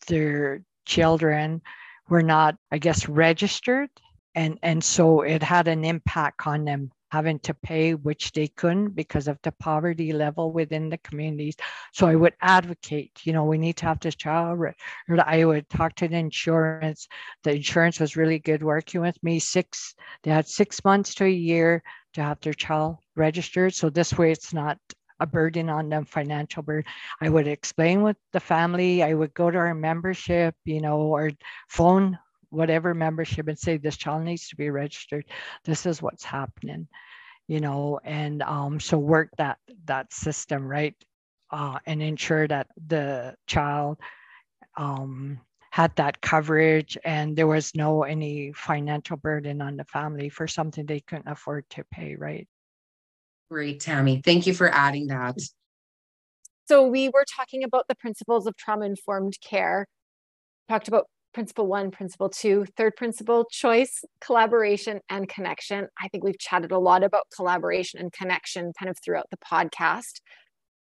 their 0.08 0.64
children 0.86 1.62
were 2.10 2.24
not, 2.24 2.56
I 2.72 2.78
guess, 2.78 3.08
registered. 3.08 3.90
And, 4.36 4.60
and 4.64 4.84
so 4.84 5.22
it 5.22 5.44
had 5.44 5.68
an 5.68 5.84
impact 5.84 6.48
on 6.48 6.66
them 6.66 6.92
having 7.12 7.40
to 7.40 7.54
pay, 7.54 7.94
which 7.94 8.32
they 8.32 8.48
couldn't 8.48 8.96
because 8.96 9.28
of 9.28 9.38
the 9.44 9.52
poverty 9.52 10.14
level 10.14 10.52
within 10.52 10.90
the 10.90 10.98
communities. 11.00 11.56
So 11.92 12.08
I 12.08 12.16
would 12.16 12.34
advocate, 12.42 13.12
you 13.24 13.34
know, 13.34 13.44
we 13.44 13.58
need 13.58 13.76
to 13.78 13.86
have 13.86 14.00
this 14.00 14.16
child. 14.16 14.60
I 15.26 15.44
would 15.44 15.70
talk 15.70 15.96
to 15.96 16.08
the 16.08 16.16
insurance. 16.16 17.08
The 17.44 17.56
insurance 17.56 18.00
was 18.00 18.16
really 18.16 18.40
good 18.40 18.64
working 18.64 19.02
with 19.02 19.22
me. 19.24 19.40
Six, 19.40 19.94
they 20.24 20.32
had 20.32 20.48
six 20.48 20.84
months 20.86 21.14
to 21.16 21.26
a 21.26 21.30
year 21.30 21.84
to 22.14 22.24
have 22.24 22.40
their 22.40 22.54
child 22.54 22.98
registered. 23.16 23.74
So 23.74 23.90
this 23.90 24.18
way 24.18 24.32
it's 24.32 24.54
not 24.54 24.78
a 25.20 25.28
burden 25.28 25.70
on 25.70 25.90
them, 25.90 26.06
financial 26.06 26.64
burden. 26.64 26.90
I 27.22 27.30
would 27.30 27.48
explain 27.48 28.02
with 28.02 28.18
the 28.34 28.40
family. 28.40 29.04
I 29.04 29.14
would 29.14 29.34
go 29.34 29.52
to 29.52 29.58
our 29.58 29.76
membership, 29.76 30.56
you 30.66 30.82
know, 30.82 30.98
or 30.98 31.32
phone 31.70 32.18
whatever 32.52 32.94
membership 32.94 33.48
and 33.48 33.58
say 33.58 33.78
this 33.78 33.98
child 33.98 34.24
needs 34.24 34.48
to 34.50 34.56
be 34.56 34.70
registered. 34.70 35.26
This 35.66 35.86
is 35.86 36.02
what's 36.02 36.24
happening 36.24 36.88
you 37.48 37.60
know 37.60 38.00
and 38.06 38.42
um, 38.44 38.80
so 38.80 38.98
work 38.98 39.30
that 39.38 39.58
that 39.86 40.14
system 40.14 40.66
right 40.66 40.96
uh, 41.52 41.78
and 41.86 42.02
ensure 42.02 42.48
that 42.48 42.68
the 42.88 43.36
child 43.46 43.98
um, 44.78 45.40
had 45.72 45.94
that 45.98 46.22
coverage 46.22 46.98
and 47.04 47.36
there 47.36 47.48
was 47.48 47.76
no 47.76 48.04
any 48.04 48.54
financial 48.54 49.18
burden 49.18 49.62
on 49.62 49.76
the 49.76 49.84
family 49.86 50.30
for 50.30 50.48
something 50.48 50.86
they 50.86 51.02
couldn't 51.02 51.28
afford 51.28 51.66
to 51.70 51.84
pay 51.92 52.16
right? 52.16 52.48
Great 53.50 53.82
tammy. 53.82 54.22
Thank 54.24 54.48
you 54.48 54.54
for 54.54 54.70
adding 54.70 55.08
that. 55.08 55.38
So 56.70 56.88
we 56.88 57.10
were 57.10 57.26
talking 57.36 57.66
about 57.66 57.90
the 57.90 57.96
principles 57.96 58.48
of 58.48 58.56
trauma 58.56 58.86
informed 58.86 59.38
care 59.44 59.88
talked 60.70 60.88
about 60.88 61.08
principle 61.34 61.68
one, 61.68 61.92
principle 61.92 62.30
two, 62.30 62.66
third 62.78 62.96
principle, 62.96 63.46
choice, 63.50 64.04
collaboration, 64.20 65.00
and 65.10 65.28
connection. 65.28 65.88
I 66.00 66.08
think 66.08 66.24
we've 66.24 66.40
chatted 66.40 66.72
a 66.72 66.80
lot 66.80 67.04
about 67.04 67.28
collaboration 67.36 68.00
and 68.00 68.12
connection 68.12 68.72
kind 68.78 68.90
of 68.90 68.98
throughout 69.04 69.30
the 69.32 69.38
podcast. 69.38 70.22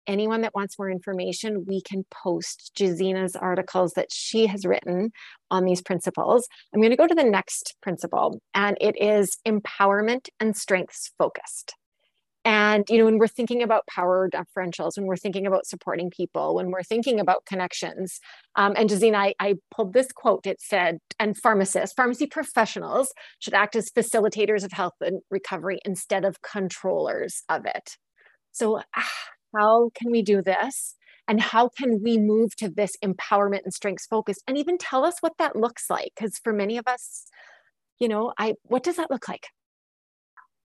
Anyone 0.06 0.40
that 0.40 0.54
wants 0.54 0.78
more 0.78 0.90
information, 0.90 1.64
we 1.66 1.82
can 1.82 2.04
post 2.10 2.72
Gezina's 2.76 3.36
articles 3.36 3.92
that 3.92 4.08
she 4.10 4.46
has 4.46 4.64
written 4.64 5.10
on 5.50 5.64
these 5.64 5.82
principles. 5.82 6.48
I'm 6.74 6.80
going 6.80 6.90
to 6.90 6.96
go 6.96 7.06
to 7.06 7.14
the 7.14 7.22
next 7.22 7.76
principle, 7.82 8.40
and 8.54 8.76
it 8.80 9.00
is 9.00 9.38
empowerment 9.46 10.28
and 10.40 10.56
strengths 10.56 11.12
focused. 11.18 11.74
And, 12.50 12.84
you 12.88 12.98
know, 12.98 13.04
when 13.04 13.18
we're 13.18 13.28
thinking 13.28 13.62
about 13.62 13.86
power 13.86 14.28
differentials, 14.28 14.96
when 14.96 15.06
we're 15.06 15.16
thinking 15.16 15.46
about 15.46 15.66
supporting 15.66 16.10
people, 16.10 16.56
when 16.56 16.72
we're 16.72 16.82
thinking 16.82 17.20
about 17.20 17.46
connections, 17.46 18.18
um, 18.56 18.72
and 18.76 18.90
Gezina, 18.90 19.14
I, 19.14 19.34
I 19.38 19.54
pulled 19.70 19.92
this 19.92 20.10
quote. 20.10 20.46
It 20.48 20.60
said, 20.60 20.98
and 21.20 21.36
pharmacists, 21.36 21.94
pharmacy 21.94 22.26
professionals 22.26 23.12
should 23.38 23.54
act 23.54 23.76
as 23.76 23.88
facilitators 23.90 24.64
of 24.64 24.72
health 24.72 24.94
and 25.00 25.20
recovery 25.30 25.78
instead 25.84 26.24
of 26.24 26.42
controllers 26.42 27.44
of 27.48 27.66
it. 27.66 27.96
So, 28.50 28.80
ah, 28.96 29.12
how 29.56 29.90
can 29.94 30.10
we 30.10 30.20
do 30.22 30.42
this? 30.42 30.96
And 31.28 31.40
how 31.40 31.68
can 31.78 32.00
we 32.02 32.18
move 32.18 32.56
to 32.56 32.68
this 32.68 32.92
empowerment 33.04 33.60
and 33.62 33.72
strengths 33.72 34.06
focus 34.06 34.38
and 34.48 34.58
even 34.58 34.76
tell 34.76 35.04
us 35.04 35.14
what 35.20 35.34
that 35.38 35.54
looks 35.54 35.88
like? 35.88 36.12
Because 36.16 36.40
for 36.42 36.52
many 36.52 36.78
of 36.78 36.88
us, 36.88 37.26
you 38.00 38.08
know, 38.08 38.32
I 38.38 38.54
what 38.64 38.82
does 38.84 38.96
that 38.96 39.10
look 39.10 39.28
like? 39.28 39.46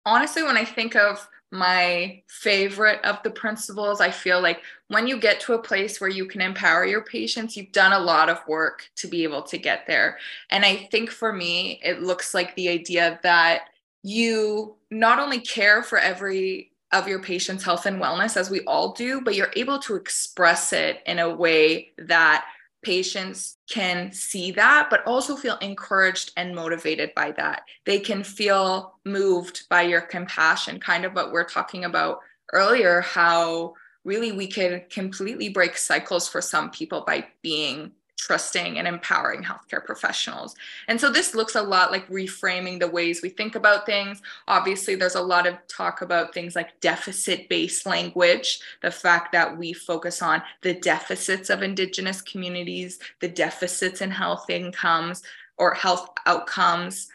Honestly, 0.09 0.43
when 0.43 0.57
I 0.57 0.65
think 0.65 0.97
of 0.97 1.29
my 1.51 2.23
favorite 2.29 3.03
of 3.05 3.23
the 3.23 3.31
principles. 3.31 4.01
I 4.01 4.11
feel 4.11 4.41
like 4.41 4.63
when 4.89 5.07
you 5.07 5.19
get 5.19 5.41
to 5.41 5.55
a 5.55 5.63
place 5.63 6.01
where 6.01 6.11
you 6.11 6.27
can 6.27 6.41
empower 6.41 6.85
your 6.85 7.03
patients, 7.03 7.57
you've 7.57 7.73
done 7.73 7.93
a 7.93 7.99
lot 7.99 8.29
of 8.29 8.47
work 8.47 8.91
to 8.97 9.09
be 9.09 9.23
able 9.23 9.43
to 9.43 9.57
get 9.59 9.87
there. 9.87 10.19
And 10.51 10.65
I 10.65 10.89
think 10.91 11.11
for 11.11 11.33
me, 11.33 11.81
it 11.83 12.03
looks 12.03 12.35
like 12.35 12.55
the 12.55 12.69
idea 12.69 13.19
that 13.23 13.63
you 14.03 14.77
not 14.91 15.19
only 15.19 15.41
care 15.41 15.83
for 15.83 15.99
every 15.99 16.73
of 16.93 17.09
your 17.09 17.21
patient's 17.21 17.65
health 17.65 17.85
and 17.87 18.01
wellness 18.01 18.37
as 18.37 18.51
we 18.51 18.61
all 18.63 18.93
do, 18.93 19.21
but 19.21 19.35
you're 19.35 19.53
able 19.57 19.79
to 19.79 19.95
express 19.95 20.73
it 20.73 21.03
in 21.07 21.19
a 21.19 21.35
way 21.35 21.93
that 21.99 22.47
patients 22.83 23.57
can 23.69 24.13
see 24.13 24.53
that, 24.53 24.89
but 24.91 25.07
also 25.07 25.37
feel 25.37 25.57
encouraged 25.59 26.33
and 26.37 26.55
motivated 26.55 27.13
by 27.15 27.33
that. 27.33 27.63
They 27.85 27.99
can 27.99 28.23
feel 28.23 28.99
moved 29.05 29.69
by 29.69 29.83
your 29.83 30.01
compassion, 30.01 30.81
kind 30.81 31.05
of 31.05 31.15
what 31.15 31.33
we're 31.33 31.45
talking 31.45 31.85
about 31.85 32.21
earlier, 32.53 33.01
how 33.01 33.75
really 34.05 34.33
we 34.33 34.47
can 34.47 34.83
completely 34.91 35.49
break 35.49 35.77
cycles 35.77 36.29
for 36.29 36.41
some 36.41 36.71
people 36.71 37.05
by 37.07 37.27
being 37.43 37.93
trusting 38.19 38.79
and 38.79 38.87
empowering 38.87 39.43
healthcare 39.43 39.83
professionals. 39.83 40.55
And 40.89 41.01
so 41.01 41.11
this 41.11 41.35
looks 41.35 41.55
a 41.55 41.63
lot 41.63 41.93
like 41.93 42.07
reframing 42.09 42.81
the 42.81 42.89
ways 42.89 43.23
we 43.23 43.29
think 43.31 43.55
about 43.55 43.87
things. 43.87 44.21
Obviously, 44.49 44.97
there's 44.97 45.15
a 45.15 45.23
lot 45.23 45.47
of 45.47 45.55
talk 45.69 46.03
about 46.03 46.35
things 46.35 46.55
like 46.55 46.79
deficit 46.81 47.49
based 47.49 47.87
language, 47.87 48.61
the 48.83 48.91
fact 48.91 49.33
that 49.33 49.57
we 49.57 49.73
focus 49.73 50.21
on 50.21 50.43
the 50.63 50.75
deficits 50.75 51.49
of 51.49 51.63
Indigenous 51.63 52.21
communities, 52.21 52.99
the 53.21 53.29
deficits 53.29 54.03
in 54.03 54.11
health 54.11 54.51
incomes 54.51 55.23
or 55.57 55.73
health 55.73 56.11
outcomes. 56.27 57.09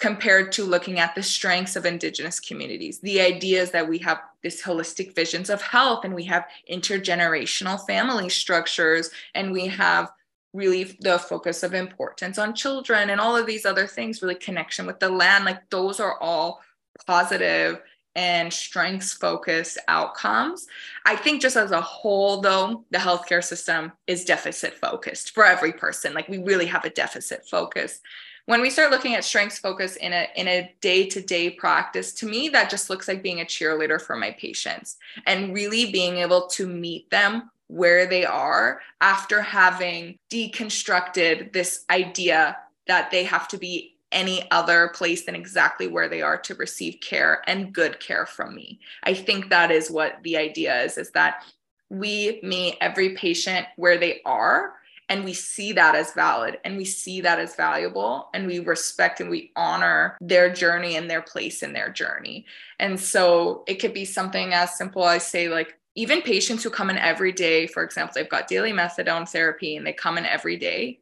Compared 0.00 0.50
to 0.50 0.64
looking 0.64 0.98
at 0.98 1.14
the 1.14 1.22
strengths 1.22 1.76
of 1.76 1.86
Indigenous 1.86 2.40
communities, 2.40 2.98
the 2.98 3.20
ideas 3.20 3.70
that 3.70 3.88
we 3.88 3.96
have 3.98 4.20
this 4.42 4.60
holistic 4.60 5.14
visions 5.14 5.48
of 5.48 5.62
health, 5.62 6.04
and 6.04 6.12
we 6.12 6.24
have 6.24 6.46
intergenerational 6.70 7.86
family 7.86 8.28
structures, 8.28 9.10
and 9.34 9.52
we 9.52 9.68
have 9.68 10.10
really 10.54 10.96
the 11.00 11.18
focus 11.18 11.62
of 11.62 11.74
importance 11.74 12.38
on 12.38 12.54
children 12.54 13.10
and 13.10 13.20
all 13.20 13.36
of 13.36 13.44
these 13.44 13.66
other 13.66 13.86
things 13.86 14.22
really 14.22 14.34
connection 14.36 14.86
with 14.86 15.00
the 15.00 15.08
land 15.08 15.44
like 15.44 15.68
those 15.68 16.00
are 16.00 16.18
all 16.20 16.62
positive 17.06 17.82
and 18.16 18.52
strengths 18.52 19.12
focused 19.12 19.78
outcomes. 19.88 20.66
I 21.04 21.16
think 21.16 21.42
just 21.42 21.56
as 21.56 21.72
a 21.72 21.80
whole, 21.80 22.40
though, 22.40 22.84
the 22.90 22.98
healthcare 22.98 23.42
system 23.42 23.92
is 24.06 24.24
deficit 24.24 24.74
focused 24.74 25.32
for 25.34 25.44
every 25.44 25.72
person. 25.72 26.14
Like 26.14 26.28
we 26.28 26.38
really 26.38 26.66
have 26.66 26.84
a 26.84 26.90
deficit 26.90 27.48
focus. 27.48 28.00
When 28.46 28.60
we 28.60 28.70
start 28.70 28.90
looking 28.90 29.14
at 29.14 29.24
strengths 29.24 29.58
focus 29.58 29.96
in 29.96 30.12
a 30.12 30.28
in 30.36 30.46
a 30.48 30.74
day-to-day 30.80 31.50
practice, 31.50 32.12
to 32.14 32.26
me, 32.26 32.50
that 32.50 32.70
just 32.70 32.90
looks 32.90 33.08
like 33.08 33.22
being 33.22 33.40
a 33.40 33.44
cheerleader 33.44 34.00
for 34.00 34.16
my 34.16 34.32
patients 34.32 34.98
and 35.26 35.54
really 35.54 35.90
being 35.90 36.18
able 36.18 36.46
to 36.48 36.66
meet 36.66 37.08
them 37.10 37.50
where 37.68 38.06
they 38.06 38.24
are 38.24 38.80
after 39.00 39.40
having 39.40 40.18
deconstructed 40.32 41.52
this 41.52 41.84
idea 41.90 42.56
that 42.86 43.10
they 43.10 43.24
have 43.24 43.48
to 43.48 43.58
be 43.58 43.94
any 44.12 44.48
other 44.50 44.88
place 44.94 45.24
than 45.24 45.34
exactly 45.34 45.88
where 45.88 46.08
they 46.08 46.22
are 46.22 46.38
to 46.38 46.54
receive 46.54 46.98
care 47.00 47.42
and 47.46 47.72
good 47.72 47.98
care 47.98 48.26
from 48.26 48.54
me. 48.54 48.78
I 49.02 49.14
think 49.14 49.50
that 49.50 49.70
is 49.70 49.90
what 49.90 50.18
the 50.22 50.36
idea 50.36 50.82
is 50.82 50.96
is 50.96 51.10
that 51.10 51.44
we 51.90 52.40
meet 52.42 52.76
every 52.80 53.10
patient 53.10 53.66
where 53.76 53.98
they 53.98 54.20
are 54.24 54.74
and 55.08 55.24
we 55.24 55.34
see 55.34 55.72
that 55.72 55.94
as 55.94 56.14
valid 56.14 56.58
and 56.64 56.76
we 56.76 56.84
see 56.84 57.20
that 57.20 57.38
as 57.38 57.56
valuable 57.56 58.30
and 58.32 58.46
we 58.46 58.58
respect 58.58 59.20
and 59.20 59.28
we 59.28 59.52
honor 59.54 60.16
their 60.20 60.52
journey 60.52 60.96
and 60.96 61.10
their 61.10 61.20
place 61.20 61.62
in 61.62 61.72
their 61.72 61.90
journey. 61.90 62.46
And 62.78 62.98
so 62.98 63.64
it 63.66 63.74
could 63.74 63.92
be 63.92 64.06
something 64.06 64.54
as 64.54 64.78
simple 64.78 65.06
as 65.06 65.26
say 65.26 65.48
like 65.48 65.78
even 65.94 66.22
patients 66.22 66.62
who 66.62 66.70
come 66.70 66.90
in 66.90 66.98
every 66.98 67.32
day, 67.32 67.66
for 67.66 67.82
example, 67.82 68.12
they've 68.14 68.28
got 68.28 68.48
daily 68.48 68.72
methadone 68.72 69.28
therapy 69.28 69.76
and 69.76 69.86
they 69.86 69.92
come 69.92 70.18
in 70.18 70.26
every 70.26 70.56
day. 70.56 71.00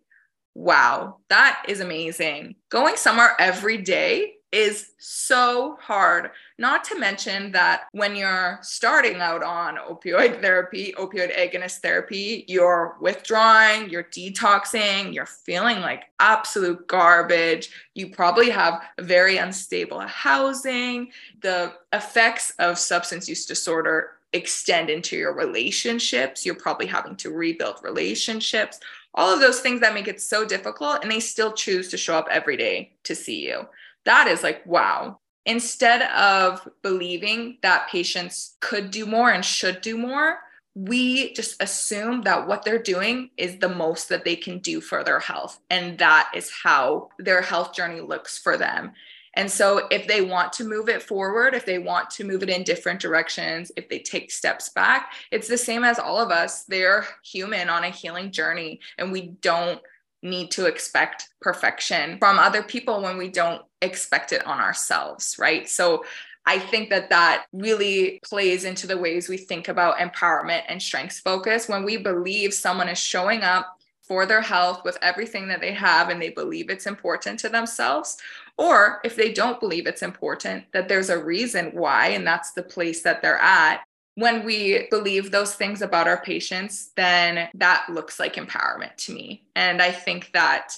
Wow, 0.54 1.18
that 1.28 1.64
is 1.66 1.80
amazing. 1.80 2.56
Going 2.68 2.96
somewhere 2.96 3.34
every 3.38 3.78
day 3.78 4.34
is 4.52 4.90
so 4.98 5.78
hard. 5.80 6.30
Not 6.58 6.84
to 6.84 6.98
mention 6.98 7.52
that 7.52 7.84
when 7.92 8.14
you're 8.14 8.58
starting 8.60 9.22
out 9.22 9.42
on 9.42 9.78
opioid 9.78 10.42
therapy, 10.42 10.94
opioid 10.98 11.34
agonist 11.34 11.78
therapy, 11.78 12.44
you're 12.48 12.98
withdrawing, 13.00 13.88
you're 13.88 14.04
detoxing, 14.04 15.14
you're 15.14 15.24
feeling 15.24 15.80
like 15.80 16.04
absolute 16.20 16.86
garbage. 16.86 17.70
You 17.94 18.10
probably 18.10 18.50
have 18.50 18.82
very 19.00 19.38
unstable 19.38 20.00
housing. 20.00 21.12
The 21.40 21.72
effects 21.94 22.52
of 22.58 22.78
substance 22.78 23.30
use 23.30 23.46
disorder 23.46 24.10
extend 24.32 24.90
into 24.90 25.16
your 25.16 25.34
relationships. 25.34 26.44
You're 26.44 26.54
probably 26.54 26.86
having 26.86 27.16
to 27.16 27.30
rebuild 27.30 27.76
relationships, 27.82 28.80
all 29.14 29.32
of 29.32 29.40
those 29.40 29.60
things 29.60 29.80
that 29.80 29.94
make 29.94 30.08
it 30.08 30.20
so 30.20 30.44
difficult. 30.44 31.02
And 31.02 31.10
they 31.10 31.20
still 31.20 31.52
choose 31.52 31.88
to 31.90 31.96
show 31.96 32.16
up 32.16 32.28
every 32.30 32.56
day 32.56 32.92
to 33.04 33.14
see 33.14 33.46
you. 33.46 33.66
That 34.04 34.26
is 34.28 34.42
like, 34.42 34.64
wow. 34.66 35.18
Instead 35.44 36.02
of 36.12 36.68
believing 36.82 37.58
that 37.62 37.88
patients 37.88 38.56
could 38.60 38.90
do 38.90 39.06
more 39.06 39.30
and 39.30 39.44
should 39.44 39.80
do 39.80 39.98
more, 39.98 40.38
we 40.74 41.34
just 41.34 41.62
assume 41.62 42.22
that 42.22 42.46
what 42.46 42.64
they're 42.64 42.82
doing 42.82 43.30
is 43.36 43.58
the 43.58 43.68
most 43.68 44.08
that 44.08 44.24
they 44.24 44.36
can 44.36 44.58
do 44.58 44.80
for 44.80 45.04
their 45.04 45.18
health. 45.18 45.58
And 45.68 45.98
that 45.98 46.32
is 46.34 46.50
how 46.62 47.10
their 47.18 47.42
health 47.42 47.74
journey 47.74 48.00
looks 48.00 48.38
for 48.38 48.56
them. 48.56 48.92
And 49.34 49.50
so, 49.50 49.86
if 49.90 50.06
they 50.06 50.20
want 50.20 50.52
to 50.54 50.64
move 50.64 50.88
it 50.88 51.02
forward, 51.02 51.54
if 51.54 51.64
they 51.64 51.78
want 51.78 52.10
to 52.10 52.24
move 52.24 52.42
it 52.42 52.50
in 52.50 52.64
different 52.64 53.00
directions, 53.00 53.72
if 53.76 53.88
they 53.88 53.98
take 53.98 54.30
steps 54.30 54.68
back, 54.70 55.12
it's 55.30 55.48
the 55.48 55.58
same 55.58 55.84
as 55.84 55.98
all 55.98 56.20
of 56.20 56.30
us. 56.30 56.64
They're 56.64 57.06
human 57.24 57.68
on 57.68 57.84
a 57.84 57.90
healing 57.90 58.30
journey, 58.30 58.80
and 58.98 59.10
we 59.10 59.28
don't 59.40 59.80
need 60.22 60.50
to 60.52 60.66
expect 60.66 61.28
perfection 61.40 62.18
from 62.18 62.38
other 62.38 62.62
people 62.62 63.02
when 63.02 63.16
we 63.16 63.28
don't 63.28 63.62
expect 63.80 64.32
it 64.32 64.46
on 64.46 64.60
ourselves, 64.60 65.36
right? 65.38 65.68
So, 65.68 66.04
I 66.44 66.58
think 66.58 66.90
that 66.90 67.10
that 67.10 67.46
really 67.52 68.20
plays 68.24 68.64
into 68.64 68.86
the 68.86 68.98
ways 68.98 69.28
we 69.28 69.36
think 69.36 69.68
about 69.68 69.98
empowerment 69.98 70.62
and 70.68 70.82
strengths 70.82 71.20
focus. 71.20 71.68
When 71.68 71.84
we 71.84 71.96
believe 71.96 72.52
someone 72.52 72.88
is 72.88 72.98
showing 72.98 73.42
up 73.42 73.78
for 74.02 74.26
their 74.26 74.40
health 74.40 74.82
with 74.84 74.98
everything 75.00 75.46
that 75.48 75.60
they 75.60 75.72
have 75.72 76.08
and 76.08 76.20
they 76.20 76.30
believe 76.30 76.68
it's 76.68 76.86
important 76.86 77.38
to 77.40 77.48
themselves, 77.48 78.18
or 78.58 79.00
if 79.04 79.16
they 79.16 79.32
don't 79.32 79.60
believe 79.60 79.86
it's 79.86 80.02
important, 80.02 80.64
that 80.72 80.88
there's 80.88 81.10
a 81.10 81.22
reason 81.22 81.72
why, 81.72 82.08
and 82.08 82.26
that's 82.26 82.52
the 82.52 82.62
place 82.62 83.02
that 83.02 83.22
they're 83.22 83.38
at. 83.38 83.82
When 84.14 84.44
we 84.44 84.88
believe 84.90 85.30
those 85.30 85.54
things 85.54 85.80
about 85.80 86.06
our 86.06 86.22
patients, 86.22 86.90
then 86.96 87.48
that 87.54 87.86
looks 87.88 88.20
like 88.20 88.34
empowerment 88.34 88.96
to 88.98 89.12
me. 89.12 89.44
And 89.56 89.80
I 89.80 89.90
think 89.90 90.30
that 90.32 90.74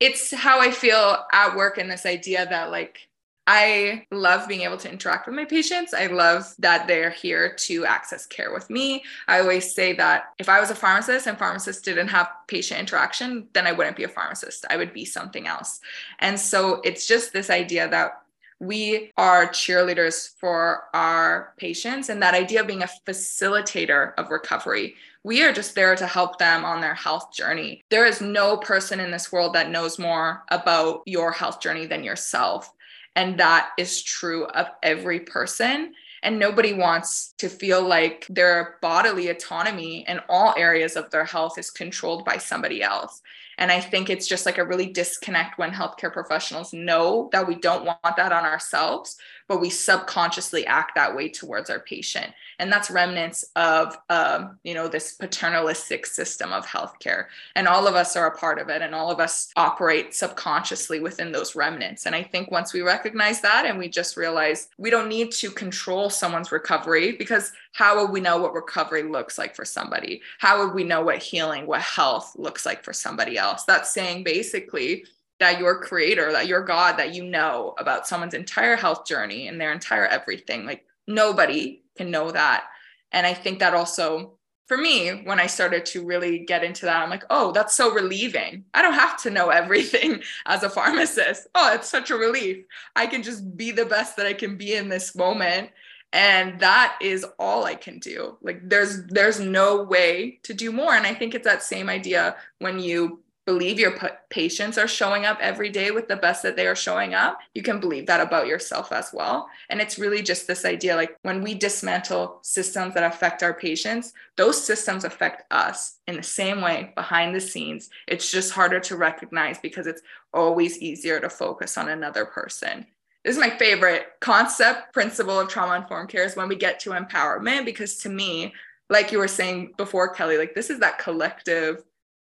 it's 0.00 0.34
how 0.34 0.60
I 0.60 0.70
feel 0.70 1.24
at 1.32 1.56
work 1.56 1.78
in 1.78 1.88
this 1.88 2.04
idea 2.04 2.46
that, 2.46 2.70
like, 2.70 3.08
I 3.46 4.06
love 4.10 4.48
being 4.48 4.62
able 4.62 4.78
to 4.78 4.90
interact 4.90 5.26
with 5.26 5.36
my 5.36 5.44
patients. 5.44 5.92
I 5.92 6.06
love 6.06 6.54
that 6.58 6.86
they're 6.86 7.10
here 7.10 7.54
to 7.54 7.84
access 7.84 8.26
care 8.26 8.52
with 8.52 8.70
me. 8.70 9.04
I 9.28 9.40
always 9.40 9.74
say 9.74 9.92
that 9.94 10.32
if 10.38 10.48
I 10.48 10.60
was 10.60 10.70
a 10.70 10.74
pharmacist 10.74 11.26
and 11.26 11.38
pharmacists 11.38 11.82
didn't 11.82 12.08
have 12.08 12.30
patient 12.48 12.80
interaction, 12.80 13.48
then 13.52 13.66
I 13.66 13.72
wouldn't 13.72 13.96
be 13.96 14.04
a 14.04 14.08
pharmacist. 14.08 14.64
I 14.70 14.76
would 14.76 14.94
be 14.94 15.04
something 15.04 15.46
else. 15.46 15.80
And 16.20 16.40
so 16.40 16.80
it's 16.84 17.06
just 17.06 17.32
this 17.32 17.50
idea 17.50 17.88
that 17.88 18.22
we 18.60 19.12
are 19.18 19.48
cheerleaders 19.48 20.34
for 20.38 20.84
our 20.94 21.52
patients 21.58 22.08
and 22.08 22.22
that 22.22 22.34
idea 22.34 22.62
of 22.62 22.66
being 22.66 22.82
a 22.82 22.90
facilitator 23.06 24.14
of 24.16 24.30
recovery 24.30 24.94
we 25.24 25.42
are 25.42 25.52
just 25.52 25.74
there 25.74 25.96
to 25.96 26.06
help 26.06 26.38
them 26.38 26.66
on 26.66 26.82
their 26.82 26.94
health 26.94 27.32
journey. 27.32 27.82
There 27.88 28.04
is 28.04 28.20
no 28.20 28.58
person 28.58 29.00
in 29.00 29.10
this 29.10 29.32
world 29.32 29.54
that 29.54 29.70
knows 29.70 29.98
more 29.98 30.44
about 30.50 31.00
your 31.06 31.32
health 31.32 31.60
journey 31.60 31.86
than 31.86 32.04
yourself. 32.04 32.73
And 33.16 33.38
that 33.38 33.70
is 33.78 34.02
true 34.02 34.46
of 34.46 34.66
every 34.82 35.20
person. 35.20 35.94
And 36.22 36.38
nobody 36.38 36.72
wants 36.72 37.34
to 37.38 37.48
feel 37.48 37.86
like 37.86 38.26
their 38.30 38.78
bodily 38.80 39.28
autonomy 39.28 40.04
in 40.08 40.20
all 40.28 40.54
areas 40.56 40.96
of 40.96 41.10
their 41.10 41.24
health 41.24 41.58
is 41.58 41.70
controlled 41.70 42.24
by 42.24 42.38
somebody 42.38 42.82
else. 42.82 43.20
And 43.58 43.70
I 43.70 43.80
think 43.80 44.10
it's 44.10 44.26
just 44.26 44.46
like 44.46 44.58
a 44.58 44.64
really 44.64 44.86
disconnect 44.86 45.58
when 45.58 45.70
healthcare 45.70 46.12
professionals 46.12 46.72
know 46.72 47.28
that 47.32 47.46
we 47.46 47.54
don't 47.54 47.84
want 47.84 48.16
that 48.16 48.32
on 48.32 48.44
ourselves, 48.44 49.16
but 49.48 49.60
we 49.60 49.70
subconsciously 49.70 50.66
act 50.66 50.94
that 50.94 51.14
way 51.14 51.28
towards 51.28 51.70
our 51.70 51.80
patient. 51.80 52.32
And 52.58 52.72
that's 52.72 52.90
remnants 52.90 53.44
of, 53.56 53.96
um, 54.08 54.58
you 54.62 54.74
know, 54.74 54.88
this 54.88 55.14
paternalistic 55.14 56.06
system 56.06 56.52
of 56.52 56.66
healthcare. 56.66 57.26
And 57.56 57.66
all 57.66 57.86
of 57.86 57.94
us 57.94 58.16
are 58.16 58.28
a 58.28 58.38
part 58.38 58.58
of 58.58 58.68
it, 58.68 58.80
and 58.82 58.94
all 58.94 59.10
of 59.10 59.20
us 59.20 59.50
operate 59.56 60.14
subconsciously 60.14 61.00
within 61.00 61.32
those 61.32 61.56
remnants. 61.56 62.06
And 62.06 62.14
I 62.14 62.22
think 62.22 62.50
once 62.50 62.72
we 62.72 62.82
recognize 62.82 63.40
that 63.40 63.66
and 63.66 63.78
we 63.78 63.88
just 63.88 64.16
realize 64.16 64.68
we 64.78 64.90
don't 64.90 65.08
need 65.08 65.32
to 65.32 65.50
control 65.50 66.10
someone's 66.10 66.52
recovery 66.52 67.12
because 67.12 67.52
how 67.72 67.96
will 67.96 68.10
we 68.10 68.20
know 68.20 68.38
what 68.38 68.54
recovery 68.54 69.02
looks 69.02 69.36
like 69.36 69.54
for 69.54 69.64
somebody? 69.64 70.22
How 70.38 70.64
would 70.64 70.74
we 70.74 70.84
know 70.84 71.02
what 71.02 71.18
healing, 71.18 71.66
what 71.66 71.80
health 71.80 72.32
looks 72.36 72.64
like 72.64 72.84
for 72.84 72.92
somebody 72.92 73.36
else? 73.36 73.64
That's 73.64 73.92
saying 73.92 74.24
basically 74.24 75.04
that 75.40 75.58
your 75.58 75.80
creator, 75.80 76.32
that 76.32 76.46
your 76.46 76.62
God, 76.62 76.96
that 76.98 77.14
you 77.14 77.24
know 77.24 77.74
about 77.78 78.06
someone's 78.06 78.34
entire 78.34 78.76
health 78.76 79.06
journey 79.06 79.48
and 79.48 79.60
their 79.60 79.72
entire 79.72 80.06
everything. 80.06 80.64
Like 80.64 80.84
nobody 81.06 81.82
can 81.96 82.10
know 82.10 82.30
that. 82.30 82.64
And 83.12 83.26
I 83.26 83.34
think 83.34 83.58
that 83.58 83.74
also 83.74 84.34
for 84.66 84.78
me, 84.78 85.10
when 85.24 85.38
I 85.38 85.46
started 85.46 85.84
to 85.86 86.04
really 86.04 86.38
get 86.38 86.64
into 86.64 86.86
that, 86.86 87.02
I'm 87.02 87.10
like, 87.10 87.24
oh, 87.28 87.52
that's 87.52 87.74
so 87.74 87.92
relieving. 87.92 88.64
I 88.72 88.80
don't 88.80 88.94
have 88.94 89.20
to 89.22 89.30
know 89.30 89.50
everything 89.50 90.22
as 90.46 90.62
a 90.62 90.70
pharmacist. 90.70 91.48
Oh, 91.54 91.74
it's 91.74 91.88
such 91.88 92.10
a 92.10 92.16
relief. 92.16 92.64
I 92.96 93.06
can 93.06 93.22
just 93.22 93.56
be 93.56 93.70
the 93.72 93.84
best 93.84 94.16
that 94.16 94.26
I 94.26 94.32
can 94.32 94.56
be 94.56 94.74
in 94.74 94.88
this 94.88 95.14
moment. 95.14 95.70
And 96.12 96.60
that 96.60 96.96
is 97.02 97.26
all 97.40 97.64
I 97.64 97.74
can 97.74 97.98
do. 97.98 98.38
Like 98.40 98.60
there's 98.68 99.04
there's 99.06 99.40
no 99.40 99.82
way 99.82 100.38
to 100.44 100.54
do 100.54 100.70
more. 100.70 100.94
And 100.94 101.06
I 101.06 101.12
think 101.12 101.34
it's 101.34 101.46
that 101.46 101.64
same 101.64 101.88
idea 101.88 102.36
when 102.60 102.78
you 102.78 103.23
believe 103.46 103.78
your 103.78 103.98
patients 104.30 104.78
are 104.78 104.88
showing 104.88 105.26
up 105.26 105.38
every 105.40 105.68
day 105.68 105.90
with 105.90 106.08
the 106.08 106.16
best 106.16 106.42
that 106.42 106.56
they 106.56 106.66
are 106.66 106.74
showing 106.74 107.14
up, 107.14 107.38
you 107.54 107.62
can 107.62 107.78
believe 107.78 108.06
that 108.06 108.20
about 108.20 108.46
yourself 108.46 108.90
as 108.90 109.10
well. 109.12 109.48
And 109.68 109.80
it's 109.80 109.98
really 109.98 110.22
just 110.22 110.46
this 110.46 110.64
idea 110.64 110.96
like 110.96 111.16
when 111.22 111.42
we 111.42 111.54
dismantle 111.54 112.38
systems 112.42 112.94
that 112.94 113.04
affect 113.04 113.42
our 113.42 113.52
patients, 113.52 114.14
those 114.36 114.62
systems 114.62 115.04
affect 115.04 115.44
us 115.52 115.98
in 116.06 116.16
the 116.16 116.22
same 116.22 116.62
way 116.62 116.92
behind 116.94 117.34
the 117.34 117.40
scenes. 117.40 117.90
It's 118.08 118.30
just 118.30 118.52
harder 118.52 118.80
to 118.80 118.96
recognize 118.96 119.58
because 119.58 119.86
it's 119.86 120.02
always 120.32 120.78
easier 120.78 121.20
to 121.20 121.28
focus 121.28 121.76
on 121.76 121.88
another 121.88 122.24
person. 122.24 122.86
This 123.24 123.36
is 123.36 123.40
my 123.40 123.50
favorite 123.50 124.06
concept, 124.20 124.92
principle 124.92 125.40
of 125.40 125.48
trauma 125.48 125.76
informed 125.76 126.10
care 126.10 126.24
is 126.24 126.36
when 126.36 126.48
we 126.48 126.56
get 126.56 126.78
to 126.80 126.90
empowerment, 126.90 127.64
because 127.64 127.96
to 128.00 128.10
me, 128.10 128.52
like 128.90 129.12
you 129.12 129.18
were 129.18 129.28
saying 129.28 129.72
before, 129.78 130.12
Kelly, 130.12 130.36
like 130.36 130.54
this 130.54 130.68
is 130.68 130.80
that 130.80 130.98
collective 130.98 131.82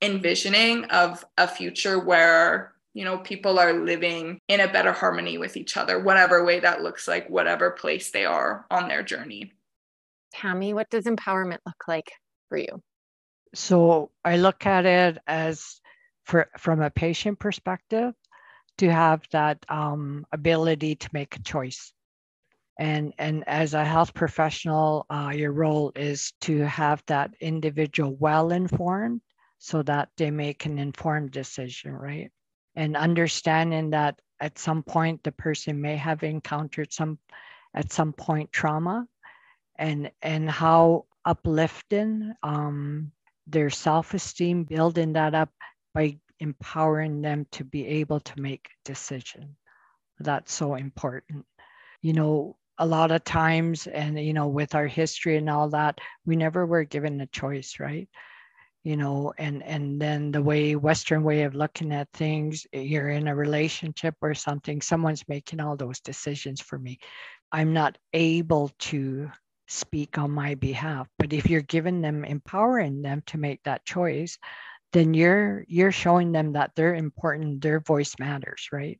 envisioning 0.01 0.85
of 0.85 1.25
a 1.37 1.47
future 1.47 1.99
where 1.99 2.73
you 2.93 3.03
know 3.03 3.17
people 3.17 3.59
are 3.59 3.73
living 3.73 4.39
in 4.47 4.59
a 4.59 4.71
better 4.71 4.91
harmony 4.91 5.37
with 5.37 5.57
each 5.57 5.77
other 5.77 5.99
whatever 5.99 6.43
way 6.43 6.59
that 6.59 6.81
looks 6.81 7.07
like 7.07 7.29
whatever 7.29 7.71
place 7.71 8.11
they 8.11 8.25
are 8.25 8.65
on 8.71 8.87
their 8.87 9.03
journey. 9.03 9.51
Tammy 10.33 10.73
what 10.73 10.89
does 10.89 11.05
empowerment 11.05 11.59
look 11.65 11.83
like 11.87 12.11
for 12.47 12.57
you? 12.57 12.81
So 13.53 14.11
i 14.23 14.37
look 14.37 14.65
at 14.65 14.85
it 14.85 15.17
as 15.27 15.81
for 16.25 16.49
from 16.57 16.81
a 16.81 16.89
patient 16.89 17.39
perspective 17.39 18.13
to 18.77 18.91
have 18.91 19.21
that 19.31 19.65
um, 19.67 20.25
ability 20.31 20.95
to 20.95 21.09
make 21.11 21.35
a 21.35 21.43
choice. 21.43 21.91
And 22.79 23.13
and 23.17 23.43
as 23.45 23.73
a 23.73 23.83
health 23.83 24.13
professional 24.13 25.05
uh, 25.09 25.33
your 25.35 25.51
role 25.51 25.91
is 25.95 26.31
to 26.41 26.59
have 26.59 27.03
that 27.07 27.31
individual 27.41 28.15
well 28.15 28.51
informed 28.51 29.21
so 29.59 29.83
that 29.83 30.09
they 30.17 30.31
make 30.31 30.65
an 30.65 30.79
informed 30.79 31.31
decision, 31.31 31.93
right? 31.93 32.31
And 32.75 32.95
understanding 32.95 33.91
that 33.91 34.19
at 34.39 34.57
some 34.57 34.83
point 34.83 35.21
the 35.23 35.33
person 35.33 35.81
may 35.81 35.97
have 35.97 36.23
encountered 36.23 36.93
some 36.93 37.19
at 37.73 37.91
some 37.91 38.13
point 38.13 38.51
trauma 38.51 39.05
and 39.77 40.11
and 40.21 40.49
how 40.49 41.05
uplifting 41.25 42.33
um, 42.41 43.11
their 43.47 43.69
self-esteem 43.69 44.63
building 44.63 45.13
that 45.13 45.35
up 45.35 45.51
by 45.93 46.17
empowering 46.39 47.21
them 47.21 47.45
to 47.51 47.63
be 47.63 47.85
able 47.85 48.21
to 48.21 48.41
make 48.41 48.67
a 48.67 48.89
decision. 48.89 49.57
That's 50.19 50.53
so 50.53 50.75
important. 50.75 51.45
You 52.01 52.13
know 52.13 52.55
a 52.77 52.85
lot 52.85 53.11
of 53.11 53.25
times 53.25 53.87
and 53.87 54.17
you 54.17 54.33
know 54.33 54.47
with 54.47 54.73
our 54.73 54.87
history 54.87 55.35
and 55.35 55.49
all 55.49 55.69
that 55.69 55.99
we 56.25 56.37
never 56.37 56.65
were 56.65 56.85
given 56.85 57.19
a 57.19 57.27
choice 57.27 57.75
right 57.77 58.07
you 58.83 58.95
know 58.95 59.33
and 59.37 59.61
and 59.63 60.01
then 60.01 60.31
the 60.31 60.41
way 60.41 60.75
western 60.75 61.23
way 61.23 61.43
of 61.43 61.55
looking 61.55 61.91
at 61.93 62.07
things 62.13 62.65
eh, 62.73 62.79
you're 62.81 63.09
in 63.09 63.27
a 63.27 63.35
relationship 63.35 64.15
or 64.21 64.33
something 64.33 64.81
someone's 64.81 65.27
making 65.27 65.59
all 65.59 65.75
those 65.75 65.99
decisions 65.99 66.61
for 66.61 66.79
me. 66.79 66.99
I'm 67.51 67.73
not 67.73 67.97
able 68.13 68.71
to 68.79 69.31
speak 69.67 70.17
on 70.17 70.31
my 70.31 70.55
behalf 70.55 71.07
but 71.19 71.33
if 71.33 71.49
you're 71.49 71.61
giving 71.61 72.01
them 72.01 72.23
empowering 72.25 73.01
them 73.01 73.21
to 73.27 73.37
make 73.37 73.61
that 73.63 73.85
choice 73.85 74.37
then 74.93 75.13
you're 75.13 75.65
you're 75.67 75.91
showing 75.91 76.31
them 76.31 76.53
that 76.53 76.71
they're 76.75 76.95
important 76.95 77.61
their 77.61 77.79
voice 77.81 78.15
matters 78.19 78.69
right? 78.71 78.99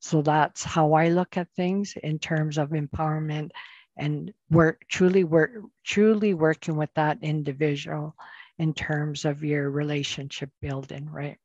So 0.00 0.22
that's 0.22 0.64
how 0.64 0.94
i 0.94 1.08
look 1.08 1.36
at 1.36 1.48
things 1.56 1.94
in 2.02 2.18
terms 2.18 2.58
of 2.58 2.70
empowerment 2.70 3.50
and 3.96 4.32
work 4.50 4.82
truly 4.88 5.24
work 5.24 5.52
truly 5.84 6.34
working 6.34 6.76
with 6.76 6.90
that 6.94 7.18
individual 7.22 8.14
in 8.60 8.74
terms 8.74 9.24
of 9.24 9.42
your 9.42 9.70
relationship 9.70 10.50
building, 10.60 11.08
right? 11.10 11.38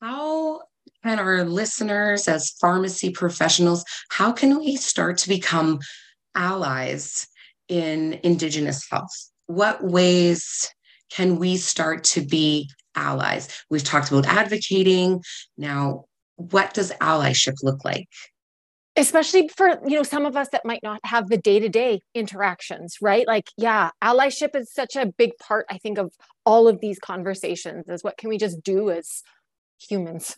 How 0.00 0.62
can 1.02 1.18
our 1.18 1.44
listeners, 1.44 2.26
as 2.26 2.52
pharmacy 2.58 3.10
professionals, 3.10 3.84
how 4.08 4.32
can 4.32 4.58
we 4.58 4.76
start 4.76 5.18
to 5.18 5.28
become 5.28 5.80
allies 6.34 7.26
in 7.68 8.18
Indigenous 8.22 8.88
health? 8.90 9.30
What 9.46 9.84
ways 9.84 10.70
can 11.10 11.38
we 11.38 11.58
start 11.58 12.04
to 12.04 12.22
be 12.22 12.70
allies? 12.94 13.50
We've 13.68 13.84
talked 13.84 14.10
about 14.10 14.24
advocating. 14.24 15.22
Now, 15.58 16.06
what 16.36 16.72
does 16.72 16.92
allyship 16.92 17.56
look 17.62 17.84
like? 17.84 18.08
Especially 18.96 19.48
for 19.48 19.80
you 19.86 19.96
know 19.96 20.02
some 20.02 20.24
of 20.24 20.36
us 20.36 20.48
that 20.50 20.64
might 20.64 20.82
not 20.82 21.00
have 21.04 21.28
the 21.28 21.38
day-to-day 21.38 22.00
interactions 22.14 22.98
right 23.02 23.26
like 23.26 23.50
yeah 23.56 23.90
allyship 24.02 24.54
is 24.54 24.72
such 24.72 24.96
a 24.96 25.06
big 25.06 25.32
part 25.38 25.66
i 25.70 25.78
think 25.78 25.98
of 25.98 26.12
all 26.46 26.68
of 26.68 26.80
these 26.80 26.98
conversations 26.98 27.88
is 27.88 28.04
what 28.04 28.16
can 28.16 28.28
we 28.28 28.38
just 28.38 28.62
do 28.62 28.90
as 28.90 29.22
humans 29.78 30.36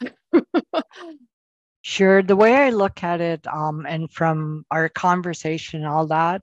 Sure. 1.89 2.21
The 2.21 2.35
way 2.35 2.53
I 2.57 2.71
look 2.71 3.05
at 3.05 3.21
it, 3.21 3.47
um, 3.47 3.87
and 3.87 4.11
from 4.11 4.67
our 4.73 4.89
conversation, 4.89 5.85
all 5.85 6.09
that, 6.09 6.43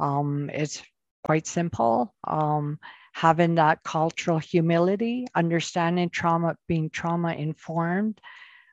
um, 0.00 0.50
it's 0.52 0.82
quite 1.22 1.46
simple. 1.46 2.12
Um, 2.26 2.80
having 3.12 3.54
that 3.54 3.84
cultural 3.84 4.40
humility, 4.40 5.28
understanding 5.36 6.10
trauma, 6.10 6.56
being 6.66 6.90
trauma 6.90 7.34
informed, 7.34 8.20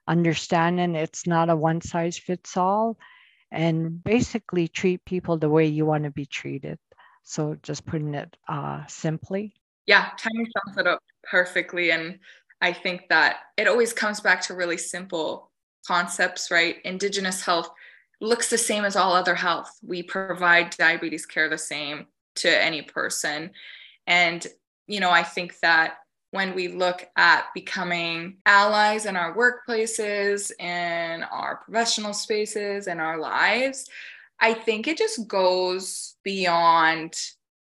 understanding 0.07 0.95
it's 0.95 1.27
not 1.27 1.49
a 1.49 1.55
one 1.55 1.81
size 1.81 2.17
fits 2.17 2.57
all, 2.57 2.97
and 3.51 4.03
basically 4.03 4.67
treat 4.67 5.05
people 5.05 5.37
the 5.37 5.49
way 5.49 5.65
you 5.65 5.85
want 5.85 6.03
to 6.03 6.11
be 6.11 6.25
treated. 6.25 6.79
So 7.23 7.57
just 7.61 7.85
putting 7.85 8.13
it 8.13 8.35
uh, 8.47 8.85
simply. 8.87 9.53
Yeah, 9.85 10.09
Tammy 10.17 10.45
sums 10.45 10.77
it 10.77 10.87
up 10.87 11.01
perfectly. 11.23 11.91
And 11.91 12.19
I 12.61 12.73
think 12.73 13.09
that 13.09 13.37
it 13.57 13.67
always 13.67 13.93
comes 13.93 14.19
back 14.19 14.41
to 14.43 14.53
really 14.53 14.77
simple 14.77 15.51
concepts, 15.85 16.51
right? 16.51 16.77
Indigenous 16.83 17.41
health 17.41 17.69
looks 18.19 18.49
the 18.49 18.57
same 18.57 18.83
as 18.83 18.95
all 18.95 19.13
other 19.13 19.35
health. 19.35 19.69
We 19.81 20.03
provide 20.03 20.71
diabetes 20.71 21.25
care 21.25 21.49
the 21.49 21.57
same 21.57 22.07
to 22.35 22.49
any 22.49 22.81
person. 22.81 23.51
And, 24.07 24.45
you 24.87 24.99
know, 24.99 25.11
I 25.11 25.23
think 25.23 25.59
that 25.59 25.97
when 26.31 26.55
we 26.55 26.67
look 26.67 27.07
at 27.15 27.45
becoming 27.53 28.37
allies 28.45 29.05
in 29.05 29.15
our 29.15 29.35
workplaces, 29.35 30.51
in 30.59 31.23
our 31.23 31.57
professional 31.57 32.13
spaces, 32.13 32.87
in 32.87 32.99
our 32.99 33.17
lives, 33.17 33.89
I 34.39 34.53
think 34.53 34.87
it 34.87 34.97
just 34.97 35.27
goes 35.27 36.15
beyond 36.23 37.15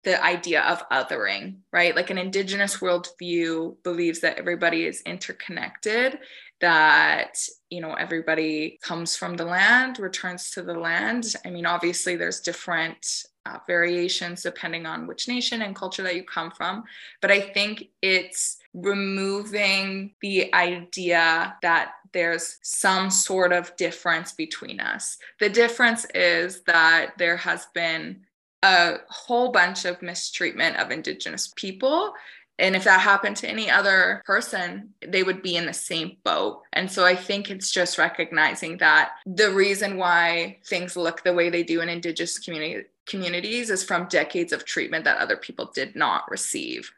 the 0.04 0.24
idea 0.24 0.62
of 0.62 0.88
othering, 0.90 1.58
right? 1.74 1.96
Like 1.96 2.12
an 2.12 2.18
indigenous 2.18 2.78
worldview 2.78 3.76
believes 3.84 4.22
that 4.22 4.38
everybody 4.38 4.86
is 4.86 5.02
interconnected, 5.02 6.20
that, 6.62 7.38
you 7.70 7.82
know, 7.82 7.94
everybody 7.94 8.80
comes 8.82 9.18
from 9.18 9.36
the 9.36 9.46
land, 9.46 10.00
returns 10.00 10.52
to 10.52 10.62
the 10.62 10.76
land. 10.76 11.34
I 11.44 11.50
mean, 11.50 11.66
obviously, 11.66 12.16
there's 12.16 12.40
different 12.40 13.24
uh, 13.46 13.60
variations 13.68 14.44
depending 14.44 14.86
on 14.86 15.08
which 15.08 15.28
nation 15.28 15.62
and 15.62 15.76
culture 15.76 16.04
that 16.04 16.16
you 16.16 16.24
come 16.24 16.52
from. 16.52 16.84
But 17.22 17.32
I 17.32 17.40
think 17.40 17.90
it's 18.02 18.58
removing 18.74 20.14
the 20.22 20.54
idea 20.54 21.56
that 21.62 21.94
there's 22.12 22.58
some 22.62 23.10
sort 23.10 23.52
of 23.54 23.76
difference 23.76 24.32
between 24.32 24.80
us. 24.80 25.18
The 25.40 25.50
difference 25.50 26.06
is 26.16 26.62
that 26.64 27.18
there 27.18 27.38
has 27.38 27.68
been 27.74 28.22
a 28.64 28.98
whole 29.10 29.52
bunch 29.52 29.86
of 29.86 30.02
mistreatment 30.02 30.78
of 30.78 30.92
Indigenous 30.92 31.54
people. 31.56 32.14
And 32.58 32.76
if 32.76 32.86
that 32.86 33.02
happened 33.02 33.36
to 33.38 33.50
any 33.50 33.70
other 33.70 34.22
person, 34.26 34.94
they 35.06 35.24
would 35.24 35.42
be 35.42 35.58
in 35.58 35.66
the 35.66 35.74
same 35.74 36.18
boat. 36.24 36.62
And 36.72 36.90
so 36.90 37.06
I 37.06 37.16
think 37.16 37.52
it's 37.52 37.70
just 37.70 37.98
recognizing 37.98 38.78
that 38.78 39.12
the 39.26 39.52
reason 39.52 39.98
why 39.98 40.60
things 40.66 40.96
look 40.96 41.22
the 41.24 41.34
way 41.34 41.50
they 41.50 41.64
do 41.64 41.82
in 41.82 41.90
Indigenous 41.90 42.40
community, 42.40 42.88
communities 43.06 43.70
is 43.70 43.84
from 43.84 44.08
decades 44.08 44.54
of 44.54 44.66
treatment 44.66 45.06
that 45.06 45.18
other 45.18 45.38
people 45.38 45.72
did 45.74 45.96
not 45.96 46.30
receive. 46.30 46.92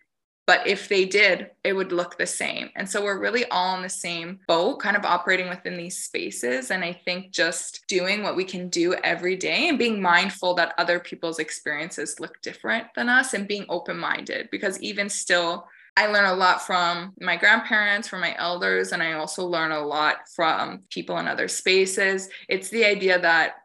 But 0.45 0.65
if 0.65 0.87
they 0.87 1.03
did, 1.03 1.51
it 1.65 1.73
would 1.73 1.91
look 1.91 2.17
the 2.17 2.25
same. 2.25 2.69
And 2.77 2.89
so 2.89 3.03
we're 3.03 3.19
really 3.19 3.43
all 3.49 3.75
in 3.75 3.81
the 3.81 3.89
same 3.89 4.39
boat, 4.47 4.79
kind 4.79 4.95
of 4.95 5.03
operating 5.03 5.49
within 5.49 5.75
these 5.75 6.01
spaces. 6.01 6.71
And 6.71 6.85
I 6.85 6.93
think 6.93 7.31
just 7.31 7.83
doing 7.89 8.23
what 8.23 8.37
we 8.37 8.45
can 8.45 8.69
do 8.69 8.93
every 9.03 9.35
day 9.35 9.67
and 9.67 9.77
being 9.77 10.01
mindful 10.01 10.53
that 10.53 10.73
other 10.77 11.01
people's 11.01 11.39
experiences 11.39 12.21
look 12.21 12.41
different 12.41 12.87
than 12.95 13.09
us 13.09 13.33
and 13.33 13.45
being 13.45 13.65
open 13.67 13.97
minded, 13.97 14.47
because 14.49 14.81
even 14.81 15.09
still, 15.09 15.67
I 15.97 16.07
learn 16.07 16.25
a 16.25 16.33
lot 16.33 16.65
from 16.65 17.13
my 17.19 17.35
grandparents, 17.35 18.07
from 18.07 18.21
my 18.21 18.33
elders, 18.37 18.93
and 18.93 19.03
I 19.03 19.13
also 19.13 19.45
learn 19.45 19.71
a 19.71 19.85
lot 19.85 20.29
from 20.33 20.83
people 20.91 21.17
in 21.17 21.27
other 21.27 21.49
spaces. 21.49 22.29
It's 22.47 22.69
the 22.69 22.85
idea 22.85 23.19
that 23.19 23.55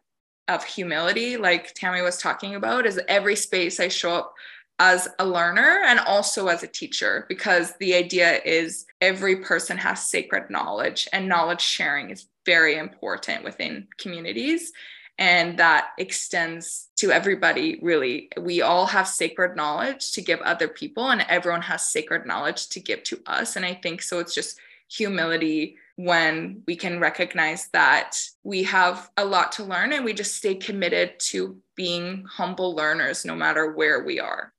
of 0.48 0.64
humility, 0.64 1.36
like 1.36 1.74
Tammy 1.74 2.02
was 2.02 2.18
talking 2.18 2.54
about, 2.54 2.86
is 2.86 3.00
every 3.08 3.36
space 3.36 3.80
I 3.80 3.88
show 3.88 4.14
up 4.14 4.34
as 4.78 5.08
a 5.18 5.24
learner 5.24 5.82
and 5.86 6.00
also 6.00 6.48
as 6.48 6.62
a 6.62 6.66
teacher 6.66 7.26
because 7.28 7.74
the 7.78 7.94
idea 7.94 8.40
is 8.44 8.86
every 9.00 9.36
person 9.36 9.76
has 9.76 10.08
sacred 10.08 10.50
knowledge 10.50 11.08
and 11.12 11.28
knowledge 11.28 11.60
sharing 11.60 12.10
is 12.10 12.26
very 12.44 12.76
important 12.76 13.44
within 13.44 13.86
communities 13.98 14.72
and 15.18 15.58
that 15.58 15.90
extends 15.98 16.88
to 16.96 17.12
everybody 17.12 17.78
really. 17.82 18.28
We 18.40 18.62
all 18.62 18.86
have 18.86 19.06
sacred 19.06 19.54
knowledge 19.54 20.12
to 20.12 20.22
give 20.22 20.40
other 20.40 20.68
people 20.68 21.10
and 21.10 21.24
everyone 21.28 21.62
has 21.62 21.92
sacred 21.92 22.26
knowledge 22.26 22.68
to 22.70 22.80
give 22.80 23.04
to 23.04 23.20
us 23.26 23.56
and 23.56 23.64
i 23.64 23.74
think 23.74 24.02
so 24.02 24.18
it's 24.18 24.34
just 24.34 24.58
humility 24.88 25.76
when 25.96 26.62
we 26.66 26.76
can 26.76 26.98
recognize 26.98 27.68
that 27.72 28.16
we 28.42 28.62
have 28.62 29.10
a 29.16 29.24
lot 29.24 29.52
to 29.52 29.64
learn 29.64 29.92
and 29.92 30.04
we 30.04 30.12
just 30.12 30.36
stay 30.36 30.54
committed 30.54 31.12
to 31.18 31.56
being 31.76 32.24
humble 32.28 32.74
learners 32.74 33.24
no 33.24 33.34
matter 33.34 33.72
where 33.72 34.04
we 34.04 34.18
are 34.18 34.52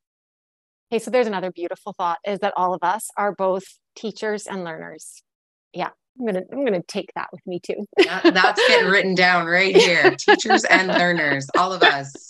Okay, 0.94 1.02
so 1.02 1.10
there's 1.10 1.26
another 1.26 1.50
beautiful 1.50 1.92
thought 1.92 2.18
is 2.24 2.38
that 2.38 2.52
all 2.56 2.72
of 2.72 2.84
us 2.84 3.08
are 3.16 3.32
both 3.32 3.64
teachers 3.96 4.46
and 4.46 4.62
learners. 4.62 5.24
Yeah, 5.72 5.88
I'm 6.18 6.26
gonna 6.26 6.42
I'm 6.52 6.64
gonna 6.64 6.84
take 6.86 7.10
that 7.16 7.30
with 7.32 7.44
me 7.48 7.58
too. 7.58 7.84
that, 7.96 8.32
that's 8.32 8.68
getting 8.68 8.88
written 8.88 9.16
down 9.16 9.46
right 9.46 9.74
here. 9.74 10.14
teachers 10.18 10.62
and 10.64 10.86
learners, 10.86 11.48
all 11.58 11.72
of 11.72 11.82
us. 11.82 12.28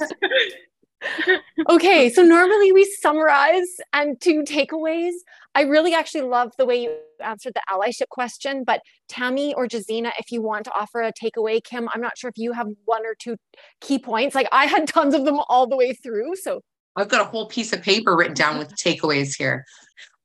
okay, 1.68 2.08
so 2.08 2.22
normally 2.22 2.72
we 2.72 2.84
summarize 3.02 3.68
and 3.92 4.18
two 4.18 4.44
takeaways. 4.44 5.12
I 5.54 5.62
really 5.62 5.94
actually 5.94 6.22
love 6.22 6.52
the 6.58 6.66
way 6.66 6.82
you 6.82 6.96
answered 7.22 7.54
the 7.54 7.62
allyship 7.70 8.08
question, 8.10 8.64
but 8.64 8.80
Tammy 9.08 9.54
or 9.54 9.66
Gezina, 9.68 10.10
if 10.18 10.32
you 10.32 10.42
want 10.42 10.64
to 10.64 10.72
offer 10.72 11.00
a 11.00 11.12
takeaway, 11.12 11.60
Kymm, 11.62 11.86
I'm 11.94 12.00
not 12.00 12.18
sure 12.18 12.28
if 12.28 12.36
you 12.36 12.52
have 12.52 12.66
one 12.84 13.06
or 13.06 13.14
two 13.16 13.36
key 13.80 13.98
points. 13.98 14.34
Like 14.34 14.48
I 14.50 14.66
had 14.66 14.88
tons 14.88 15.14
of 15.14 15.24
them 15.24 15.40
all 15.48 15.66
the 15.66 15.76
way 15.76 15.92
through. 15.92 16.36
So 16.36 16.60
I've 16.96 17.08
got 17.08 17.20
a 17.20 17.24
whole 17.24 17.46
piece 17.48 17.72
of 17.72 17.82
paper 17.82 18.16
written 18.16 18.34
down 18.34 18.58
with 18.58 18.74
takeaways 18.74 19.36
here. 19.36 19.64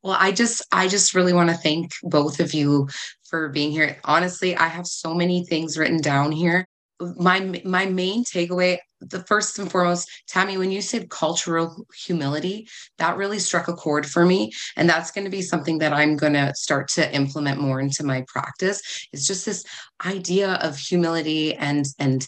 Well, 0.02 0.18
I 0.18 0.32
just 0.32 0.66
I 0.72 0.88
just 0.88 1.14
really 1.14 1.34
want 1.34 1.50
to 1.50 1.56
thank 1.56 1.92
both 2.04 2.40
of 2.40 2.54
you 2.54 2.88
for 3.30 3.50
being 3.50 3.72
here. 3.72 3.98
Honestly, 4.06 4.56
I 4.56 4.68
have 4.68 4.88
so 4.88 5.14
many 5.14 5.46
things 5.46 5.78
written 5.78 6.02
down 6.02 6.32
here. 6.32 6.66
My 7.00 7.62
my 7.66 7.86
main 7.86 8.24
takeaway, 8.24 8.78
the 9.02 9.24
first 9.24 9.60
and 9.60 9.72
foremost, 9.72 10.10
Tammy, 10.28 10.58
when 10.58 10.72
you 10.72 10.82
said 10.82 11.10
cultural 11.10 11.86
humility, 11.96 12.68
that 12.98 13.18
really 13.18 13.40
struck 13.40 13.68
a 13.68 13.74
chord 13.74 14.06
for 14.06 14.26
me, 14.26 14.52
and 14.76 14.90
that's 14.90 15.12
going 15.12 15.26
to 15.26 15.32
be 15.32 15.42
something 15.42 15.80
that 15.80 15.94
I'm 15.94 16.16
going 16.16 16.34
to 16.34 16.54
start 16.56 16.90
to 16.90 17.14
implement 17.14 17.62
more 17.62 17.80
into 17.80 18.04
my 18.04 18.26
practice. 18.28 19.08
It's 19.14 19.28
just 19.28 19.46
this 19.46 19.64
idea 20.06 20.54
of 20.62 20.78
humility 20.78 21.56
and 21.56 21.86
and 21.98 22.28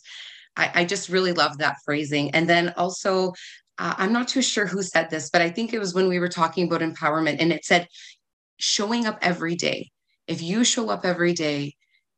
I, 0.58 0.72
I, 0.74 0.86
just 0.86 1.08
really 1.08 1.32
love 1.32 1.60
that 1.60 1.78
phrasing. 1.86 2.32
And 2.32 2.50
then 2.50 2.74
also 2.76 3.34
uh, 3.78 3.96
I'm 3.98 4.14
not 4.14 4.28
too 4.28 4.42
sure 4.42 4.68
who 4.68 4.84
said 4.84 5.10
this, 5.10 5.30
but 5.30 5.42
I 5.42 5.50
think 5.50 5.74
it 5.74 5.80
was 5.80 5.94
when 5.94 6.08
we 6.08 6.20
were 6.20 6.28
talking 6.28 6.68
about 6.68 6.82
empowerment 6.82 7.38
and 7.40 7.52
it 7.52 7.66
said 7.66 7.88
showing 8.58 9.06
up 9.06 9.18
every 9.22 9.56
day. 9.56 9.90
If 10.28 10.42
you 10.42 10.64
show 10.64 10.90
up 10.90 11.04
every 11.04 11.34
day, 11.34 11.74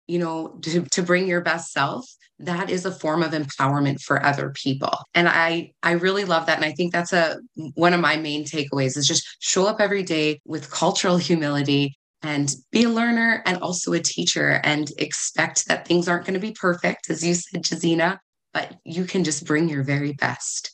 you 0.07 0.19
know, 0.19 0.59
to, 0.63 0.83
to 0.91 1.03
bring 1.03 1.27
your 1.27 1.41
best 1.41 1.71
self, 1.71 2.05
that 2.39 2.69
is 2.69 2.85
a 2.85 2.91
form 2.91 3.23
of 3.23 3.31
empowerment 3.31 4.01
for 4.01 4.23
other 4.25 4.51
people. 4.51 4.93
And 5.13 5.29
I 5.29 5.71
I 5.81 5.91
really 5.91 6.25
love 6.25 6.45
that. 6.47 6.57
And 6.57 6.65
I 6.65 6.71
think 6.71 6.91
that's 6.91 7.13
a 7.13 7.39
one 7.75 7.93
of 7.93 8.01
my 8.01 8.17
main 8.17 8.43
takeaways 8.43 8.97
is 8.97 9.07
just 9.07 9.37
show 9.39 9.65
up 9.65 9.79
every 9.79 10.03
day 10.03 10.41
with 10.45 10.71
cultural 10.71 11.17
humility 11.29 11.95
and 12.21 12.55
be 12.71 12.83
a 12.83 12.89
learner 12.89 13.43
and 13.45 13.57
also 13.57 13.93
a 13.93 13.99
teacher 13.99 14.61
and 14.63 14.91
expect 14.97 15.67
that 15.67 15.85
things 15.85 16.07
aren't 16.07 16.25
going 16.25 16.33
to 16.33 16.39
be 16.39 16.53
perfect, 16.53 17.09
as 17.09 17.23
you 17.23 17.33
said, 17.33 17.63
Gezina, 17.63 18.17
but 18.53 18.77
you 18.85 19.03
can 19.03 19.25
just 19.25 19.45
bring 19.45 19.67
your 19.67 19.83
very 19.83 20.13
best. 20.13 20.73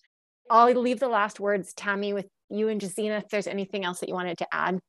I'll 0.52 0.72
leave 0.80 1.00
the 1.00 1.08
last 1.08 1.40
words, 1.40 1.74
Tammy, 1.74 2.14
with 2.14 2.28
you 2.50 2.68
and 2.70 2.80
Gezina, 2.80 3.18
if 3.18 3.30
there's 3.30 3.48
anything 3.48 3.84
else 3.84 4.00
that 4.00 4.10
you 4.10 4.16
wanted 4.16 4.38
to 4.40 4.48
add. 4.52 4.80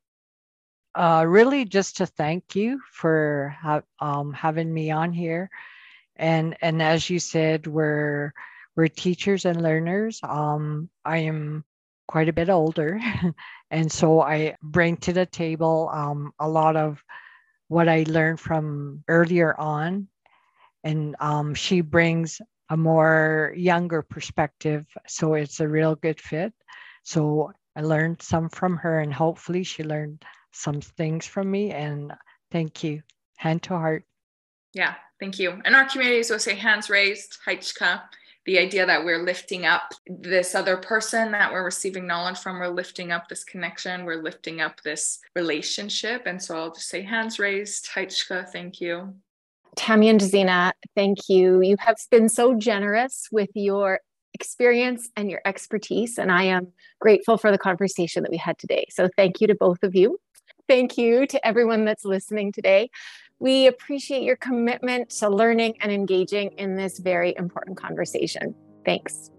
Uh, 0.95 1.25
really, 1.27 1.65
just 1.65 1.99
to 1.99 2.07
thank 2.07 2.57
you 2.57 2.81
for 2.91 3.55
ha- 3.61 3.83
um, 4.01 4.33
having 4.33 4.73
me 4.73 4.91
on 4.91 5.13
here, 5.13 5.49
and 6.17 6.57
and 6.63 6.83
as 6.83 7.09
you 7.09 7.19
said, 7.21 7.67
we're 7.67 8.33
we're 8.77 8.89
teachers 8.89 9.45
and 9.45 9.63
learners. 9.63 10.21
Um, 10.23 10.91
I 11.05 11.19
am 11.19 11.65
quite 12.09 12.29
a 12.29 12.33
bit 12.33 12.51
older, 12.51 13.01
and 13.71 13.91
so 13.91 14.21
I 14.21 14.57
bring 14.63 14.97
to 14.99 15.13
the 15.13 15.27
table 15.27 15.89
um, 15.93 16.33
a 16.41 16.49
lot 16.49 16.77
of 16.77 17.03
what 17.69 17.89
I 17.89 18.05
learned 18.09 18.41
from 18.41 19.05
earlier 19.07 19.55
on, 19.59 20.09
and 20.83 21.15
um, 21.21 21.55
she 21.55 21.83
brings 21.83 22.41
a 22.69 22.77
more 22.77 23.53
younger 23.57 24.03
perspective. 24.03 24.87
So 25.07 25.35
it's 25.35 25.61
a 25.61 25.69
real 25.69 25.95
good 25.95 26.21
fit. 26.21 26.53
So 27.05 27.53
I 27.77 27.83
learned 27.83 28.23
some 28.23 28.49
from 28.49 28.77
her, 28.79 28.99
and 29.01 29.15
hopefully 29.15 29.63
she 29.63 29.85
learned 29.85 30.25
some 30.53 30.81
things 30.81 31.27
from 31.27 31.51
me. 31.51 31.71
And 31.71 32.13
thank 32.51 32.83
you. 32.85 33.03
Hand 33.37 33.63
to 33.65 33.71
heart. 33.71 34.05
Yeah, 34.73 34.95
thank 35.19 35.39
you. 35.39 35.61
And 35.65 35.75
our 35.75 35.85
communities, 35.85 36.31
we'll 36.31 36.39
say 36.39 36.55
hands 36.55 36.91
raised, 36.91 37.39
haichka. 37.47 38.03
The 38.47 38.59
idea 38.59 38.87
that 38.87 39.05
we're 39.05 39.23
lifting 39.23 39.67
up 39.67 39.93
this 40.07 40.55
other 40.55 40.77
person 40.77 41.31
that 41.33 41.53
we're 41.53 41.65
receiving 41.65 42.07
knowledge 42.07 42.39
from, 42.39 42.59
we're 42.59 42.69
lifting 42.69 43.13
up 43.13 43.29
this 43.29 43.45
connection, 43.45 44.05
we're 44.05 44.23
lifting 44.23 44.61
up 44.61 44.81
this 44.83 45.21
relationship. 45.37 46.23
And 46.27 46.43
so 46.43 46.57
I'll 46.57 46.73
just 46.73 46.89
say 46.89 47.03
hands 47.03 47.39
raised, 47.39 47.91
haichka, 47.95 48.49
thank 48.49 48.81
you. 48.81 49.15
Tammy 49.77 50.09
and 50.09 50.21
Gezina, 50.21 50.73
thank 50.97 51.29
you. 51.29 51.61
You 51.61 51.77
have 51.79 51.97
been 52.11 52.29
so 52.29 52.55
generous 52.55 53.29
with 53.31 53.51
your 53.55 54.01
experience 54.35 55.11
and 55.17 55.31
your 55.31 55.41
expertise, 55.45 56.19
and 56.19 56.33
I 56.33 56.45
am 56.45 56.69
grateful 57.01 57.37
for 57.37 57.51
the 57.51 57.59
conversation 57.59 58.23
that 58.23 58.33
we 58.33 58.39
had 58.39 58.59
today. 58.59 58.87
So, 58.91 59.09
thank 59.17 59.41
you 59.41 59.47
to 59.49 59.55
both 59.55 59.83
of 59.83 59.95
you. 59.95 60.19
Thank 60.71 60.97
you 60.97 61.27
to 61.27 61.45
everyone 61.45 61.85
that's 61.85 62.05
listening 62.05 62.53
today. 62.53 62.91
We 63.41 63.67
appreciate 63.67 64.23
your 64.23 64.37
commitment 64.37 65.11
to 65.19 65.29
learning 65.29 65.75
and 65.81 65.91
engaging 65.91 66.53
in 66.59 66.77
this 66.77 67.01
very 67.01 67.35
important 67.37 67.77
conversation. 67.77 68.55
Thanks. 68.85 69.33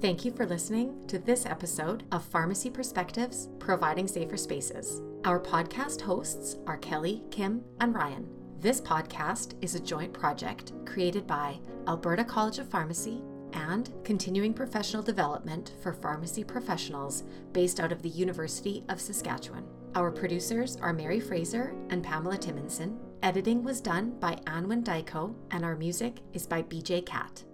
Thank 0.00 0.24
you 0.24 0.32
for 0.32 0.46
listening 0.46 1.06
to 1.06 1.20
this 1.20 1.46
episode 1.46 2.02
of 2.10 2.24
Pharmacy 2.24 2.70
Perspectives 2.70 3.50
Providing 3.60 4.08
Safer 4.08 4.36
Spaces. 4.36 5.00
Our 5.24 5.38
podcast 5.38 6.00
hosts 6.00 6.56
are 6.66 6.78
Kelly, 6.78 7.22
Kymm, 7.30 7.62
and 7.78 7.94
Ryan. 7.94 8.26
This 8.58 8.80
podcast 8.80 9.54
is 9.62 9.76
a 9.76 9.80
joint 9.80 10.12
project 10.12 10.72
created 10.84 11.24
by 11.24 11.60
Alberta 11.86 12.24
College 12.24 12.58
of 12.58 12.68
Pharmacy 12.68 13.22
and 13.54 13.90
Continuing 14.04 14.52
Professional 14.52 15.02
Development 15.02 15.72
for 15.82 15.92
Pharmacy 15.92 16.44
Professionals 16.44 17.24
based 17.52 17.80
out 17.80 17.92
of 17.92 18.02
the 18.02 18.08
University 18.08 18.84
of 18.88 19.00
Saskatchewan. 19.00 19.64
Our 19.94 20.10
producers 20.10 20.76
are 20.76 20.92
Mary 20.92 21.20
Fraser 21.20 21.74
and 21.90 22.02
Pamela 22.02 22.36
Timanson. 22.36 22.98
Editing 23.22 23.62
was 23.62 23.80
done 23.80 24.18
by 24.18 24.34
Anwyn 24.46 24.82
Diakuw, 24.82 25.34
and 25.50 25.64
our 25.64 25.76
music 25.76 26.18
is 26.32 26.46
by 26.46 26.62
BJ 26.62 27.06
Catt. 27.06 27.44